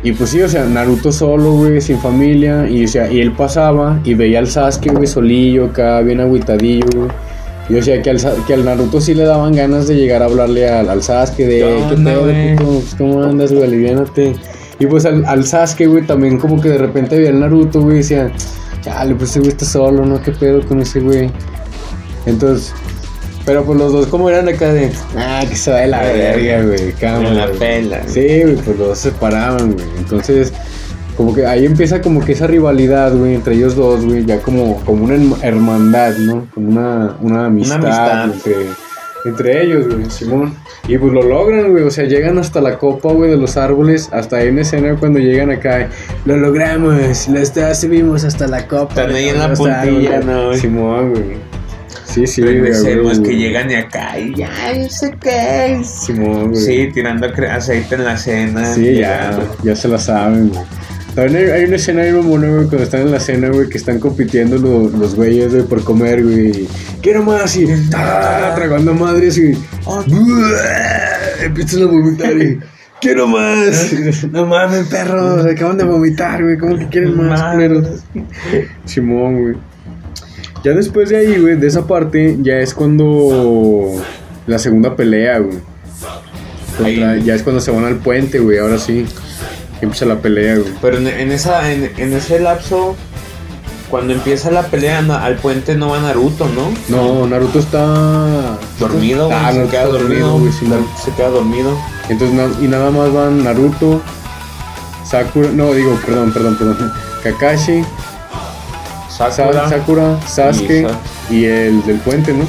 Y 0.07 0.13
pues 0.13 0.29
sí, 0.29 0.41
o 0.41 0.47
sea, 0.47 0.63
Naruto 0.63 1.11
solo, 1.11 1.51
güey, 1.51 1.81
sin 1.81 1.99
familia, 1.99 2.65
y 2.69 2.85
o 2.85 2.87
sea, 2.87 3.11
y 3.11 3.19
él 3.19 3.33
pasaba 3.33 3.99
y 4.05 4.13
veía 4.13 4.39
al 4.39 4.47
Sasuke, 4.47 4.93
güey, 4.93 5.05
solillo, 5.05 5.65
acá, 5.65 5.99
bien 5.99 6.21
agüitadillo, 6.21 6.87
güey. 6.95 7.09
Y 7.67 7.75
o 7.75 7.83
sea, 7.83 8.01
que 8.01 8.11
al, 8.11 8.17
que 8.47 8.53
al 8.53 8.63
Naruto 8.63 9.01
sí 9.01 9.13
le 9.13 9.23
daban 9.23 9.53
ganas 9.53 9.89
de 9.89 9.95
llegar 9.95 10.21
a 10.21 10.27
hablarle 10.27 10.69
al, 10.69 10.89
al 10.89 11.03
Sasuke 11.03 11.39
de, 11.39 11.59
¿Qué 11.59 11.83
¿qué 11.89 11.95
onda, 11.95 12.13
pedo, 12.13 12.55
puto? 12.55 12.79
Pues, 12.79 12.95
¿Cómo 12.95 13.21
andas, 13.21 13.51
güey? 13.51 13.65
Aliviánate. 13.65 14.33
Y 14.79 14.85
pues 14.85 15.05
al, 15.05 15.25
al 15.25 15.43
Sasuke, 15.43 15.87
güey, 15.87 16.07
también 16.07 16.39
como 16.39 16.61
que 16.61 16.69
de 16.69 16.77
repente 16.77 17.17
veía 17.17 17.31
al 17.31 17.41
Naruto, 17.41 17.81
güey, 17.81 17.95
y 17.95 17.97
decía, 17.97 18.31
chale, 18.83 19.13
pues 19.13 19.31
ese 19.31 19.39
güey 19.39 19.51
está 19.51 19.65
solo, 19.65 20.05
¿no? 20.05 20.21
¿Qué 20.21 20.31
pedo 20.31 20.65
con 20.65 20.79
ese 20.79 21.01
güey? 21.01 21.29
Entonces, 22.25 22.73
pero 23.47 23.63
pues 23.63 23.79
los 23.79 23.93
dos 23.93 24.07
como 24.07 24.29
eran 24.29 24.47
acá 24.49 24.71
de, 24.73 24.91
ah, 25.17 25.41
que 25.49 25.55
se 25.55 25.71
va 25.71 25.77
de 25.77 25.87
la 25.87 26.01
verga, 26.03 26.63
güey, 26.63 26.91
cámara. 26.91 27.31
La 27.33 27.47
güey". 27.47 27.57
pela. 27.57 28.01
Sí, 28.05 28.41
güey, 28.43 28.55
pues 28.57 28.67
los 28.77 28.77
dos 28.89 28.97
se 28.99 29.09
separaban, 29.09 29.71
güey. 29.71 29.85
Entonces, 29.97 30.51
como 31.15 31.33
que 31.33 31.45
ahí 31.47 31.65
empieza 31.65 32.01
como 32.01 32.23
que 32.23 32.33
esa 32.33 32.45
rivalidad, 32.45 33.15
güey, 33.15 33.33
entre 33.35 33.55
ellos 33.55 33.75
dos, 33.75 34.05
güey, 34.05 34.25
ya 34.25 34.39
como, 34.41 34.81
como 34.83 35.05
una 35.05 35.15
herma- 35.15 35.37
hermandad, 35.41 36.15
¿no? 36.17 36.45
Como 36.53 36.67
una, 36.69 37.15
una 37.21 37.45
amistad, 37.45 38.23
amistad. 38.23 38.25
Entre, 38.25 38.55
entre 39.25 39.63
ellos, 39.63 39.87
güey, 39.87 40.09
Simón. 40.11 40.53
Y 40.89 40.97
pues 40.97 41.11
lo 41.13 41.21
logran, 41.21 41.71
güey, 41.71 41.83
o 41.83 41.89
sea, 41.91 42.03
llegan 42.03 42.37
hasta 42.37 42.59
la 42.61 42.77
copa, 42.77 43.13
güey, 43.13 43.31
de 43.31 43.37
los 43.37 43.55
árboles, 43.57 44.09
hasta 44.11 44.37
ahí 44.37 44.49
en 44.49 44.59
escena 44.59 44.95
cuando 44.99 45.19
llegan 45.19 45.51
acá, 45.51 45.87
lo 46.25 46.35
logramos, 46.37 46.95
lo 47.29 47.75
subimos 47.75 48.23
hasta 48.25 48.45
la 48.47 48.67
copa. 48.67 48.93
Están 49.03 49.15
ahí 49.15 49.29
en 49.29 49.39
la 49.39 49.53
puntilla, 49.53 50.17
árboles". 50.17 50.25
¿no? 50.25 50.53
Simón, 50.53 51.11
güey. 51.11 51.56
Sí, 52.05 52.25
sí, 52.27 52.41
güey, 52.41 52.67
ese, 52.69 52.97
güey, 52.97 53.21
que 53.21 53.35
llegan 53.35 53.69
y 53.69 53.75
acá 53.75 54.17
y 54.19 54.33
ya, 54.35 54.49
yo 54.73 54.89
sé 54.89 55.15
qué. 55.21 55.81
Simón, 55.83 56.51
güey. 56.51 56.61
Sí, 56.63 56.89
tirando 56.93 57.27
aceite 57.49 57.95
en 57.95 58.03
la 58.05 58.17
cena. 58.17 58.73
Sí, 58.73 58.95
ya, 58.95 59.39
ya 59.63 59.75
se 59.75 59.87
la 59.87 59.97
saben, 59.99 60.49
güey. 60.49 60.61
También 61.15 61.51
hay, 61.51 61.63
una 61.63 61.77
escena 61.77 62.03
ahí 62.03 62.11
mamona, 62.11 62.47
güey, 62.47 62.65
cuando 62.67 62.83
están 62.83 63.01
en 63.01 63.11
la 63.11 63.19
cena, 63.19 63.49
güey, 63.49 63.67
que 63.69 63.77
están 63.79 63.99
compitiendo 63.99 64.57
lo- 64.57 64.89
los 64.89 65.15
güeyes, 65.15 65.51
güey, 65.51 65.63
por 65.63 65.83
comer, 65.83 66.23
güey. 66.23 66.67
Quiero 67.01 67.23
más, 67.23 67.55
y 67.57 67.65
ah, 67.95 68.53
tragando 68.55 68.93
madres, 68.93 69.37
y 69.39 69.53
empiezan 71.43 71.83
a 71.83 71.85
vomitar, 71.87 72.33
y 72.37 72.59
quiero 73.01 73.27
más. 73.27 73.91
No 74.31 74.45
mames, 74.45 74.87
perros, 74.87 75.45
acaban 75.45 75.77
de 75.77 75.83
vomitar, 75.85 76.43
güey, 76.43 76.57
¿cómo 76.57 76.77
que 76.77 76.87
quieren 76.87 77.15
más, 77.17 77.41
culeros? 77.53 77.87
Simón, 78.85 79.41
güey. 79.41 79.55
Ya 80.67 80.73
después 80.73 81.07
de 81.07 81.15
ahí, 81.15 81.39
güey, 81.39 81.55
de 81.55 81.65
esa 81.65 81.87
parte, 81.87 82.35
ya 82.41 82.55
es 82.59 82.73
cuando 82.73 83.93
la 84.47 84.59
segunda 84.59 84.97
pelea, 84.97 85.39
güey. 85.39 85.59
Contra- 86.77 87.15
ya 87.19 87.35
es 87.35 87.41
cuando 87.41 87.61
se 87.61 87.71
van 87.71 87.85
al 87.85 87.95
puente, 87.99 88.39
güey, 88.39 88.57
ahora 88.57 88.77
sí. 88.77 89.05
Empieza 89.79 90.05
la 90.05 90.17
pelea, 90.17 90.55
güey. 90.57 90.73
Pero 90.81 90.97
en, 90.97 91.07
en 91.07 91.31
esa, 91.31 91.71
en, 91.71 91.89
en 91.95 92.11
ese 92.11 92.41
lapso, 92.41 92.97
cuando 93.89 94.11
empieza 94.11 94.51
la 94.51 94.63
pelea 94.63 95.01
na- 95.03 95.23
al 95.23 95.37
puente 95.37 95.75
no 95.77 95.87
va 95.91 96.01
Naruto, 96.01 96.45
¿no? 96.49 96.69
No, 96.89 97.25
Naruto 97.27 97.59
está... 97.59 98.57
Dormido, 98.77 99.27
güey, 99.27 99.39
Ah, 99.41 99.53
se 99.53 99.63
queda 99.67 99.85
dormido. 99.85 100.37
güey, 100.37 100.51
Simón. 100.51 100.85
se 101.01 101.11
queda 101.11 101.29
dormido. 101.29 101.77
Entonces, 102.09 102.57
y 102.61 102.67
nada 102.67 102.91
más 102.91 103.13
van 103.13 103.41
Naruto, 103.45 104.01
Sakura, 105.09 105.47
no, 105.53 105.73
digo, 105.73 105.97
perdón, 106.05 106.33
perdón, 106.33 106.57
perdón. 106.57 106.91
Kakashi, 107.23 107.83
Sakura. 109.17 109.69
Sakura, 109.69 110.19
Sasuke 110.27 110.79
Y 110.79 110.83
Sa- 110.83 111.33
y, 111.33 111.45
el 111.45 111.83
del 111.85 111.99
puente, 111.99 112.33
¿no? 112.33 112.45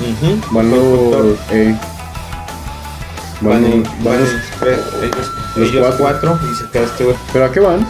Van 0.51 0.71
los... 0.71 1.37
Eh, 1.51 1.75
van, 3.41 3.62
Van, 3.62 3.62
los- 3.62 3.89
van 3.89 4.05
van 4.05 4.21
los- 4.21 4.31
tres- 4.61 4.81
ellos, 5.03 5.33
los 5.57 5.69
ellos 5.71 5.95
cuatro. 5.99 6.31
cuatro. 6.39 6.51
y 6.51 6.55
se 6.57 6.71
queda 6.71 6.85
este 6.85 7.05
güey. 7.05 7.16
¿Pero 7.33 7.45
a 7.47 7.53
qué 7.53 7.61
van? 7.61 7.87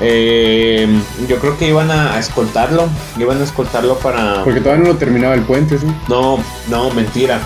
Eh, 0.00 0.88
yo 1.28 1.38
creo 1.38 1.56
que 1.58 1.68
iban 1.68 1.90
a, 1.90 2.14
a 2.14 2.18
escoltarlo. 2.18 2.88
Iban 3.18 3.40
a 3.40 3.44
escoltarlo 3.44 3.96
para. 3.98 4.42
Porque 4.44 4.60
todavía 4.60 4.84
no 4.84 4.92
lo 4.92 4.96
terminaba 4.98 5.34
el 5.34 5.42
puente, 5.42 5.78
¿sí? 5.78 5.86
No, 6.08 6.38
no, 6.68 6.90
mentira. 6.90 7.38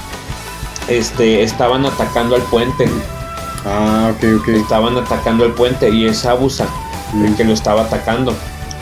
Este, 0.89 1.43
estaban 1.43 1.85
atacando 1.85 2.37
al 2.37 2.43
puente. 2.43 2.89
Ah, 3.67 4.11
ok, 4.17 4.41
ok. 4.41 4.49
Estaban 4.49 4.97
atacando 4.97 5.45
el 5.45 5.53
puente 5.53 5.91
y 5.91 6.07
es 6.07 6.25
Abusa 6.25 6.67
el 7.15 7.31
Mm. 7.33 7.37
que 7.37 7.45
lo 7.45 7.53
estaba 7.53 7.83
atacando. 7.83 8.35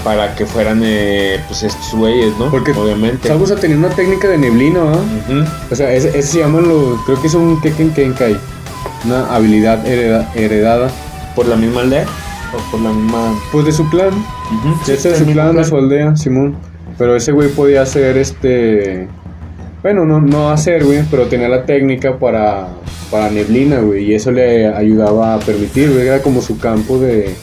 Para 0.07 0.37
que 0.37 0.47
fueran, 0.47 0.83
eh, 0.85 1.41
pues, 1.49 1.65
estos 1.65 1.93
güeyes, 1.99 2.33
¿no? 2.39 2.49
Porque 2.49 2.71
Obviamente. 2.71 3.27
Sabusa 3.27 3.57
tenía 3.57 3.77
una 3.77 3.89
técnica 3.89 4.29
de 4.29 4.39
neblina, 4.39 4.79
¿no? 4.79 5.45
O 5.69 5.75
sea, 5.75 5.93
ese, 5.93 6.11
ese 6.11 6.23
se 6.23 6.39
llaman 6.39 6.69
los. 6.69 7.01
Creo 7.07 7.21
que 7.21 7.27
es 7.27 7.35
un 7.35 7.61
Kekken 7.61 7.91
Kenkai. 7.91 8.37
Una 9.05 9.27
habilidad 9.35 9.85
hereda- 9.85 10.31
heredada. 10.37 10.91
¿Por 11.35 11.47
la 11.49 11.57
misma 11.57 11.81
aldea? 11.81 12.05
¿O 12.55 12.71
por 12.71 12.81
la 12.83 12.91
misma.? 12.93 13.35
Pues 13.51 13.67
de 13.67 13.73
su 13.73 13.91
clan. 13.91 14.11
Ujú, 14.11 14.77
sí, 14.85 14.93
ese 14.93 15.09
de 15.09 15.17
su 15.19 15.25
clan, 15.27 15.57
de 15.57 15.65
su 15.65 15.77
aldea, 15.77 16.15
Simón. 16.15 16.55
Pero 16.97 17.17
ese 17.17 17.33
güey 17.33 17.49
podía 17.49 17.83
hacer 17.83 18.17
este. 18.17 19.09
Bueno, 19.83 20.05
no, 20.05 20.21
no 20.21 20.51
hacer, 20.51 20.85
güey, 20.85 21.03
pero 21.11 21.27
tenía 21.27 21.49
la 21.49 21.65
técnica 21.65 22.17
para, 22.17 22.69
para 23.11 23.29
neblina, 23.29 23.81
güey. 23.81 24.05
Y 24.05 24.15
eso 24.15 24.31
le 24.31 24.69
ayudaba 24.73 25.35
a 25.35 25.39
permitir, 25.41 25.91
güey. 25.91 26.07
Era 26.07 26.23
como 26.23 26.41
su 26.43 26.59
campo 26.61 26.97
de. 27.01 27.35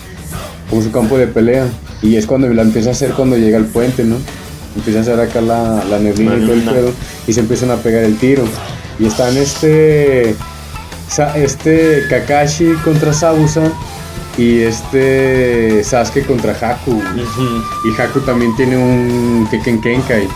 Como 0.69 0.81
su 0.81 0.91
campo 0.93 1.17
de 1.17 1.27
pelea. 1.27 1.65
Y 2.03 2.15
es 2.17 2.25
cuando 2.27 2.47
la 2.49 2.61
empieza 2.61 2.89
a 2.89 2.91
hacer 2.91 3.11
cuando 3.13 3.37
llega 3.37 3.57
al 3.57 3.65
puente, 3.65 4.03
¿no? 4.03 4.17
Empieza 4.75 4.99
a 4.99 5.01
hacer 5.03 5.19
acá 5.19 5.41
la, 5.41 5.83
la 5.89 5.97
neblina 5.99 6.35
y 6.35 6.41
todo 6.41 6.53
el 6.53 6.63
pedo. 6.63 6.91
Y 7.27 7.33
se 7.33 7.39
empiezan 7.39 7.71
a 7.71 7.77
pegar 7.77 8.03
el 8.03 8.17
tiro. 8.17 8.43
Y 8.99 9.05
están 9.07 9.35
este. 9.37 10.35
Este 11.35 12.03
Kakashi 12.09 12.73
contra 12.83 13.13
Sabusa. 13.13 13.71
Y 14.37 14.61
este 14.61 15.83
Sasuke 15.83 16.25
contra 16.25 16.53
Haku. 16.53 16.99
Y 17.85 18.01
Haku 18.01 18.19
también 18.21 18.55
tiene 18.55 18.77
un 18.77 19.47
Kekken 19.51 19.79
Kenkai. 19.79 20.27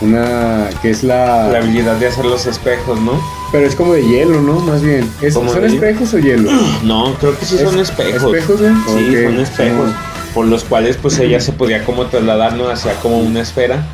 Una 0.00 0.68
que 0.80 0.90
es 0.90 1.02
la. 1.02 1.48
La 1.48 1.58
habilidad 1.58 1.96
de 1.96 2.06
hacer 2.06 2.24
los 2.24 2.46
espejos, 2.46 3.00
¿no? 3.00 3.20
Pero 3.50 3.66
es 3.66 3.74
como 3.74 3.92
de 3.94 4.02
hielo, 4.06 4.40
¿no? 4.40 4.60
Más 4.60 4.82
bien. 4.82 5.08
¿Es- 5.20 5.34
¿Como 5.34 5.52
¿Son 5.52 5.64
espejos 5.64 6.14
o 6.14 6.18
hielo? 6.18 6.50
No, 6.84 7.14
creo 7.20 7.36
que 7.38 7.44
sí 7.44 7.58
son 7.58 7.78
¿Es- 7.78 7.90
espejos. 7.90 8.32
¿Espejos, 8.34 8.60
güey? 8.60 8.72
Sí, 8.86 9.22
son 9.24 9.40
espejos. 9.40 9.90
Por 10.34 10.46
los 10.46 10.64
cuales, 10.64 10.96
pues 10.96 11.18
ella 11.18 11.40
se 11.40 11.52
podía 11.52 11.84
como 11.84 12.06
trasladar, 12.06 12.54
¿no? 12.54 12.68
Hacía 12.68 12.94
como 12.94 13.18
una 13.18 13.40
esfera 13.40 13.84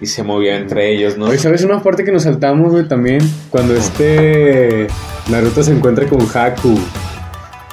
y 0.00 0.06
se 0.06 0.22
movía 0.22 0.56
entre 0.56 0.92
ellos, 0.94 1.18
¿no? 1.18 1.26
Oye, 1.26 1.38
¿sabes 1.38 1.62
una 1.62 1.82
parte 1.82 2.04
que 2.04 2.12
nos 2.12 2.22
saltamos, 2.22 2.72
güey, 2.72 2.88
también? 2.88 3.20
Cuando 3.50 3.74
este 3.74 4.86
Naruto 5.28 5.62
se 5.62 5.72
encuentra 5.72 6.06
con 6.06 6.20
Haku 6.22 6.78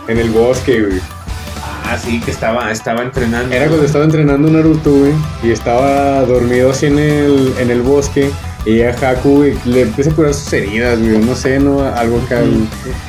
en 0.07 0.17
el 0.17 0.29
bosque, 0.29 0.81
güey. 0.81 0.99
Ah, 1.85 1.97
sí, 1.97 2.19
que 2.19 2.31
estaba, 2.31 2.69
estaba 2.69 3.01
entrenando. 3.01 3.55
Era 3.55 3.67
cuando 3.67 3.85
estaba 3.85 4.03
entrenando 4.03 4.49
Naruto, 4.49 4.91
güey, 4.91 5.13
y 5.41 5.51
estaba 5.51 6.21
dormido 6.25 6.71
así 6.71 6.87
en 6.87 6.99
el, 6.99 7.53
en 7.59 7.71
el 7.71 7.81
bosque. 7.81 8.29
Y 8.65 8.81
a 8.81 8.89
Haku, 8.89 9.37
güey, 9.37 9.57
le 9.63 9.83
empieza 9.83 10.11
a 10.11 10.13
curar 10.13 10.33
sus 10.33 10.51
heridas, 10.51 10.99
güey, 10.99 11.19
no 11.19 11.33
sé, 11.33 11.59
no, 11.59 11.81
algo 11.81 12.19
acá. 12.25 12.41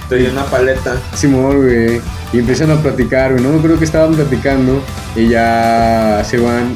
Tenía 0.09 0.30
una 0.30 0.44
paleta. 0.44 0.96
Simón, 1.14 1.57
güey. 1.57 2.01
Y 2.33 2.39
empiezan 2.39 2.70
a 2.70 2.76
platicar, 2.76 3.33
güey. 3.33 3.43
No 3.43 3.51
me 3.51 3.59
acuerdo 3.59 3.79
que 3.79 3.85
estaban 3.85 4.14
platicando. 4.14 4.83
Y 5.16 5.29
ya 5.29 6.22
se 6.29 6.39
van. 6.39 6.74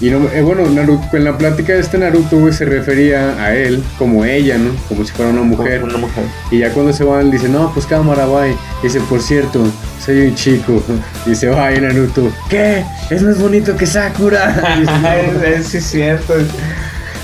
Y 0.00 0.08
no, 0.08 0.26
eh, 0.30 0.40
bueno, 0.40 0.66
Naruto, 0.70 1.14
en 1.14 1.24
la 1.24 1.36
plática 1.36 1.74
de 1.74 1.80
este 1.80 1.98
Naruto, 1.98 2.38
güey, 2.38 2.54
se 2.54 2.64
refería 2.64 3.34
a 3.42 3.54
él 3.54 3.82
como 3.98 4.24
ella, 4.24 4.56
¿no? 4.56 4.70
Como 4.88 5.04
si 5.04 5.12
fuera 5.12 5.30
una 5.30 5.42
mujer. 5.42 5.82
Una 5.84 5.98
mujer. 5.98 6.24
Y 6.50 6.60
ya 6.60 6.70
cuando 6.72 6.92
se 6.94 7.04
van, 7.04 7.30
dice, 7.30 7.50
no, 7.50 7.70
pues 7.74 7.84
cámara, 7.84 8.24
bye. 8.24 8.56
Dice, 8.82 8.98
por 9.00 9.20
cierto, 9.20 9.62
soy 10.02 10.28
un 10.28 10.34
chico. 10.34 10.82
Dice, 11.26 11.50
bye, 11.50 11.78
Naruto. 11.82 12.32
¿Qué? 12.48 12.82
Es 13.10 13.22
más 13.22 13.38
bonito 13.38 13.76
que 13.76 13.84
Sakura. 13.84 14.76
Dice, 14.80 14.92
"No". 15.02 15.44
es, 15.44 15.66
sí, 15.66 15.76
es 15.78 15.84
cierto. 15.84 16.34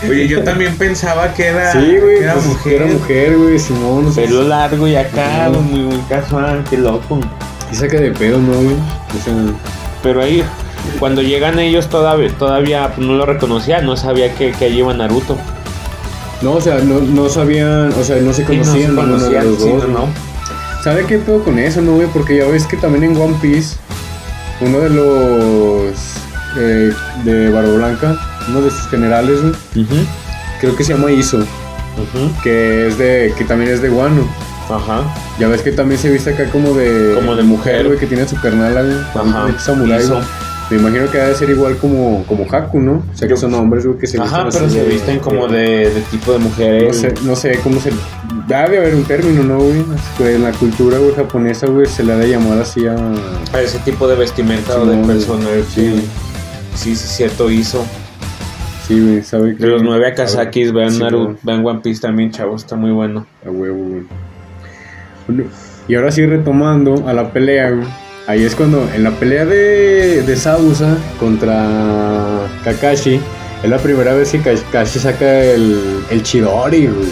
Oye, 0.08 0.28
yo 0.28 0.42
también 0.44 0.76
pensaba 0.76 1.32
que 1.32 1.46
era, 1.46 1.72
Sí, 1.72 1.78
güey. 2.00 2.18
que 2.18 2.24
era 2.24 2.34
pues, 2.34 2.46
mujer. 2.46 2.72
Era 2.82 2.86
mujer, 2.92 3.38
güey, 3.38 3.58
Simón. 3.58 4.14
Pelo 4.14 4.42
largo 4.44 4.86
y 4.86 4.94
acá, 4.96 5.48
Ujú. 5.50 5.60
muy, 5.60 5.80
muy 5.80 5.98
casual, 6.08 6.62
qué 6.68 6.76
loco. 6.76 7.18
Y 7.72 7.74
saca 7.74 7.98
de 7.98 8.10
pedo, 8.12 8.38
¿no, 8.38 8.52
güey? 8.52 8.74
O 8.76 9.24
sea, 9.24 9.34
Pero 10.02 10.22
ahí, 10.22 10.44
cuando 11.00 11.22
llegan 11.22 11.58
ellos 11.58 11.88
todavía, 11.88 12.30
todavía 12.38 12.92
no 12.98 13.14
lo 13.14 13.26
reconocía, 13.26 13.80
no 13.80 13.96
sabía 13.96 14.34
que, 14.34 14.52
que 14.52 14.66
allí 14.66 14.78
iba 14.78 14.92
Naruto. 14.94 15.36
no, 16.42 16.52
o 16.52 16.60
sea, 16.60 16.78
no, 16.78 17.00
no 17.00 17.28
sabían, 17.28 17.92
o 17.98 18.04
sea, 18.04 18.16
no 18.20 18.32
se 18.32 18.44
Sí, 18.46 18.52
no 18.56 18.62
conocían 18.62 18.90
se 18.90 18.94
conocían, 18.96 19.44
los 19.46 19.58
dos, 19.58 19.68
no, 19.68 19.88
¿no? 19.88 19.98
no. 20.00 20.08
¿Sabe 20.84 21.04
qué 21.06 21.18
pedo 21.18 21.42
con 21.42 21.58
eso, 21.58 21.80
no, 21.80 21.94
güey? 21.94 22.06
Porque 22.08 22.36
ya 22.36 22.44
ves 22.46 22.66
que 22.66 22.76
también 22.76 23.02
en 23.04 23.16
One 23.20 23.34
Piece 23.42 23.76
uno 24.60 24.78
de 24.78 24.90
los 24.90 25.94
eh, 26.58 26.92
de 27.24 27.50
Barba 27.50 27.72
Blanca, 27.72 28.16
uno 28.48 28.60
de 28.62 28.70
sus 28.70 28.86
generales, 28.88 29.40
güey, 29.42 29.86
creo 30.60 30.76
que 30.76 30.84
se 30.84 30.94
llama 30.94 31.10
Iso, 31.10 31.38
que 32.42 32.88
es 32.88 32.98
de, 32.98 33.32
que 33.36 33.44
también 33.44 33.70
es 33.70 33.82
de 33.82 33.88
Guano. 33.88 34.26
Ajá. 34.68 35.02
Ya 35.38 35.46
ves 35.48 35.62
que 35.62 35.70
también 35.70 36.00
se 36.00 36.10
viste 36.10 36.30
acá 36.30 36.50
como 36.50 36.74
de, 36.74 37.12
Como 37.14 37.36
de 37.36 37.44
mujer. 37.44 37.86
güey, 37.86 37.98
que 37.98 38.06
tiene 38.06 38.26
su 38.26 38.34
carnal, 38.40 38.72
güey, 39.14 39.26
Ajá. 39.28 39.44
güey. 39.44 40.22
Me 40.68 40.78
imagino 40.78 41.08
que 41.08 41.18
debe 41.18 41.32
ser 41.36 41.48
igual 41.50 41.76
como, 41.76 42.24
como 42.26 42.44
Haku, 42.52 42.80
¿no? 42.80 42.94
O 42.94 43.16
sea, 43.16 43.28
que 43.28 43.36
son 43.36 43.54
hombres, 43.54 43.86
güey, 43.86 43.98
que 43.98 44.08
se 44.08 44.20
Ajá, 44.20 44.42
visten 44.42 44.64
pero 44.64 44.66
así 44.66 44.74
se 44.80 44.84
visten 44.92 45.18
como 45.20 45.46
de, 45.46 45.90
de 45.90 46.00
tipo 46.10 46.32
de 46.32 46.40
No 46.40 46.44
mujeres. 46.46 46.96
sé, 46.96 47.14
no 47.22 47.36
sé 47.36 47.60
cómo 47.62 47.80
se... 47.80 47.92
Debe 48.48 48.78
haber 48.78 48.96
un 48.96 49.04
término, 49.04 49.44
¿no, 49.44 49.58
güey? 49.60 49.84
Que 50.18 50.34
En 50.34 50.42
la 50.42 50.50
cultura, 50.50 50.98
güey, 50.98 51.14
japonesa, 51.14 51.68
güey, 51.68 51.86
se 51.86 52.02
le 52.02 52.14
ha 52.14 52.16
de 52.16 52.30
llamar 52.30 52.58
así 52.58 52.84
a... 52.88 52.96
A 53.52 53.60
ese 53.62 53.78
tipo 53.80 54.08
de 54.08 54.16
vestimenta 54.16 54.76
o 54.76 54.84
de 54.86 54.94
Simón, 54.94 55.06
persona. 55.06 55.46
sí. 55.72 56.02
Sí, 56.74 56.96
sí, 56.96 57.06
cierto, 57.08 57.48
hizo. 57.48 57.86
Sí, 58.86 59.00
güey, 59.00 59.22
sabe 59.22 59.56
que... 59.56 59.64
De 59.64 59.68
los 59.68 59.82
nueve 59.82 60.06
Akazakis, 60.06 60.72
vean 60.72 60.92
Sí, 60.92 61.00
Naruto, 61.00 61.36
vean 61.42 61.66
One 61.66 61.80
Piece 61.80 62.00
también, 62.00 62.30
chavos, 62.30 62.62
está 62.62 62.76
muy 62.76 62.92
bueno. 62.92 63.26
A 63.44 63.50
huevo, 63.50 63.76
güey. 63.76 64.02
Bueno, 65.26 65.44
y 65.88 65.94
ahora 65.96 66.12
sí 66.12 66.24
retomando 66.24 67.08
a 67.08 67.12
la 67.12 67.32
pelea, 67.32 67.70
güey. 67.70 67.86
Ahí 68.28 68.44
es 68.44 68.54
cuando, 68.54 68.88
en 68.94 69.02
la 69.02 69.10
pelea 69.10 69.44
de, 69.44 70.22
de 70.22 70.36
Sabusa 70.36 70.96
contra 71.18 72.46
Kakashi, 72.64 73.20
es 73.62 73.70
la 73.70 73.78
primera 73.78 74.14
vez 74.14 74.30
que 74.32 74.40
Kakashi 74.40 74.98
saca 75.00 75.44
el, 75.44 76.04
el 76.10 76.22
Chidori, 76.22 76.86
güey. 76.86 77.08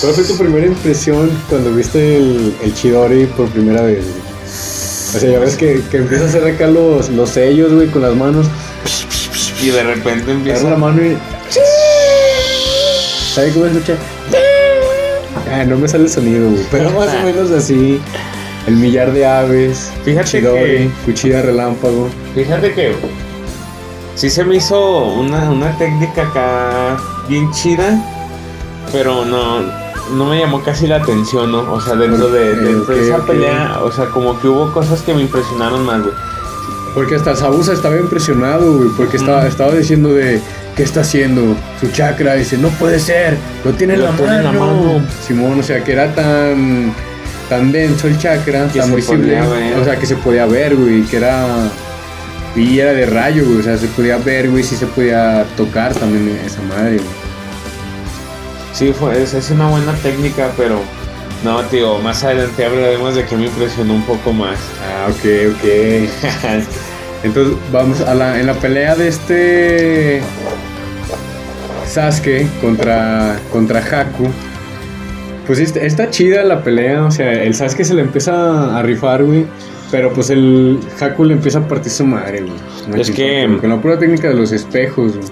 ¿Cuál 0.00 0.12
fue 0.14 0.24
tu 0.24 0.36
primera 0.36 0.66
impresión 0.66 1.30
cuando 1.48 1.72
viste 1.74 2.18
el, 2.18 2.54
el 2.62 2.74
Chidori 2.74 3.26
por 3.26 3.48
primera 3.48 3.82
vez, 3.82 4.04
güey? 4.04 4.26
O 4.46 5.18
sea, 5.18 5.30
ya 5.30 5.38
ves 5.38 5.56
que, 5.56 5.80
que 5.90 5.98
empieza 5.98 6.24
a 6.24 6.28
hacer 6.28 6.44
acá 6.46 6.66
los, 6.66 7.08
los 7.10 7.30
sellos, 7.30 7.72
güey, 7.72 7.88
con 7.88 8.02
las 8.02 8.14
manos. 8.14 8.46
Y 9.62 9.68
de 9.70 9.82
repente 9.82 10.30
empieza. 10.32 10.70
la 10.70 10.76
mano 10.76 11.02
y... 11.02 11.16
¿Sabe 13.34 13.52
cómo 13.52 13.66
escucha? 13.66 13.94
Ah, 15.52 15.64
no 15.64 15.76
me 15.76 15.86
sale 15.88 16.04
el 16.04 16.10
sonido, 16.10 16.50
güey. 16.50 16.62
Pero 16.70 16.90
más 16.92 17.08
o 17.14 17.22
menos 17.24 17.50
así. 17.50 18.00
El 18.66 18.76
millar 18.76 19.12
de 19.12 19.24
aves. 19.26 19.92
Fíjate 20.04 20.28
Chidori, 20.28 20.60
que- 20.60 20.90
cuchilla 21.04 21.42
relámpago. 21.42 22.08
Fíjate 22.34 22.74
que 22.74 22.96
sí 24.16 24.28
se 24.28 24.44
me 24.44 24.56
hizo 24.56 25.04
una, 25.04 25.50
una 25.50 25.76
técnica 25.78 26.22
acá 26.22 26.96
bien 27.28 27.50
chida, 27.52 27.96
pero 28.90 29.24
no, 29.24 29.60
no 30.14 30.24
me 30.24 30.40
llamó 30.40 30.62
casi 30.64 30.86
la 30.88 30.96
atención, 30.96 31.52
¿no? 31.52 31.72
O 31.72 31.80
sea, 31.80 31.94
dentro 31.94 32.28
de, 32.28 32.56
dentro 32.56 32.94
de 32.94 33.00
ok, 33.02 33.06
esa 33.06 33.16
ok. 33.18 33.26
pelea, 33.26 33.78
o 33.84 33.92
sea, 33.92 34.06
como 34.06 34.40
que 34.40 34.48
hubo 34.48 34.72
cosas 34.72 35.00
que 35.02 35.14
me 35.14 35.22
impresionaron 35.22 35.84
más, 35.86 36.02
güey. 36.02 36.14
Porque 36.96 37.14
hasta 37.14 37.36
Sabusa 37.36 37.74
estaba 37.74 37.98
impresionado, 37.98 38.72
güey. 38.78 38.88
Porque 38.96 39.18
estaba, 39.18 39.46
estaba 39.46 39.74
diciendo 39.74 40.14
de... 40.14 40.40
¿Qué 40.74 40.82
está 40.82 41.02
haciendo? 41.02 41.54
Su 41.78 41.92
chakra. 41.92 42.36
Dice, 42.36 42.56
no 42.56 42.70
puede 42.70 42.98
ser. 42.98 43.36
Lo 43.66 43.74
tiene 43.74 43.94
en 43.94 44.02
la, 44.02 44.12
tiene 44.12 44.36
en 44.36 44.44
la 44.44 44.52
mano. 44.52 45.06
Simón, 45.20 45.60
o 45.60 45.62
sea, 45.62 45.84
que 45.84 45.92
era 45.92 46.14
tan... 46.14 46.94
Tan 47.50 47.70
denso 47.70 48.08
el 48.08 48.16
chakra, 48.18 48.68
Que 48.72 48.78
tan 48.78 48.96
visible. 48.96 49.38
O 49.78 49.84
sea, 49.84 49.96
que 49.96 50.06
se 50.06 50.16
podía 50.16 50.46
ver, 50.46 50.74
güey. 50.74 51.02
Que 51.02 51.18
era... 51.18 51.68
Y 52.56 52.78
era 52.78 52.94
de 52.94 53.04
rayo, 53.04 53.44
güey. 53.44 53.58
O 53.58 53.62
sea, 53.62 53.76
se 53.76 53.88
podía 53.88 54.16
ver, 54.16 54.48
güey. 54.48 54.64
Sí 54.64 54.74
se 54.74 54.86
podía 54.86 55.44
tocar 55.54 55.94
también 55.94 56.40
esa 56.46 56.62
madre, 56.62 56.96
güey. 56.96 57.26
Sí, 58.72 58.94
fue, 58.98 59.22
es, 59.22 59.34
es 59.34 59.50
una 59.50 59.68
buena 59.68 59.92
técnica, 59.96 60.50
pero 60.56 60.80
no, 61.44 61.62
tío, 61.64 61.98
más 61.98 62.24
adelante 62.24 62.64
hablaremos 62.64 63.14
de 63.14 63.24
que 63.24 63.36
me 63.36 63.46
impresionó 63.46 63.94
un 63.94 64.02
poco 64.02 64.32
más. 64.32 64.58
Ah, 64.82 65.08
ok, 65.10 65.54
ok. 65.54 66.66
Entonces 67.26 67.54
vamos 67.72 68.00
a 68.00 68.14
la, 68.14 68.40
en 68.40 68.46
la 68.46 68.54
pelea 68.54 68.94
de 68.94 69.08
este 69.08 70.20
Sasuke 71.86 72.46
contra, 72.60 73.38
contra 73.52 73.80
Haku. 73.80 74.28
Pues 75.46 75.60
está, 75.60 75.80
está 75.80 76.10
chida 76.10 76.42
la 76.42 76.62
pelea, 76.62 77.04
o 77.04 77.10
sea, 77.10 77.32
el 77.32 77.54
Sasuke 77.54 77.84
se 77.84 77.94
le 77.94 78.02
empieza 78.02 78.76
a 78.78 78.82
rifar, 78.82 79.22
güey. 79.24 79.44
Pero 79.90 80.12
pues 80.12 80.30
el 80.30 80.80
Haku 81.00 81.24
le 81.24 81.34
empieza 81.34 81.60
a 81.60 81.68
partir 81.68 81.92
su 81.92 82.04
madre, 82.04 82.40
güey. 82.40 83.00
Es 83.00 83.10
que- 83.10 83.46
Con, 83.46 83.58
con 83.58 83.70
la 83.70 83.76
pura 83.80 83.98
técnica 83.98 84.28
de 84.28 84.34
los 84.34 84.50
espejos, 84.50 85.16
güey. 85.16 85.28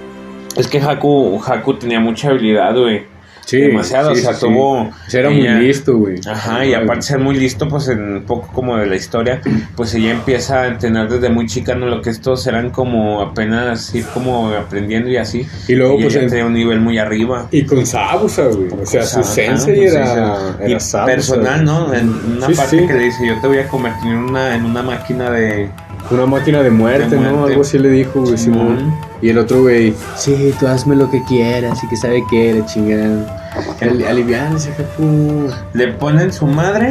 es 0.56 0.68
que 0.68 0.80
Haku, 0.80 1.42
Haku 1.44 1.74
tenía 1.74 1.98
mucha 1.98 2.28
habilidad, 2.30 2.76
güey. 2.76 3.02
Sí, 3.44 3.60
Demasiado, 3.60 4.12
o 4.12 4.14
sea, 4.14 4.32
sí. 4.32 4.46
tuvo- 4.46 4.90
sea, 5.06 5.20
era 5.20 5.30
ella- 5.30 5.54
muy 5.56 5.66
listo, 5.66 5.96
güey. 5.98 6.18
Ajá, 6.26 6.64
y 6.64 6.72
aparte 6.72 6.96
de 6.96 7.02
ser 7.02 7.18
muy 7.18 7.36
listo, 7.36 7.68
pues 7.68 7.88
en 7.88 8.00
un 8.16 8.22
poco 8.22 8.48
como 8.52 8.76
de 8.78 8.86
la 8.86 8.96
historia, 8.96 9.40
pues 9.76 9.94
ella 9.94 10.12
empieza 10.12 10.62
a 10.62 10.66
entrenar 10.68 11.08
desde 11.10 11.28
muy 11.28 11.46
chica, 11.46 11.74
¿no? 11.74 11.86
Lo 11.86 12.00
que 12.00 12.10
estos 12.10 12.46
eran 12.46 12.70
como 12.70 13.20
apenas 13.20 13.94
ir 13.94 14.06
como 14.14 14.48
aprendiendo 14.48 15.10
y 15.10 15.16
así. 15.18 15.46
Y 15.68 15.74
luego, 15.74 15.98
y 15.98 16.02
pues, 16.02 16.14
ella 16.14 16.24
en- 16.24 16.30
tenía 16.30 16.46
un 16.46 16.54
nivel 16.54 16.80
muy 16.80 16.98
arriba. 16.98 17.46
Y 17.50 17.64
con 17.66 17.84
Sabusa, 17.84 18.44
güey. 18.46 18.68
O 18.82 18.86
sea, 18.86 19.02
su 19.04 19.22
sensei 19.22 19.84
era, 19.84 20.06
sí, 20.06 20.12
sí. 20.12 20.18
era 20.18 20.66
y 20.66 20.80
Sabusa, 20.80 21.04
personal. 21.04 21.64
¿no? 21.64 21.92
En 21.94 22.08
una 22.08 22.46
Sí, 22.46 22.54
parte 22.54 22.78
sí. 22.80 22.86
que 22.86 22.92
le 22.94 23.02
dice, 23.04 23.26
yo 23.26 23.40
te 23.40 23.46
voy 23.46 23.58
a 23.58 23.68
convertir 23.68 24.10
en 24.10 24.18
una, 24.18 24.54
en 24.54 24.64
una 24.64 24.82
máquina 24.82 25.30
de... 25.30 25.68
Una 26.10 26.26
máquina 26.26 26.62
de 26.62 26.70
muerte, 26.70 27.16
De 27.16 27.20
¿no? 27.20 27.46
Algo 27.46 27.62
así 27.62 27.78
le 27.78 27.88
dijo, 27.88 28.20
güey, 28.22 28.36
Simón. 28.36 28.78
Simón. 28.78 28.94
Y 29.22 29.30
el 29.30 29.38
otro, 29.38 29.62
güey, 29.62 29.94
sí, 30.16 30.54
tú 30.60 30.66
hazme 30.66 30.96
lo 30.96 31.10
que 31.10 31.22
quieras 31.24 31.82
y 31.82 31.88
que 31.88 31.96
sabe 31.96 32.22
qué, 32.30 32.54
la 32.54 32.66
chingada. 32.66 33.52
Ali 33.80 34.04
aliviánese, 34.04 34.70
Haku. 34.72 35.48
Le 35.72 35.88
ponen 35.94 36.32
su 36.32 36.46
madre, 36.46 36.90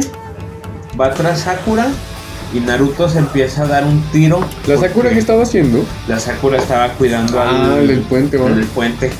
va 1.00 1.12
tras 1.14 1.40
Sakura 1.40 1.86
y 2.52 2.60
Naruto 2.60 3.08
se 3.08 3.18
empieza 3.18 3.62
a 3.62 3.66
dar 3.66 3.84
un 3.84 4.02
tiro. 4.10 4.40
¿La 4.66 4.76
Sakura 4.78 5.10
qué 5.10 5.18
estaba 5.18 5.42
haciendo? 5.42 5.84
La 6.08 6.18
Sakura 6.18 6.58
estaba 6.58 6.88
cuidando 6.94 7.40
Ah, 7.40 7.74
al, 7.74 7.90
el 7.90 8.00
puente, 8.00 8.36
¿va? 8.36 8.48
el 8.48 8.56
del 8.56 8.66
puente 8.66 9.10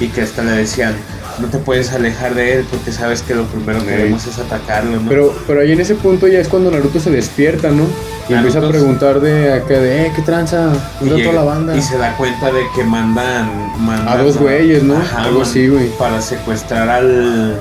y 0.00 0.08
que 0.08 0.22
hasta 0.22 0.42
le 0.42 0.50
decían, 0.52 0.94
no 1.40 1.46
te 1.48 1.58
puedes 1.58 1.92
alejar 1.92 2.34
de 2.34 2.54
él 2.58 2.66
porque 2.70 2.90
sabes 2.92 3.22
que 3.22 3.34
lo 3.34 3.44
primero 3.44 3.78
que 3.80 3.86
queremos 3.86 4.26
es 4.26 4.38
atacarlo, 4.38 5.00
¿no? 5.00 5.08
Pero, 5.08 5.34
pero 5.46 5.60
ahí 5.60 5.72
en 5.72 5.80
ese 5.80 5.94
punto 5.94 6.26
ya 6.28 6.40
es 6.40 6.48
cuando 6.48 6.70
Naruto 6.70 6.98
se 7.00 7.10
despierta, 7.10 7.70
¿no? 7.70 7.84
Y 8.28 8.32
empieza 8.32 8.58
a 8.60 8.68
preguntar 8.68 9.20
de 9.20 9.52
acá 9.52 9.74
de, 9.74 10.06
eh, 10.06 10.12
¿qué 10.16 10.22
tranza? 10.22 10.72
y, 11.00 11.04
¿Dónde 11.08 11.16
llega- 11.24 11.30
toda 11.32 11.44
la 11.44 11.50
banda? 11.52 11.76
y 11.76 11.82
se 11.82 11.98
da 11.98 12.16
cuenta 12.16 12.46
de 12.50 12.62
que 12.74 12.82
mandan, 12.84 13.72
mandan 13.84 14.08
A 14.08 14.16
dos 14.22 14.38
güeyes, 14.38 14.82
¿no? 14.82 14.96
Ajá, 14.96 15.24
Algo 15.24 15.42
así, 15.42 15.68
güey. 15.68 15.88
Para 15.98 16.20
secuestrar 16.22 16.88
al, 16.88 17.60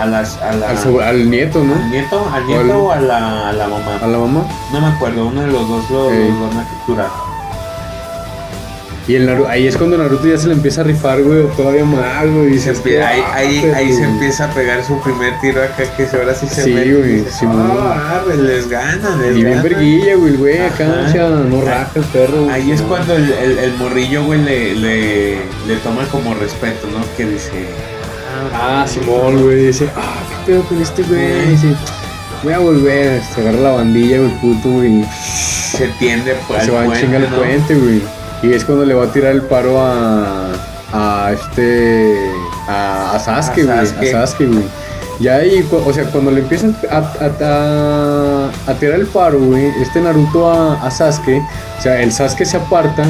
a 0.00 0.06
las, 0.06 0.38
a 0.38 0.52
la, 0.54 0.70
Al, 0.70 0.78
sobre- 0.78 1.04
al 1.04 1.30
nieto, 1.30 1.62
¿no? 1.62 1.74
al 1.74 1.90
nieto, 1.90 2.26
al 2.32 2.42
O 2.42 2.46
nieto 2.46 2.60
al- 2.62 2.70
o 2.70 2.92
a 2.92 3.00
la, 3.00 3.48
a 3.50 3.52
la 3.52 3.68
mamá. 3.68 3.98
A 4.02 4.06
la 4.08 4.18
mamá. 4.18 4.44
No 4.72 4.80
me 4.80 4.86
acuerdo, 4.88 5.26
uno 5.26 5.40
de 5.42 5.46
los 5.48 5.68
dos 5.68 5.90
lo, 5.90 6.10
los 6.10 6.40
van 6.50 6.58
a 6.58 6.68
capturar. 6.68 7.06
Y 9.08 9.16
el 9.16 9.28
Naru- 9.28 9.46
ahí 9.48 9.66
es 9.66 9.76
cuando 9.76 9.98
Naruto 9.98 10.28
ya 10.28 10.38
se 10.38 10.46
le 10.46 10.54
empieza 10.54 10.82
a 10.82 10.84
rifar, 10.84 11.22
güey, 11.22 11.42
todavía 11.56 11.84
más, 11.84 12.24
güey. 12.24 12.54
y 12.54 12.58
Se 12.60 12.70
ahí, 12.70 13.20
ahí, 13.34 13.70
"Ah, 13.72 13.76
ahí 13.78 13.88
se 13.92 13.98
güey". 13.98 14.10
empieza 14.10 14.44
a 14.44 14.54
pegar 14.54 14.84
su 14.84 15.00
primer 15.00 15.40
tiro 15.40 15.60
acá 15.60 15.82
que 15.96 16.06
ahora 16.16 16.32
sí 16.36 16.46
se 16.46 16.62
Sí, 16.62 16.70
mete 16.72 16.94
güey, 16.94 17.12
dices, 17.16 17.34
Simón. 17.34 17.72
"Ah, 17.80 18.20
arre, 18.24 18.36
les 18.40 18.68
gana, 18.68 19.16
les 19.16 19.32
Y 19.36 19.40
bien 19.42 19.50
gana". 19.50 19.62
verguilla, 19.64 20.14
güey, 20.14 20.36
güey, 20.36 20.58
acá, 20.60 20.86
no 21.50 21.60
raja 21.62 21.90
el 21.96 22.04
perro. 22.04 22.44
güey. 22.44 22.50
Ahí 22.54 22.70
es 22.70 22.80
cuando 22.82 23.16
el, 23.16 23.32
el, 23.32 23.58
el 23.58 23.74
morrillo, 23.74 24.22
güey, 24.24 24.40
le, 24.40 24.74
le, 24.76 25.34
le 25.66 25.76
toma 25.82 26.06
como 26.12 26.34
respeto, 26.34 26.86
¿no? 26.86 27.04
Que 27.16 27.24
dice, 27.26 27.50
Ah, 28.54 28.86
Simón, 28.88 29.42
güey, 29.42 29.66
dice, 29.66 29.88
ah, 29.96 30.14
qué 30.46 30.52
pedo 30.52 30.62
con 30.64 30.80
este 30.80 31.02
güey. 31.02 31.48
Dice, 31.50 31.74
voy 32.44 32.52
a 32.52 32.58
volver, 32.60 33.20
se 33.34 33.40
agarra 33.40 33.58
la 33.58 33.70
bandilla, 33.72 34.18
güey, 34.18 34.30
puto, 34.40 34.68
güey. 34.70 35.00
y 35.00 35.04
se 35.76 35.88
tiende 35.98 36.36
pues, 36.46 36.64
Se 36.64 36.70
va 36.70 36.82
a 36.82 36.92
chingar 36.98 37.22
el 37.22 37.28
puente, 37.28 37.74
güey. 37.74 38.02
Y 38.42 38.52
es 38.52 38.64
cuando 38.64 38.84
le 38.84 38.94
va 38.94 39.04
a 39.04 39.12
tirar 39.12 39.32
el 39.32 39.42
paro 39.42 39.80
a. 39.80 40.52
a 40.92 41.32
este. 41.32 42.30
a, 42.68 43.12
a 43.14 43.18
Sasuke, 43.18 43.60
A 43.70 43.84
güey. 43.98 44.08
A 44.08 44.26
Sasuke. 44.26 44.46
Güey. 44.46 45.28
Ahí, 45.28 45.64
o 45.70 45.92
sea, 45.92 46.04
cuando 46.06 46.32
le 46.32 46.40
empiezan 46.40 46.76
a, 46.90 46.96
a, 46.96 47.30
a- 47.40 48.50
a 48.70 48.74
tirar 48.74 48.98
el 48.98 49.06
paro, 49.06 49.38
güey, 49.38 49.66
este 49.80 50.00
Naruto 50.00 50.50
a, 50.50 50.84
a 50.84 50.90
Sasuke, 50.90 51.40
o 51.78 51.82
sea, 51.82 52.02
el 52.02 52.10
Sasuke 52.12 52.44
se 52.44 52.56
aparta 52.56 53.04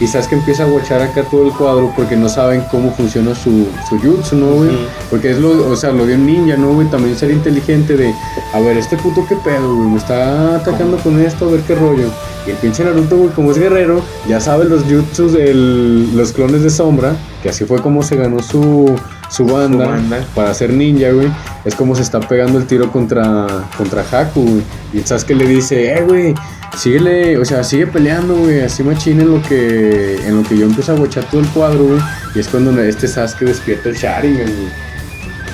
y 0.00 0.06
Sasuke 0.06 0.34
empieza 0.34 0.64
a 0.64 0.66
guachar 0.66 1.02
acá 1.02 1.22
todo 1.24 1.46
el 1.46 1.52
cuadro 1.52 1.92
porque 1.96 2.16
no 2.16 2.28
saben 2.28 2.62
cómo 2.70 2.92
funciona 2.92 3.34
su, 3.34 3.66
su 3.88 3.98
jutsu, 3.98 4.36
¿no, 4.36 4.52
güey? 4.52 4.70
Porque 5.10 5.30
es 5.32 5.38
lo, 5.38 5.68
o 5.68 5.76
sea, 5.76 5.90
lo 5.92 6.06
de 6.06 6.14
un 6.14 6.26
ninja, 6.26 6.56
¿no, 6.56 6.72
güey? 6.72 6.88
También 6.88 7.16
ser 7.16 7.30
inteligente 7.30 7.96
de, 7.96 8.14
a 8.52 8.60
ver, 8.60 8.76
este 8.76 8.96
puto 8.96 9.24
qué 9.28 9.36
pedo, 9.36 9.74
güey, 9.74 9.88
me 9.88 9.98
está 9.98 10.56
atacando 10.56 10.98
con 10.98 11.20
esto, 11.20 11.48
a 11.48 11.52
ver 11.52 11.60
qué 11.62 11.74
rollo. 11.74 12.08
Y 12.46 12.50
el 12.50 12.56
pinche 12.56 12.84
Naruto, 12.84 13.16
güey, 13.16 13.30
como 13.30 13.50
es 13.50 13.58
guerrero, 13.58 14.00
ya 14.28 14.40
sabe 14.40 14.66
los 14.66 14.84
jutsus 14.84 15.32
de 15.32 15.52
los 15.52 16.32
clones 16.32 16.62
de 16.62 16.70
sombra, 16.70 17.16
que 17.42 17.48
así 17.48 17.64
fue 17.64 17.80
como 17.82 18.02
se 18.02 18.16
ganó 18.16 18.40
su, 18.40 18.94
su 19.28 19.46
banda, 19.46 19.86
banda. 19.86 20.24
para 20.34 20.54
ser 20.54 20.72
ninja, 20.72 21.10
güey. 21.10 21.28
Es 21.64 21.74
como 21.74 21.94
se 21.96 22.02
está 22.02 22.20
pegando 22.20 22.58
el 22.58 22.66
tiro 22.66 22.90
contra, 22.92 23.46
contra 23.76 24.02
Haku, 24.02 24.42
güey. 24.42 24.62
Y 24.92 24.98
el 24.98 25.06
Sasuke 25.06 25.34
le 25.34 25.46
dice, 25.46 25.92
eh, 25.92 26.02
güey, 26.02 26.34
síguele, 26.76 27.38
o 27.38 27.44
sea, 27.44 27.64
sigue 27.64 27.86
peleando, 27.86 28.34
güey, 28.36 28.60
así 28.60 28.82
machín 28.82 29.20
en 29.20 29.30
lo 29.30 29.42
que, 29.42 30.16
en 30.26 30.36
lo 30.36 30.42
que 30.48 30.56
yo 30.58 30.66
empiezo 30.66 30.92
a 30.92 30.96
guachar 30.96 31.24
todo 31.24 31.40
el 31.40 31.46
cuadro, 31.48 31.84
güey. 31.84 32.00
Y 32.34 32.38
es 32.40 32.48
cuando 32.48 32.80
este 32.82 33.08
Sasuke 33.08 33.46
despierta 33.46 33.88
el 33.88 33.96
Sharingan, 33.96 34.46
güey. 34.46 34.68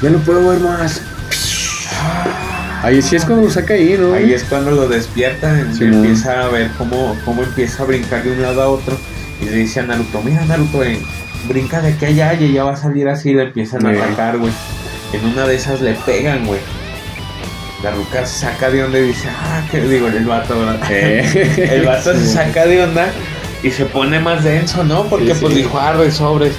Ya 0.03 0.11
no 0.11 0.19
puedo 0.19 0.49
ver 0.49 0.61
más. 0.61 1.01
Ahí 2.83 3.01
sí 3.01 3.17
es 3.17 3.25
cuando 3.25 3.47
lo 3.47 3.51
saca 3.51 3.75
ahí, 3.75 3.97
¿no? 3.99 4.13
Ahí 4.13 4.33
es 4.35 4.45
cuando 4.45 4.71
lo 4.71 4.87
despierta, 4.89 5.59
y 5.71 5.75
Sí, 5.75 5.85
empieza 5.85 6.45
a 6.45 6.49
ver 6.49 6.71
cómo, 6.77 7.17
cómo 7.25 7.43
empieza 7.43 7.83
a 7.83 7.87
brincar 7.87 8.23
de 8.23 8.33
un 8.33 8.43
lado 8.43 8.61
a 8.63 8.69
otro. 8.69 8.97
Y 9.41 9.47
le 9.47 9.57
dice 9.57 9.81
a 9.81 9.85
Naruto, 9.85 10.21
mira 10.23 10.45
Naruto, 10.45 10.85
eh, 10.85 10.99
brinca 11.49 11.81
de 11.81 11.97
que 11.97 12.07
allá 12.07 12.35
y 12.35 12.53
ya 12.53 12.65
va 12.65 12.75
a 12.75 12.77
salir 12.77 13.09
así. 13.09 13.31
Y 13.31 13.35
le 13.35 13.45
empiezan 13.45 13.87
a 13.87 13.93
Sí. 13.95 13.99
atacar, 13.99 14.37
güey. 14.39 14.53
En 15.15 15.25
una 15.25 15.47
de 15.47 15.55
esas 15.57 15.81
le 15.81 15.95
pegan, 15.95 16.45
güey. 16.47 16.61
La 17.85 17.91
ruca 17.91 18.25
se 18.27 18.41
saca 18.47 18.71
de 18.71 18.83
onda 18.83 18.99
y 18.99 19.03
dice, 19.09 19.29
ah, 19.31 19.63
que 19.71 19.79
digo, 19.83 20.09
el 20.09 20.25
vato, 20.25 20.59
¿verdad? 20.59 20.81
Eh. 20.91 21.69
El 21.71 21.85
vato 21.87 22.13
se 22.15 22.27
saca 22.27 22.65
de 22.67 22.83
onda 22.83 23.07
y 23.63 23.71
se 23.71 23.85
pone 23.85 24.19
más 24.21 24.43
denso, 24.43 24.83
¿no? 24.85 25.05
Porque 25.05 25.35
Sí, 25.35 25.41
pues 25.43 25.53
sí. 25.55 25.63
dijo, 25.63 25.79
arre, 25.79 26.11
sobres. 26.11 26.55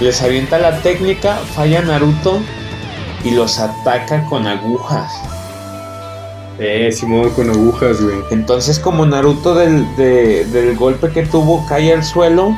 Les 0.00 0.20
avienta 0.22 0.58
la 0.58 0.78
técnica, 0.80 1.36
falla 1.54 1.82
Naruto 1.82 2.40
y 3.24 3.30
los 3.32 3.58
ataca 3.60 4.24
con 4.24 4.46
agujas. 4.46 5.12
Eh, 6.58 6.90
Simón 6.92 7.30
con 7.30 7.50
agujas, 7.50 8.00
güey. 8.00 8.16
Entonces 8.30 8.78
como 8.78 9.04
Naruto 9.06 9.54
del, 9.54 9.84
de- 9.96 10.44
del 10.46 10.76
golpe 10.76 11.10
que 11.10 11.24
tuvo 11.26 11.64
cae 11.66 11.92
al 11.92 12.02
suelo, 12.04 12.54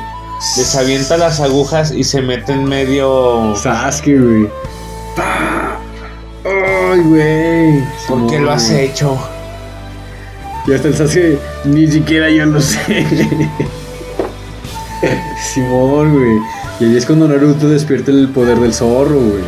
les 0.56 0.76
avienta 0.76 1.16
las 1.16 1.40
agujas 1.40 1.90
y 1.92 2.04
se 2.04 2.20
mete 2.22 2.52
en 2.52 2.64
medio... 2.64 3.54
Sasuke, 3.56 4.16
güey. 4.18 4.48
¡Pah! 5.16 5.55
Ay, 6.96 7.02
güey. 7.02 7.84
¿Por 8.08 8.26
qué 8.30 8.38
lo 8.38 8.50
has 8.52 8.70
hecho? 8.70 9.18
Y 10.66 10.72
hasta 10.72 10.88
el 10.88 10.96
Sasuke, 10.96 11.38
ni 11.64 11.86
siquiera 11.90 12.30
yo 12.30 12.46
lo 12.46 12.60
sé. 12.60 13.06
Simón, 15.52 16.12
güey. 16.14 16.38
Y 16.80 16.84
ahí 16.90 16.96
es 16.96 17.06
cuando 17.06 17.28
Naruto 17.28 17.68
despierta 17.68 18.10
el 18.10 18.28
poder 18.30 18.58
del 18.58 18.72
zorro, 18.74 19.16
güey. 19.20 19.44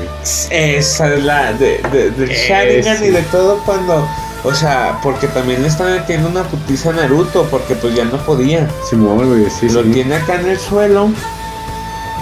Esa 0.51 1.14
es 1.14 1.24
la 1.24 1.53
de, 1.55 1.80
de- 1.92 2.11
del 2.11 2.28
Sharingan 2.28 3.05
y 3.05 3.09
de 3.09 3.22
todo 3.22 3.59
cuando... 3.64 4.07
O 4.44 4.55
sea, 4.55 4.99
porque 5.03 5.26
también 5.26 5.62
le 5.62 5.68
están 5.68 5.92
metiendo 5.92 6.28
una 6.28 6.44
putiza 6.44 6.90
a 6.90 6.92
Naruto 6.92 7.44
porque 7.51 7.74
pues 7.74 7.94
ya 7.94 8.05
no 8.05 8.18
podía. 8.18 8.68
Simón, 8.88 9.26
güey, 9.28 9.51
sí, 9.51 9.68
lo 9.70 9.82
sí. 9.82 9.90
tiene 9.90 10.14
acá 10.14 10.40
en 10.40 10.49
el 10.51 10.59
suelo. 10.59 11.11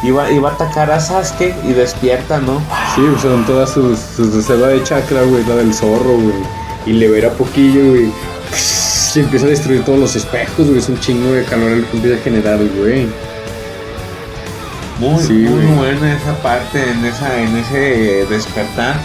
Iba, 0.07 0.31
iba 0.31 0.51
a 0.51 0.53
atacar 0.53 0.91
a 0.91 1.01
Sasuke 1.01 1.55
y 1.65 1.73
despierta, 1.73 2.39
¿no? 2.39 2.61
Sí, 2.95 3.03
pues 3.11 3.23
son 3.23 3.45
todas 3.45 3.71
sus, 3.71 3.99
sus 3.99 4.33
reservas 4.35 4.71
de 4.71 4.83
chakra, 4.85 5.23
güey, 5.23 5.45
la 5.47 5.57
del 5.57 5.75
zorro, 5.75 6.13
güey. 6.15 6.37
Y 6.87 6.93
le 6.93 7.09
verá 7.09 7.31
poquillo, 7.31 7.91
güey. 7.91 8.11
Se 8.53 9.21
empieza 9.21 9.47
a 9.47 9.49
destruir 9.49 9.85
todos 9.85 9.99
los 9.99 10.15
espejos, 10.15 10.67
güey. 10.67 10.79
Es 10.79 10.89
un 10.89 11.01
chingo 11.01 11.33
de 11.33 11.43
calor 11.45 11.71
el 11.73 11.85
que 11.87 11.97
empieza 11.97 12.21
a 12.21 12.23
generar, 12.23 12.59
güey. 12.79 13.09
Muy, 15.01 15.23
Sí, 15.23 15.33
muy 15.33 15.65
güey. 15.65 15.75
buena 15.77 16.15
esa 16.15 16.35
parte, 16.43 16.91
en 16.91 17.05
esa, 17.05 17.39
en 17.41 17.57
ese 17.57 18.27
despertar. 18.31 18.97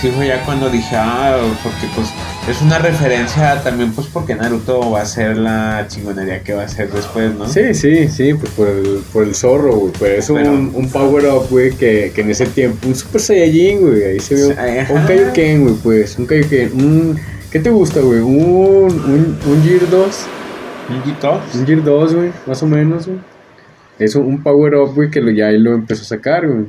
Sí 0.00 0.10
fue 0.14 0.28
ya 0.28 0.42
cuando 0.44 0.68
dije, 0.70 0.96
ah, 0.96 1.36
porque 1.62 1.86
pues 1.94 2.08
es 2.48 2.60
una 2.60 2.78
referencia 2.78 3.62
también 3.62 3.92
pues 3.92 4.06
porque 4.08 4.34
Naruto 4.34 4.90
va 4.90 5.00
a 5.00 5.06
ser 5.06 5.38
la 5.38 5.86
chingonería 5.88 6.42
que 6.42 6.52
va 6.52 6.64
a 6.64 6.68
ser 6.68 6.90
después, 6.90 7.34
¿no? 7.34 7.48
Sí, 7.48 7.72
sí, 7.72 8.08
sí, 8.08 8.34
pues 8.34 8.50
por 8.52 8.68
el, 8.68 9.02
por 9.12 9.22
el 9.22 9.34
zorro, 9.34 9.74
güey. 9.76 9.92
Pero 9.98 10.14
es 10.18 10.26
Pero- 10.26 10.52
un, 10.52 10.70
un 10.74 10.90
power 10.90 11.26
up, 11.26 11.46
güey, 11.48 11.70
que, 11.74 12.12
que 12.14 12.20
en 12.20 12.30
ese 12.30 12.46
tiempo, 12.46 12.86
un 12.86 12.94
Super 12.94 13.20
Saiyajin, 13.20 13.80
güey. 13.80 14.04
Ahí 14.04 14.20
se 14.20 14.34
vio. 14.34 14.48
Un 14.48 15.06
Kaioken, 15.06 15.62
güey, 15.62 15.74
pues. 15.82 16.18
Un 16.18 16.26
Kaioken. 16.26 16.72
Un, 16.74 17.20
¿Qué 17.50 17.60
te 17.60 17.70
gusta, 17.70 18.00
güey? 18.00 18.20
Un, 18.20 18.92
un, 18.92 19.38
un 19.46 19.62
Gear 19.64 19.88
2. 19.88 20.26
Un 20.90 21.02
Gito. 21.02 21.40
Un 21.54 21.66
Gear 21.66 21.82
2, 21.82 22.14
güey, 22.14 22.32
más 22.46 22.62
o 22.62 22.66
menos, 22.66 23.06
güey. 23.06 23.18
Es 23.98 24.16
un, 24.16 24.42
power 24.42 24.74
up, 24.74 24.94
güey, 24.94 25.10
que 25.10 25.20
lo, 25.20 25.30
ya 25.30 25.46
ahí 25.46 25.58
lo 25.58 25.72
empezó 25.72 26.02
a 26.02 26.06
sacar, 26.06 26.46
güey. 26.46 26.66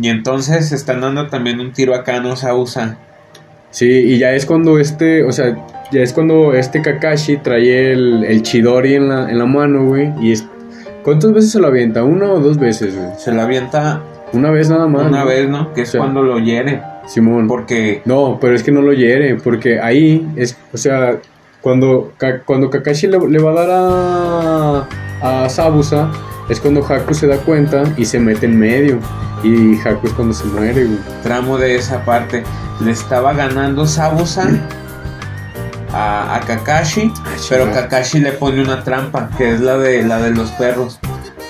Y 0.00 0.08
entonces 0.08 0.72
están 0.72 1.00
dando 1.00 1.28
también 1.28 1.60
un 1.60 1.72
tiro 1.72 1.94
acá, 1.94 2.20
no 2.20 2.34
se 2.36 2.50
usa. 2.52 2.98
Sí, 3.70 3.86
y 3.86 4.18
ya 4.18 4.32
es 4.32 4.46
cuando 4.46 4.78
este, 4.78 5.24
o 5.24 5.32
sea, 5.32 5.56
ya 5.90 6.02
es 6.02 6.12
cuando 6.12 6.54
este 6.54 6.82
Kakashi 6.82 7.38
trae 7.38 7.92
el, 7.92 8.24
el 8.24 8.42
Chidori 8.42 8.94
en 8.94 9.08
la, 9.08 9.30
en 9.30 9.38
la 9.38 9.46
mano, 9.46 9.86
güey. 9.86 10.12
Y 10.20 10.32
es, 10.32 10.46
¿cuántas 11.02 11.32
veces 11.32 11.50
se 11.52 11.60
lo 11.60 11.68
avienta? 11.68 12.04
¿Una 12.04 12.32
o 12.32 12.40
dos 12.40 12.58
veces, 12.58 12.96
güey? 12.96 13.08
Se 13.18 13.32
lo 13.32 13.42
avienta 13.42 14.02
Una 14.32 14.50
vez 14.50 14.68
nada 14.70 14.86
más. 14.86 15.06
una 15.06 15.20
¿no? 15.20 15.26
vez, 15.26 15.48
¿no? 15.48 15.72
Que 15.74 15.82
es 15.82 15.94
cuando 15.94 16.22
lo 16.22 16.38
hiere. 16.38 16.82
Simón. 17.06 17.48
Porque 17.48 18.02
No, 18.04 18.38
pero 18.40 18.54
es 18.54 18.62
que 18.62 18.70
no 18.70 18.82
lo 18.82 18.92
hiere, 18.92 19.36
porque 19.36 19.80
ahí 19.80 20.28
es, 20.36 20.58
o 20.74 20.76
sea, 20.76 21.18
cuando, 21.62 22.12
cuando 22.44 22.68
Kakashi 22.70 23.06
le, 23.06 23.18
le 23.28 23.38
va 23.38 23.50
a 23.50 23.54
dar 23.54 23.68
a, 23.70 24.88
a 25.22 25.48
Sabusa, 25.48 26.08
es 26.48 26.60
cuando 26.60 26.84
Haku 26.84 27.12
se 27.14 27.26
da 27.26 27.36
cuenta 27.38 27.82
y 27.96 28.04
se 28.04 28.18
mete 28.18 28.46
en 28.46 28.58
medio. 28.58 28.98
Y 29.42 29.78
Haku 29.80 30.06
es 30.08 30.12
cuando 30.14 30.34
se 30.34 30.44
muere, 30.46 30.84
güey. 30.84 30.98
tramo 31.22 31.58
de 31.58 31.76
esa 31.76 32.04
parte. 32.04 32.42
Le 32.80 32.90
estaba 32.92 33.32
ganando 33.32 33.86
Sabusa 33.86 34.48
a, 35.92 36.36
a 36.36 36.40
Kakashi, 36.40 37.12
pero 37.48 37.64
chinga. 37.64 37.82
Kakashi 37.82 38.20
le 38.20 38.32
pone 38.32 38.62
una 38.62 38.82
trampa, 38.84 39.30
que 39.36 39.54
es 39.54 39.60
la 39.60 39.78
de 39.78 40.02
la 40.02 40.18
de 40.18 40.30
los 40.30 40.50
perros. 40.52 40.98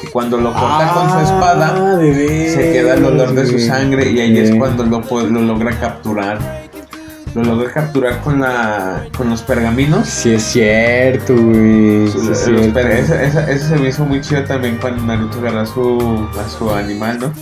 Que 0.00 0.08
cuando 0.10 0.36
lo 0.38 0.52
corta 0.52 0.92
con 0.94 1.10
su 1.10 1.18
espada, 1.20 1.74
Ah, 1.76 1.98
se 2.00 2.70
queda 2.72 2.94
el 2.94 3.04
olor 3.04 3.34
de 3.34 3.46
su 3.46 3.58
sangre 3.58 4.10
y 4.10 4.20
ahí 4.20 4.38
es 4.38 4.54
cuando 4.54 4.84
lo, 4.84 5.00
lo 5.00 5.40
logra 5.40 5.72
capturar. 5.80 6.67
Lo 7.34 7.42
logra 7.44 7.70
capturar 7.72 8.20
con 8.22 8.40
la 8.40 9.04
con 9.16 9.28
los 9.30 9.42
pergaminos. 9.42 10.08
Sí 10.08 10.32
es 10.34 10.42
cierto, 10.42 11.34
güey. 11.34 12.08
Sí 12.08 12.18
Los 12.18 12.28
es 12.28 12.44
cierto. 12.44 12.72
per- 12.74 12.90
ese, 12.90 13.24
ese- 13.26 13.52
ese 13.52 13.68
se 13.68 13.76
me 13.76 13.88
hizo 13.88 14.04
muy 14.04 14.20
chido 14.20 14.42
también 14.44 14.78
cuando 14.80 15.02
Naruto 15.04 15.38
agarra 15.38 15.62
a 15.62 15.66
su, 15.66 16.26
a 16.44 16.48
su 16.48 16.70
animal, 16.70 17.18
¿no? 17.20 17.32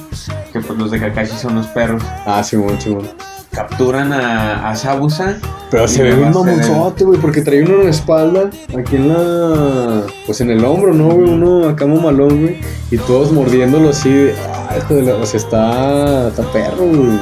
Que 0.52 0.60
pues 0.60 0.78
los 0.78 0.90
de 0.90 1.00
Kakashi 1.00 1.36
son 1.36 1.54
los 1.56 1.66
perros. 1.68 2.02
Ah, 2.26 2.42
Simón, 2.42 2.80
Simón. 2.80 3.08
Capturan 3.52 4.12
a, 4.12 4.68
a 4.68 4.76
Sabusa. 4.76 5.36
Pero 5.70 5.88
se 5.88 6.02
ve 6.02 6.10
el- 6.10 6.20
mamonzote, 6.20 7.04
güey, 7.04 7.18
porque 7.18 7.40
trae 7.40 7.62
uno 7.62 7.76
en 7.76 7.84
la 7.84 7.90
espalda, 7.90 8.50
aquí 8.78 8.96
en 8.96 9.08
la. 9.08 10.02
Pues 10.26 10.40
en 10.40 10.50
el 10.50 10.64
hombro, 10.64 10.92
¿no, 10.92 11.08
güey? 11.08 11.28
Uno 11.30 11.68
acá 11.68 11.86
mamalón, 11.86 12.42
güey. 12.42 12.60
Y 12.90 12.98
todos 12.98 13.32
mordiéndolo 13.32 13.90
así. 13.90 14.30
Ah, 14.52 14.74
hijo 14.78 14.94
de 14.94 15.02
la. 15.02 15.14
O 15.14 15.24
sea, 15.26 15.40
está. 15.40 16.28
Está 16.28 16.42
perro, 16.52 16.84
güey. 16.84 17.18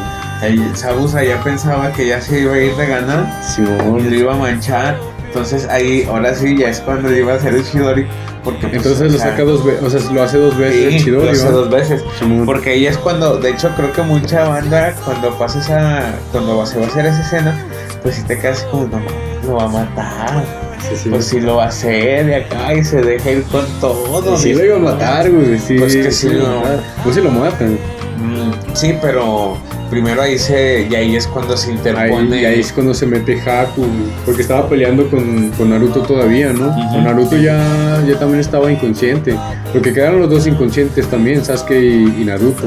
El 0.46 0.76
Sabusa 0.76 1.24
ya 1.24 1.42
pensaba 1.42 1.92
que 1.92 2.06
ya 2.06 2.20
se 2.20 2.40
iba 2.40 2.54
a 2.54 2.58
ir 2.58 2.74
de 2.76 2.86
ganar 2.86 3.40
y 3.40 3.52
Simón. 3.52 4.10
lo 4.10 4.14
iba 4.14 4.34
a 4.34 4.36
manchar. 4.36 4.98
Entonces 5.26 5.66
ahí, 5.68 6.06
ahora 6.08 6.34
sí, 6.34 6.56
ya 6.56 6.68
es 6.68 6.80
cuando 6.80 7.14
iba 7.14 7.32
a 7.32 7.36
hacer 7.36 7.54
el 7.54 7.64
Chidori. 7.64 8.06
Porque, 8.44 8.68
pues, 8.68 8.74
Entonces 8.74 9.12
lo 9.12 9.18
sea, 9.18 9.30
saca 9.30 9.42
dos 9.42 9.64
veces. 9.64 9.82
O 9.82 9.90
sea, 9.90 10.12
lo 10.12 10.22
hace 10.22 10.38
dos 10.38 10.56
veces 10.56 10.76
sí, 10.76 10.96
el 10.96 11.04
Chidori, 11.04 11.26
lo 11.26 11.32
hace 11.32 11.50
dos 11.50 11.70
veces. 11.70 12.04
Porque 12.44 12.70
ahí 12.70 12.86
es 12.86 12.98
cuando, 12.98 13.38
de 13.38 13.50
hecho, 13.50 13.70
creo 13.74 13.92
que 13.92 14.02
mucha 14.02 14.46
banda, 14.48 14.94
cuando 15.04 15.36
pasa 15.38 15.58
esa, 15.58 16.14
cuando 16.30 16.64
se 16.66 16.78
va 16.78 16.84
a 16.84 16.88
hacer 16.88 17.06
esa 17.06 17.20
escena, 17.22 17.64
pues 18.02 18.16
si 18.16 18.22
te 18.22 18.38
quedas 18.38 18.62
como, 18.70 18.84
no, 18.86 19.00
lo 19.46 19.54
va 19.56 19.64
a 19.64 19.68
matar. 19.68 20.44
Sí, 20.88 20.96
sí. 21.02 21.08
Pues 21.08 21.24
si 21.24 21.40
lo 21.40 21.56
va 21.56 21.64
a 21.64 21.68
hacer 21.68 22.26
de 22.26 22.36
acá 22.36 22.74
y 22.74 22.84
se 22.84 23.00
deja 23.00 23.30
ir 23.30 23.42
con 23.44 23.64
todo. 23.80 24.34
Y 24.34 24.36
sí 24.38 24.52
lo 24.52 24.64
iba 24.64 24.76
a 24.76 24.80
matar, 24.80 25.30
güey. 25.30 25.58
Sí, 25.58 25.76
Pues 25.78 25.96
que 25.96 26.12
sí 26.12 26.28
lo. 26.28 26.62
Pues 27.02 27.16
sí 27.16 27.22
lo 27.22 27.30
matan. 27.30 27.78
Mm, 28.18 28.52
sí, 28.74 28.96
pero 29.00 29.56
primero 29.94 30.20
ahí 30.22 30.38
se, 30.38 30.86
y 30.90 30.94
ahí 30.94 31.16
es 31.16 31.26
cuando 31.26 31.56
se 31.56 31.70
Ahí, 31.70 31.76
interpone. 31.76 32.42
y 32.42 32.44
ahí 32.44 32.60
es 32.60 32.72
cuando 32.72 32.92
se 32.94 33.06
mete 33.06 33.40
Haku, 33.40 33.86
porque 34.26 34.42
estaba 34.42 34.68
peleando 34.68 35.08
con, 35.08 35.50
con 35.50 35.70
Naruto 35.70 36.00
todavía, 36.02 36.52
¿no? 36.52 36.74
Con 36.92 37.04
Naruto 37.04 37.36
ya, 37.36 38.02
ya 38.06 38.18
también 38.18 38.40
estaba 38.40 38.70
inconsciente, 38.70 39.36
porque 39.72 39.92
quedaron 39.92 40.20
los 40.20 40.30
dos 40.30 40.46
inconscientes 40.46 41.06
también, 41.08 41.44
Sasuke 41.44 41.72
y, 41.80 42.22
y 42.22 42.24
Naruto. 42.24 42.64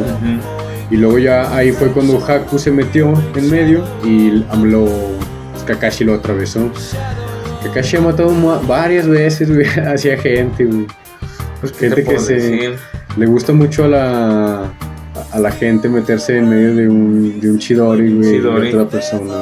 Y 0.89 0.95
luego 0.95 1.19
ya 1.19 1.53
ahí 1.55 1.71
fue 1.73 1.89
cuando 1.91 2.17
Haku 2.25 2.57
se 2.57 2.71
metió 2.71 3.13
en 3.35 3.51
medio 3.51 3.83
y 4.05 4.43
lo, 4.63 4.87
Kakashi 5.65 6.05
lo 6.05 6.13
atravesó. 6.13 6.71
Kakashi 7.63 7.97
ha 7.97 8.01
matado 8.01 8.29
ma- 8.31 8.59
varias 8.65 9.07
veces, 9.07 9.53
güey, 9.53 9.67
hacia 9.85 10.17
gente, 10.17 10.63
güey. 10.65 10.87
Pues, 11.59 11.71
¿qué 11.73 11.89
Gente 11.89 12.03
te 12.03 12.03
que 12.13 12.19
se- 12.19 12.33
decir? 12.35 12.75
Le 13.17 13.25
gusta 13.25 13.51
mucho 13.51 13.83
a 13.83 13.87
la, 13.87 14.63
a 15.37 15.39
la 15.39 15.51
gente 15.51 15.87
meterse 15.87 16.35
en 16.39 16.49
medio 16.49 16.75
de 16.75 16.87
un, 16.89 17.39
de 17.39 17.51
un 17.51 17.59
Chidori, 17.59 18.11
güey, 18.11 18.39
de 18.39 18.47
otra 18.47 18.85
persona. 18.89 19.33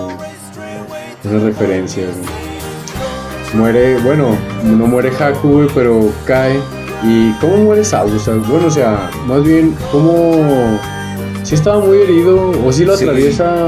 Una 1.23 1.39
referencia, 1.45 2.03
güey. 2.03 3.55
Muere, 3.61 3.97
bueno, 3.99 4.35
no 4.65 4.87
muere 4.87 5.09
Haku, 5.17 5.47
güey, 5.47 5.67
pero 5.73 6.11
cae. 6.25 6.59
¿Y 7.03 7.31
cómo 7.39 7.57
muere 7.57 7.85
Sabusa? 7.85 8.33
Bueno, 8.49 8.67
o 8.67 8.71
sea, 8.71 9.09
más 9.25 9.41
bien, 9.43 9.73
¿cómo...? 9.91 10.77
¿Sí 11.43 11.55
estaba 11.55 11.79
muy 11.79 11.99
herido? 11.99 12.51
¿O 12.65 12.71
sí 12.73 12.83
lo 12.83 12.97
Sí. 12.97 13.05
atraviesa...? 13.05 13.63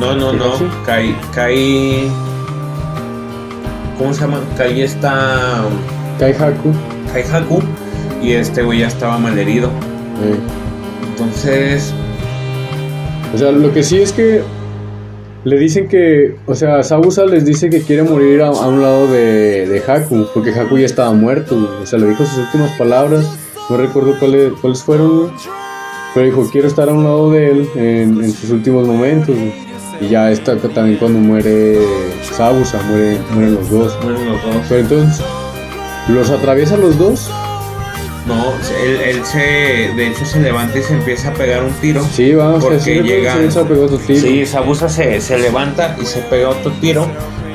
No, 0.00 0.16
no, 0.16 0.32
no. 0.32 0.54
Kai, 0.84 1.14
Kai. 1.32 2.10
¿Cómo 3.96 4.12
se 4.12 4.22
llama? 4.22 4.40
Kai 4.58 4.82
está. 4.82 5.62
Cae 6.18 6.34
Haku. 6.34 6.72
Kai 7.12 7.22
Haku. 7.32 7.62
Y 8.20 8.32
este 8.32 8.62
güey 8.64 8.80
ya 8.80 8.88
estaba 8.88 9.18
malherido. 9.18 9.68
eh. 9.68 10.36
Entonces. 11.24 11.92
O 13.34 13.38
sea, 13.38 13.50
lo 13.50 13.72
que 13.72 13.82
sí 13.82 13.98
es 13.98 14.12
que 14.12 14.42
le 15.44 15.58
dicen 15.58 15.88
que, 15.88 16.36
o 16.46 16.54
sea, 16.54 16.82
Sabusa 16.82 17.24
les 17.24 17.44
dice 17.44 17.70
que 17.70 17.82
quiere 17.82 18.02
morir 18.02 18.42
a, 18.42 18.48
a 18.48 18.68
un 18.68 18.82
lado 18.82 19.06
de, 19.08 19.66
de 19.66 19.82
Haku, 19.86 20.26
porque 20.34 20.50
Haku 20.50 20.78
ya 20.78 20.86
estaba 20.86 21.12
muerto. 21.12 21.56
O 21.82 21.86
sea, 21.86 21.98
le 21.98 22.08
dijo 22.08 22.24
sus 22.24 22.38
últimas 22.38 22.70
palabras, 22.72 23.26
no 23.68 23.76
recuerdo 23.76 24.18
cuáles, 24.18 24.52
cuáles 24.60 24.82
fueron. 24.82 25.32
Pero 26.14 26.26
dijo, 26.26 26.48
quiero 26.52 26.68
estar 26.68 26.88
a 26.88 26.92
un 26.92 27.04
lado 27.04 27.30
de 27.30 27.50
él 27.50 27.68
en, 27.74 28.22
en 28.22 28.32
sus 28.32 28.50
últimos 28.50 28.86
momentos. 28.86 29.34
Y 30.00 30.08
ya 30.08 30.30
está 30.30 30.56
también 30.56 30.98
cuando 30.98 31.18
muere 31.18 31.78
Sabusa, 32.22 32.82
muere, 32.82 33.18
mueren 33.32 33.54
los 33.54 33.70
dos. 33.70 33.98
Mueren 34.02 34.28
los 34.28 34.42
dos. 34.42 34.56
Pero 34.68 34.80
entonces, 34.80 35.24
¿los 36.08 36.30
atraviesa 36.30 36.76
los 36.76 36.98
dos? 36.98 37.30
No, 38.26 38.52
él, 38.84 38.96
él 39.04 39.24
se, 39.24 39.38
de 39.38 40.06
hecho 40.08 40.24
se 40.24 40.38
levanta 40.40 40.78
y 40.78 40.82
se 40.82 40.94
empieza 40.94 41.30
a 41.30 41.34
pegar 41.34 41.64
un 41.64 41.72
tiro. 41.74 42.02
Sí, 42.04 42.32
vamos 42.34 42.62
Porque 42.64 43.02
llega- 43.02 43.36
que 43.36 43.50
se 43.50 43.64
pegó 43.64 43.84
otro 43.86 43.98
tiro. 43.98 44.20
Sí, 44.20 44.46
Sabusa 44.46 44.88
se, 44.88 45.20
se 45.20 45.38
levanta 45.38 45.96
y 46.00 46.04
se 46.06 46.20
pega 46.20 46.50
otro 46.50 46.70
tiro 46.80 47.06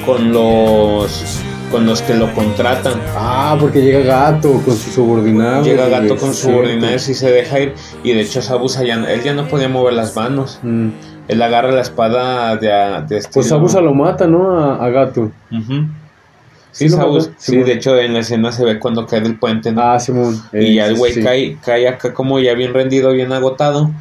con 0.06 0.32
los 0.32 1.42
con 1.72 1.86
los 1.86 2.02
que 2.02 2.14
lo 2.14 2.34
contratan. 2.34 2.94
Ah, 3.16 3.58
porque 3.60 3.82
llega 3.82 4.00
Gato 4.02 4.54
con 4.64 4.76
su 4.76 4.90
subordinado. 4.92 5.64
Llega 5.64 5.88
Gato 5.90 6.16
con 6.16 6.34
sí, 6.34 6.44
subordinados 6.48 7.10
y 7.10 7.14
se 7.14 7.30
deja 7.32 7.60
ir. 7.60 7.74
Y 8.04 8.14
de 8.14 8.22
hecho 8.22 8.42
Sabusa 8.42 8.84
ya, 8.86 8.96
él 8.96 9.22
ya 9.24 9.34
no 9.34 9.48
podía 9.48 9.68
mover 9.68 9.94
las 9.94 10.16
manos. 10.16 10.60
Mm. 10.64 10.90
Él 11.28 11.42
agarra 11.42 11.72
la 11.72 11.82
espada 11.82 12.56
de, 12.56 12.70
de 13.08 13.18
este... 13.18 13.32
Pues 13.34 13.48
Sabusa 13.50 13.82
lo 13.82 13.94
mata, 13.94 14.28
¿no? 14.28 14.58
A, 14.58 14.86
a 14.86 14.90
Gato. 14.90 15.30
Sí, 16.78 16.96
mató. 16.96 17.22
sí, 17.22 17.30
Simón. 17.38 17.66
de 17.66 17.74
hecho 17.74 17.98
en 18.00 18.14
la 18.14 18.20
escena 18.20 18.52
se 18.52 18.64
ve 18.66 18.80
cuando 18.80 19.06
cae 19.06 19.22
del 19.22 19.38
puente, 19.40 19.72
¿no? 19.72 19.82
Ah, 19.82 20.00
Simón. 20.00 20.42
y 20.54 20.76
ya 20.76 20.86
el 20.88 20.96
güey 20.96 21.14
sí. 21.14 21.24
cae, 21.24 21.58
cae 21.64 21.88
acá 21.88 22.14
como 22.14 22.40
ya 22.40 22.54
bien 22.54 22.74
rendido, 22.74 23.12
bien 23.14 23.32
agotado. 23.34 23.92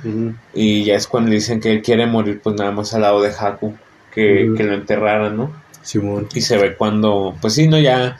Y 0.54 0.84
ya 0.84 0.94
es 0.96 1.06
cuando 1.06 1.30
le 1.30 1.36
dicen 1.36 1.60
que 1.60 1.72
él 1.72 1.82
quiere 1.82 2.06
morir, 2.06 2.40
pues 2.42 2.56
nada 2.56 2.70
más 2.72 2.92
al 2.94 3.02
lado 3.02 3.20
de 3.22 3.30
Haku, 3.30 3.74
que, 4.12 4.52
que 4.56 4.62
lo 4.64 4.74
enterraran, 4.74 5.36
¿no? 5.36 5.52
Simón. 5.82 6.26
Y 6.34 6.40
se 6.40 6.56
ve 6.58 6.74
cuando, 6.76 7.34
pues 7.40 7.54
sí, 7.54 7.68
no, 7.68 7.78
ya 7.78 8.18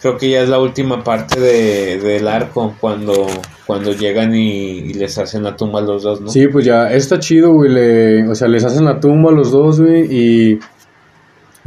creo 0.00 0.16
que 0.16 0.30
ya 0.30 0.42
es 0.42 0.48
la 0.48 0.60
última 0.60 1.02
parte 1.02 1.40
de, 1.40 1.98
del 1.98 2.28
arco, 2.28 2.76
cuando, 2.80 3.26
cuando 3.66 3.92
llegan 3.92 4.32
y, 4.36 4.78
y 4.78 4.94
les 4.94 5.18
hacen 5.18 5.42
la 5.42 5.56
tumba 5.56 5.80
a 5.80 5.82
los 5.82 6.04
dos, 6.04 6.20
¿no? 6.20 6.28
Sí, 6.30 6.46
pues 6.46 6.64
ya, 6.64 6.92
está 6.92 7.18
chido, 7.18 7.52
güey. 7.52 7.70
le- 7.72 8.28
o 8.28 8.34
sea, 8.36 8.46
les 8.46 8.64
hacen 8.64 8.84
la 8.84 9.00
tumba 9.00 9.30
a 9.30 9.34
los 9.34 9.50
dos, 9.50 9.80
güey. 9.80 10.06
Y 10.08 10.58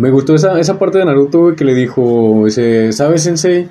me 0.02 0.10
gustó 0.12 0.36
esa, 0.36 0.60
esa 0.60 0.78
parte 0.80 0.98
de 0.98 1.06
Naruto, 1.06 1.56
que 1.56 1.64
le 1.64 1.74
dijo, 1.76 2.44
dice, 2.46 2.92
¿sabes, 2.92 3.24
Sensei? 3.24 3.70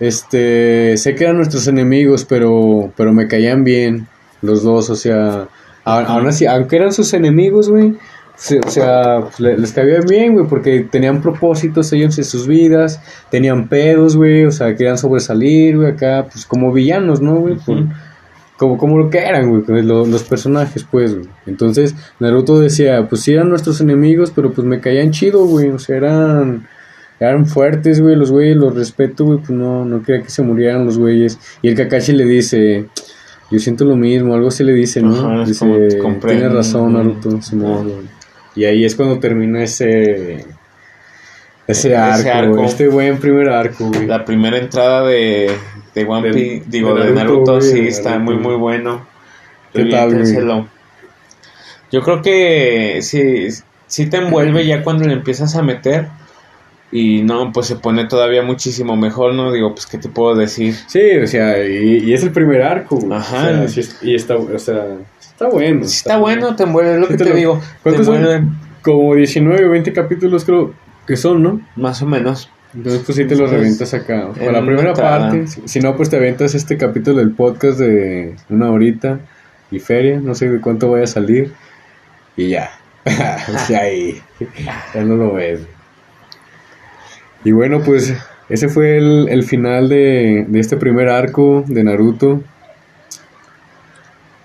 Este, 0.00 0.96
sé 0.96 1.14
que 1.14 1.24
eran 1.24 1.36
nuestros 1.36 1.66
enemigos, 1.68 2.24
pero, 2.24 2.92
pero 2.96 3.12
me 3.12 3.28
caían 3.28 3.64
bien 3.64 4.06
los 4.42 4.62
dos, 4.62 4.90
o 4.90 4.96
sea, 4.96 5.48
aún 6.06 6.26
así, 6.26 6.46
aunque 6.46 6.76
eran 6.76 6.92
sus 6.92 7.14
enemigos, 7.14 7.68
güey, 7.70 7.94
se- 8.36 8.58
o 8.58 8.68
sea, 8.70 9.20
pues, 9.22 9.38
le- 9.40 9.56
les 9.56 9.72
caían 9.72 10.04
bien, 10.08 10.34
güey, 10.34 10.46
porque 10.46 10.80
tenían 10.90 11.22
propósitos 11.22 11.92
ellos 11.92 12.18
en 12.18 12.24
sus 12.24 12.46
vidas, 12.48 13.00
tenían 13.30 13.68
pedos, 13.68 14.16
güey, 14.16 14.44
o 14.44 14.50
sea, 14.50 14.74
querían 14.74 14.98
sobresalir, 14.98 15.76
güey, 15.76 15.90
acá, 15.92 16.26
pues 16.30 16.44
como 16.44 16.72
villanos, 16.72 17.20
¿no, 17.20 17.36
güey? 17.36 17.56
Como, 18.56 18.78
como 18.78 18.98
lo 18.98 19.10
que 19.10 19.18
eran, 19.18 19.48
güey, 19.50 19.62
pues, 19.62 19.84
lo- 19.84 20.06
los 20.06 20.22
personajes, 20.24 20.86
pues, 20.90 21.14
güey. 21.14 21.28
Entonces, 21.46 21.94
Naruto 22.20 22.60
decía, 22.60 23.06
pues 23.08 23.22
sí 23.22 23.32
eran 23.32 23.48
nuestros 23.48 23.80
enemigos, 23.80 24.32
pero 24.34 24.52
pues 24.52 24.66
me 24.66 24.80
caían 24.80 25.10
chido, 25.10 25.44
güey, 25.46 25.70
o 25.70 25.78
sea, 25.78 25.96
eran, 25.96 26.66
eran 27.20 27.46
fuertes, 27.46 28.00
güey, 28.00 28.16
los 28.16 28.30
güeyes, 28.30 28.56
los 28.56 28.74
respeto, 28.74 29.24
güey, 29.24 29.38
pues 29.38 29.50
no, 29.50 29.84
no 29.84 30.02
quería 30.02 30.22
que 30.22 30.30
se 30.30 30.42
murieran 30.42 30.84
los 30.86 30.98
güeyes. 30.98 31.38
Y 31.62 31.68
el 31.68 31.74
Kakashi 31.74 32.12
le 32.12 32.24
dice, 32.24 32.86
yo 33.50 33.58
siento 33.58 33.84
lo 33.84 33.96
mismo, 33.96 34.34
algo 34.34 34.50
se 34.50 34.64
le 34.64 34.72
dice, 34.72 35.02
¿no? 35.02 35.14
Ajá, 35.14 35.44
dice, 35.44 35.58
como 35.60 35.76
que 35.78 35.98
comprende. 35.98 36.42
tiene 36.42 36.54
razón, 36.54 36.92
Naruto, 36.94 37.30
güey. 37.52 38.06
Y 38.56 38.64
ahí 38.66 38.84
es 38.84 38.94
cuando 38.94 39.18
termina 39.18 39.62
ese... 39.64 40.44
Ese 41.66 41.88
Ese 41.88 41.96
arco, 41.96 42.28
arco. 42.30 42.52
güey, 42.56 42.66
este 42.66 42.88
buen 42.88 43.16
primer 43.18 43.48
arco, 43.48 43.88
güey. 43.88 44.06
La 44.06 44.22
primera 44.24 44.58
entrada 44.58 45.02
de, 45.08 45.50
de 45.94 46.04
One 46.04 46.32
Piece, 46.32 46.62
digo, 46.66 46.94
de 46.94 47.12
Naruto, 47.12 47.60
sí, 47.60 47.80
está 47.86 48.18
muy, 48.18 48.36
muy 48.36 48.54
bueno. 48.56 49.06
¿Qué 49.72 49.84
tal. 49.86 50.66
Yo 51.92 52.02
creo 52.02 52.22
que 52.22 52.98
sí, 53.02 53.48
sí 53.86 54.06
te 54.06 54.16
envuelve 54.18 54.66
ya 54.66 54.82
cuando 54.82 55.04
le 55.06 55.12
empiezas 55.14 55.54
a 55.56 55.62
meter. 55.62 56.08
Y 56.92 57.22
no, 57.22 57.50
pues 57.52 57.66
se 57.66 57.74
pone 57.76 58.04
todavía 58.06 58.42
muchísimo 58.44 58.94
mejor, 58.96 59.34
¿no? 59.34 59.50
Digo, 59.50 59.74
pues, 59.74 59.84
¿qué 59.86 59.98
te 59.98 60.08
puedo 60.08 60.36
decir? 60.36 60.76
Sí, 60.86 61.00
o 61.16 61.26
sea, 61.26 61.64
y, 61.66 62.04
y 62.04 62.12
es 62.14 62.22
el 62.22 62.30
primer 62.30 62.62
arco. 62.62 63.00
Ajá. 63.12 63.38
O 63.38 63.42
sea, 63.42 63.68
sí 63.68 63.80
es- 63.80 63.98
y 64.02 64.14
está, 64.14 64.36
o 64.36 64.58
sea, 64.60 64.84
está 65.20 65.48
bueno. 65.48 65.84
Sí 65.88 65.96
está 65.96 66.18
bueno, 66.18 66.54
te 66.54 66.62
envuelve, 66.62 66.94
es 66.94 67.00
lo 67.00 67.06
Sí 67.06 67.12
que 67.14 67.18
te 67.24 67.30
lo- 67.30 67.36
digo. 67.36 67.58
Te 67.60 67.66
¿Cuántos 67.82 68.06
son? 68.06 68.56
Como 68.82 69.14
19 69.16 69.66
o 69.66 69.70
20 69.70 69.92
capítulos 69.92 70.44
creo 70.44 70.72
que 71.06 71.16
son, 71.16 71.42
¿no? 71.42 71.60
más 71.74 72.00
o 72.02 72.06
menos. 72.06 72.48
Entonces 72.74 73.02
pues 73.06 73.16
sí 73.16 73.24
te 73.24 73.36
los 73.36 73.50
Pues, 73.50 73.52
revientas 73.52 73.94
acá. 73.94 74.30
Para 74.32 74.52
la 74.52 74.64
primera 74.66 74.94
parte. 74.94 75.46
Si, 75.46 75.62
si 75.66 75.80
no, 75.80 75.96
pues 75.96 76.10
te 76.10 76.16
aventas 76.16 76.54
este 76.54 76.76
capítulo 76.76 77.18
del 77.18 77.32
podcast 77.32 77.78
de 77.78 78.34
una 78.48 78.70
horita 78.70 79.20
y 79.70 79.78
feria. 79.78 80.18
No 80.20 80.34
sé 80.34 80.48
de 80.48 80.60
cuánto 80.60 80.90
vaya 80.90 81.04
a 81.04 81.08
salir. 81.08 81.52
Y 82.36 82.48
ya. 82.48 82.70
sea, 83.66 83.80
ahí. 83.80 84.20
Ya 84.94 85.02
no 85.02 85.16
lo 85.16 85.34
ves. 85.34 85.60
Y 87.44 87.52
bueno, 87.52 87.82
pues 87.82 88.14
ese 88.48 88.68
fue 88.68 88.96
el, 88.96 89.28
el 89.28 89.42
final 89.44 89.88
de, 89.88 90.46
de 90.48 90.60
este 90.60 90.76
primer 90.76 91.08
arco 91.08 91.64
de 91.66 91.84
Naruto. 91.84 92.42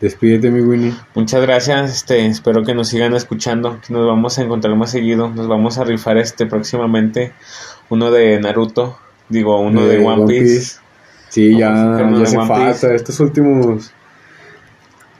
Despídete, 0.01 0.49
mi 0.49 0.61
Winnie. 0.61 0.93
Muchas 1.13 1.41
gracias, 1.41 1.91
este, 1.93 2.25
espero 2.25 2.63
que 2.63 2.73
nos 2.73 2.87
sigan 2.87 3.13
escuchando, 3.15 3.81
que 3.85 3.91
nos 3.93 4.07
vamos 4.07 4.39
a 4.39 4.43
encontrar 4.43 4.73
más 4.77 4.91
seguido, 4.91 5.29
nos 5.29 5.49
vamos 5.49 5.77
a 5.77 5.83
rifar 5.83 6.17
este 6.17 6.45
próximamente, 6.45 7.33
uno 7.89 8.11
de 8.11 8.39
Naruto, 8.39 8.97
digo, 9.29 9.59
uno 9.59 9.85
de, 9.85 9.99
One 10.05 10.25
Piece. 10.27 10.77
Sí, 11.29 11.49
Vamos 11.53 11.59
ya, 11.59 11.67
ya 12.33 12.39
One 12.39 12.47
falta. 12.47 12.93
Estos 12.95 13.19
últimos. 13.19 13.91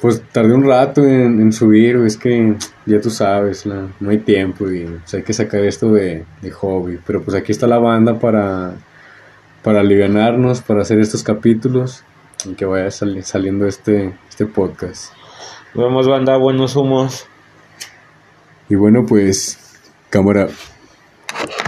Pues 0.02 0.22
tardé 0.32 0.54
un 0.54 0.64
rato 0.66 1.04
en, 1.04 1.42
en 1.42 1.52
subir, 1.52 1.98
es 1.98 2.16
que 2.16 2.56
ya 2.86 3.02
tú 3.02 3.10
sabes, 3.10 3.66
la- 3.66 3.88
no 4.00 4.10
hay 4.12 4.20
tiempo 4.20 4.72
y 4.72 4.86
pues, 4.86 5.14
hay 5.14 5.24
que 5.24 5.34
sacar 5.34 5.64
esto 5.66 5.92
de, 5.92 6.24
de 6.42 6.52
hobby. 6.52 7.00
Pero 7.06 7.22
pues 7.22 7.36
aquí 7.36 7.52
está 7.52 7.68
la 7.68 7.80
banda 7.80 8.18
para, 8.18 8.76
para 9.62 9.82
alivianarnos, 9.82 10.62
para 10.62 10.84
hacer 10.84 11.00
estos 11.02 11.22
capítulos 11.22 12.06
y 12.46 12.54
que 12.54 12.64
vaya 12.66 12.90
sali- 12.92 13.24
saliendo 13.24 13.68
este, 13.68 14.14
este 14.30 14.46
podcast. 14.46 15.12
Nos 15.76 15.86
vemos 15.86 16.08
banda, 16.08 16.38
buenos 16.38 16.78
humos. 16.78 17.28
Y 18.70 18.76
bueno, 18.76 19.06
pues, 19.06 19.60
cámara. 20.10 20.48